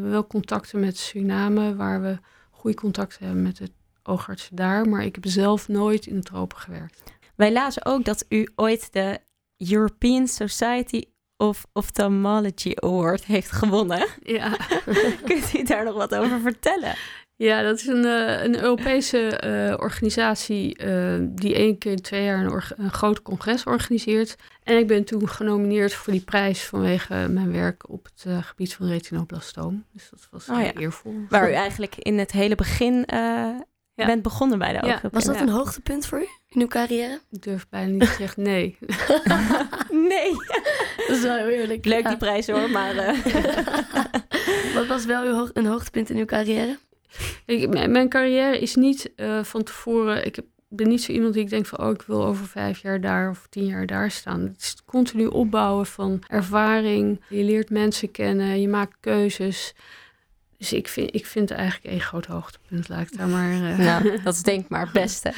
Wel 0.00 0.26
contacten 0.26 0.80
met 0.80 0.98
Suriname, 0.98 1.76
waar 1.76 2.02
we 2.02 2.18
goede 2.50 2.76
contacten 2.76 3.24
hebben 3.24 3.42
met 3.42 3.56
de 3.56 3.70
oogartsen 4.02 4.56
daar. 4.56 4.88
Maar 4.88 5.04
ik 5.04 5.14
heb 5.14 5.26
zelf 5.26 5.68
nooit 5.68 6.06
in 6.06 6.14
de 6.14 6.22
tropen 6.22 6.58
gewerkt. 6.58 7.02
Wij 7.42 7.52
lazen 7.52 7.84
ook 7.84 8.04
dat 8.04 8.24
u 8.28 8.48
ooit 8.54 8.92
de 8.92 9.18
European 9.56 10.26
Society 10.26 11.02
of 11.36 11.66
Ophthalmology 11.72 12.72
Award 12.74 13.24
heeft 13.24 13.50
gewonnen. 13.50 14.06
Ja. 14.22 14.56
Kunt 15.26 15.54
u 15.54 15.62
daar 15.62 15.84
nog 15.84 15.94
wat 15.94 16.14
over 16.14 16.40
vertellen? 16.40 16.94
Ja, 17.36 17.62
dat 17.62 17.78
is 17.78 17.86
een, 17.86 18.04
uh, 18.04 18.42
een 18.42 18.62
Europese 18.62 19.42
uh, 19.44 19.74
organisatie 19.78 20.84
uh, 20.84 21.18
die 21.20 21.54
één 21.54 21.78
keer 21.78 21.92
in 21.92 22.02
twee 22.02 22.24
jaar 22.24 22.44
een, 22.44 22.62
een, 22.76 22.92
groot 22.92 23.22
congres 23.22 23.64
organiseert. 23.64 24.36
En 24.62 24.78
ik 24.78 24.86
ben 24.86 25.04
toen 25.04 25.28
genomineerd 25.28 25.94
voor 25.94 26.12
die 26.12 26.24
prijs 26.24 26.64
vanwege 26.64 27.26
mijn 27.28 27.52
werk 27.52 27.88
op 27.88 28.08
het 28.14 28.44
gebied 28.44 28.74
van 28.74 28.86
retinoblastoom. 28.86 29.84
Dus 29.92 30.08
dat 30.10 30.28
was 30.30 30.48
oh, 30.48 30.62
ja. 30.62 30.72
eervol. 30.74 31.14
Waar 31.28 31.50
u 31.50 31.52
eigenlijk 31.52 31.96
in 31.96 32.18
het 32.18 32.32
hele 32.32 32.54
begin 32.54 33.06
ja. 34.02 34.06
bent 34.06 34.22
begonnen 34.22 34.58
bij 34.58 34.72
de 34.72 34.82
ooggroep. 34.82 35.12
Was 35.12 35.24
dat 35.24 35.40
een 35.40 35.48
hoogtepunt 35.48 36.06
voor 36.06 36.20
u 36.20 36.26
in 36.48 36.60
uw 36.60 36.66
carrière? 36.66 37.20
Ik 37.30 37.42
durf 37.42 37.68
bijna 37.68 37.90
niet 37.90 38.00
te 38.00 38.14
zeggen 38.18 38.42
nee. 38.42 38.78
nee. 40.12 40.32
Dat 41.06 41.16
is 41.16 41.22
wel 41.22 41.36
heel 41.36 41.48
eerlijk. 41.48 41.84
Leuk 41.84 42.08
die 42.08 42.16
prijs 42.16 42.46
hoor, 42.46 42.70
maar... 42.70 42.94
Wat 44.74 44.86
was 44.86 45.04
wel 45.04 45.24
uw 45.24 45.34
hoog, 45.34 45.50
een 45.52 45.66
hoogtepunt 45.66 46.10
in 46.10 46.16
uw 46.16 46.24
carrière? 46.24 46.78
Ik, 47.46 47.88
mijn, 47.88 48.08
carrière 48.08 48.58
is 48.58 48.74
niet 48.74 49.12
uh, 49.16 49.44
van 49.44 49.62
tevoren. 49.62 50.26
Ik 50.26 50.38
ben 50.68 50.88
niet 50.88 51.02
zo 51.02 51.12
iemand 51.12 51.34
die 51.34 51.42
ik 51.42 51.50
denk 51.50 51.66
van, 51.66 51.78
oh, 51.78 51.90
ik 51.90 52.02
wil 52.02 52.24
over 52.24 52.46
vijf 52.46 52.78
jaar 52.78 53.00
daar 53.00 53.30
of 53.30 53.46
tien 53.50 53.66
jaar 53.66 53.86
daar 53.86 54.10
staan. 54.10 54.40
Het 54.40 54.60
is 54.60 54.76
continu 54.86 55.26
opbouwen 55.26 55.86
van 55.86 56.22
ervaring. 56.28 57.20
Je 57.28 57.42
leert 57.44 57.70
mensen 57.70 58.10
kennen, 58.10 58.60
je 58.60 58.68
maakt 58.68 58.96
keuzes. 59.00 59.74
Dus 60.62 60.72
ik 60.72 60.88
vind, 60.88 61.14
ik 61.14 61.26
vind 61.26 61.48
het 61.48 61.58
eigenlijk 61.58 61.90
één 61.90 62.00
groot 62.00 62.26
hoogtepunt, 62.26 62.88
laat 62.88 63.00
ik 63.00 63.16
daar 63.16 63.28
maar... 63.28 63.50
Uh... 63.50 63.78
Nou, 63.88 64.22
dat 64.22 64.34
is 64.34 64.42
denk 64.42 64.64
ik 64.64 64.68
maar 64.68 64.80
het 64.80 64.92
beste. 64.92 65.32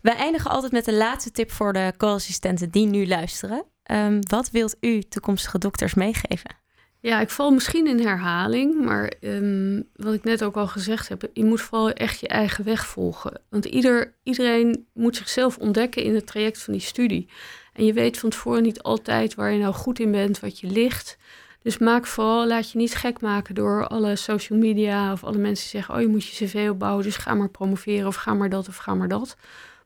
Wij 0.00 0.16
eindigen 0.16 0.50
altijd 0.50 0.72
met 0.72 0.84
de 0.84 0.92
laatste 0.92 1.30
tip 1.30 1.50
voor 1.50 1.72
de 1.72 1.92
co-assistenten 1.96 2.70
die 2.70 2.86
nu 2.86 3.06
luisteren. 3.06 3.64
Um, 3.90 4.18
wat 4.28 4.50
wilt 4.50 4.76
u 4.80 5.02
toekomstige 5.02 5.58
dokters 5.58 5.94
meegeven? 5.94 6.56
Ja, 7.00 7.20
ik 7.20 7.30
val 7.30 7.50
misschien 7.50 7.86
in 7.86 8.00
herhaling, 8.00 8.84
maar 8.84 9.12
um, 9.20 9.88
wat 9.96 10.14
ik 10.14 10.24
net 10.24 10.44
ook 10.44 10.56
al 10.56 10.66
gezegd 10.66 11.08
heb, 11.08 11.30
je 11.32 11.44
moet 11.44 11.60
vooral 11.60 11.90
echt 11.90 12.20
je 12.20 12.28
eigen 12.28 12.64
weg 12.64 12.86
volgen. 12.86 13.40
Want 13.48 13.64
ieder, 13.64 14.14
iedereen 14.22 14.86
moet 14.94 15.16
zichzelf 15.16 15.58
ontdekken 15.58 16.02
in 16.02 16.14
het 16.14 16.26
traject 16.26 16.62
van 16.62 16.72
die 16.72 16.82
studie. 16.82 17.28
En 17.72 17.84
je 17.84 17.92
weet 17.92 18.18
van 18.18 18.30
tevoren 18.30 18.62
niet 18.62 18.82
altijd 18.82 19.34
waar 19.34 19.52
je 19.52 19.58
nou 19.58 19.74
goed 19.74 19.98
in 19.98 20.10
bent, 20.10 20.40
wat 20.40 20.60
je 20.60 20.66
ligt. 20.66 21.18
Dus 21.62 21.78
maak 21.78 22.06
vooral, 22.06 22.46
laat 22.46 22.70
je 22.70 22.78
niet 22.78 22.94
gek 22.94 23.20
maken 23.20 23.54
door 23.54 23.86
alle 23.86 24.16
social 24.16 24.58
media 24.58 25.12
of 25.12 25.24
alle 25.24 25.38
mensen 25.38 25.62
die 25.62 25.80
zeggen, 25.80 25.94
oh 25.94 26.00
je 26.00 26.06
moet 26.06 26.26
je 26.26 26.44
cv 26.44 26.68
opbouwen, 26.70 27.04
dus 27.04 27.16
ga 27.16 27.34
maar 27.34 27.48
promoveren 27.48 28.06
of 28.06 28.14
ga 28.14 28.34
maar 28.34 28.50
dat 28.50 28.68
of 28.68 28.76
ga 28.76 28.94
maar 28.94 29.08
dat. 29.08 29.36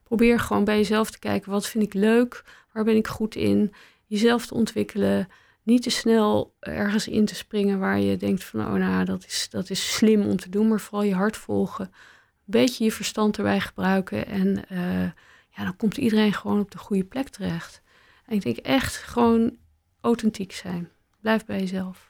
Probeer 0.03 0.39
gewoon 0.39 0.63
bij 0.63 0.77
jezelf 0.77 1.11
te 1.11 1.19
kijken, 1.19 1.51
wat 1.51 1.67
vind 1.67 1.83
ik 1.83 1.93
leuk, 1.93 2.43
waar 2.73 2.83
ben 2.83 2.95
ik 2.95 3.07
goed 3.07 3.35
in, 3.35 3.73
jezelf 4.05 4.45
te 4.45 4.53
ontwikkelen 4.53 5.27
niet 5.67 5.81
te 5.81 5.89
snel 5.89 6.55
ergens 6.59 7.07
in 7.07 7.25
te 7.25 7.35
springen 7.35 7.79
waar 7.79 7.99
je 7.99 8.17
denkt 8.17 8.43
van, 8.43 8.59
oh 8.59 8.73
nou, 8.73 9.05
dat 9.05 9.25
is, 9.25 9.47
dat 9.49 9.69
is 9.69 9.95
slim 9.95 10.21
om 10.21 10.37
te 10.37 10.49
doen, 10.49 10.67
maar 10.67 10.79
vooral 10.79 11.03
je 11.03 11.13
hart 11.13 11.37
volgen. 11.37 11.85
Een 11.85 11.91
beetje 12.45 12.83
je 12.83 12.91
verstand 12.91 13.37
erbij 13.37 13.59
gebruiken 13.59 14.27
en 14.27 14.47
uh, 14.71 15.03
ja, 15.49 15.63
dan 15.63 15.75
komt 15.75 15.97
iedereen 15.97 16.33
gewoon 16.33 16.59
op 16.59 16.71
de 16.71 16.77
goede 16.77 17.03
plek 17.03 17.27
terecht. 17.27 17.81
En 18.25 18.35
ik 18.35 18.41
denk 18.41 18.57
echt 18.57 18.95
gewoon 18.95 19.57
authentiek 20.01 20.51
zijn. 20.51 20.89
Blijf 21.27 21.45
bij 21.45 21.59
jezelf. 21.59 22.09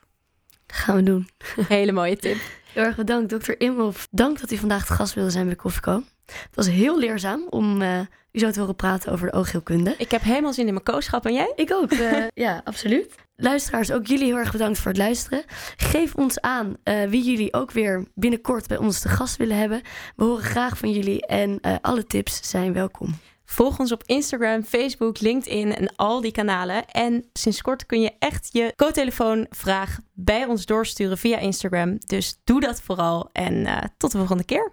Gaan 0.67 0.95
we 0.95 1.03
doen. 1.03 1.29
Hele 1.67 1.91
mooie 1.91 2.17
tip. 2.17 2.37
Heel 2.73 2.83
erg 2.83 2.95
bedankt, 2.95 3.29
dokter 3.29 3.59
Imhoff. 3.59 4.07
Dank 4.11 4.39
dat 4.39 4.51
u 4.51 4.57
vandaag 4.57 4.85
te 4.85 4.93
gast 4.93 5.13
wilde 5.13 5.29
zijn 5.29 5.45
bij 5.45 5.55
Koffieko. 5.55 6.03
Het 6.25 6.55
was 6.55 6.67
heel 6.67 6.99
leerzaam 6.99 7.47
om 7.49 7.81
uh, 7.81 7.99
u 8.31 8.39
zo 8.39 8.51
te 8.51 8.59
horen 8.59 8.75
praten 8.75 9.11
over 9.11 9.27
de 9.27 9.33
oogheelkunde. 9.33 9.95
Ik 9.97 10.11
heb 10.11 10.21
helemaal 10.21 10.53
zin 10.53 10.67
in 10.67 10.73
mijn 10.73 10.85
kooschap 10.85 11.25
en 11.25 11.33
jij? 11.33 11.53
Ik 11.55 11.73
ook, 11.73 11.91
uh, 11.91 12.27
ja, 12.45 12.61
absoluut. 12.63 13.15
Luisteraars, 13.35 13.91
ook 13.91 14.07
jullie 14.07 14.25
heel 14.25 14.37
erg 14.37 14.51
bedankt 14.51 14.79
voor 14.79 14.91
het 14.91 14.99
luisteren. 14.99 15.43
Geef 15.77 16.15
ons 16.15 16.41
aan 16.41 16.77
uh, 16.83 17.03
wie 17.03 17.23
jullie 17.23 17.53
ook 17.53 17.71
weer 17.71 18.05
binnenkort 18.15 18.67
bij 18.67 18.77
ons 18.77 18.99
te 18.99 19.09
gast 19.09 19.37
willen 19.37 19.57
hebben. 19.57 19.81
We 20.15 20.23
horen 20.23 20.43
graag 20.43 20.77
van 20.77 20.91
jullie 20.91 21.25
en 21.25 21.59
alle 21.81 22.03
tips 22.03 22.49
zijn 22.49 22.73
welkom. 22.73 23.15
Volg 23.49 23.79
ons 23.79 23.91
op 23.91 24.03
Instagram, 24.05 24.63
Facebook, 24.63 25.19
LinkedIn 25.19 25.75
en 25.75 25.95
al 25.95 26.21
die 26.21 26.31
kanalen. 26.31 26.85
En 26.85 27.29
sinds 27.33 27.61
kort 27.61 27.85
kun 27.85 28.01
je 28.01 28.11
echt 28.19 28.49
je 28.51 28.73
co-telefoonvraag 28.75 29.99
bij 30.13 30.45
ons 30.45 30.65
doorsturen 30.65 31.17
via 31.17 31.37
Instagram. 31.37 31.97
Dus 32.05 32.39
doe 32.43 32.59
dat 32.59 32.81
vooral 32.81 33.29
en 33.31 33.53
uh, 33.53 33.77
tot 33.97 34.11
de 34.11 34.17
volgende 34.17 34.43
keer. 34.43 34.71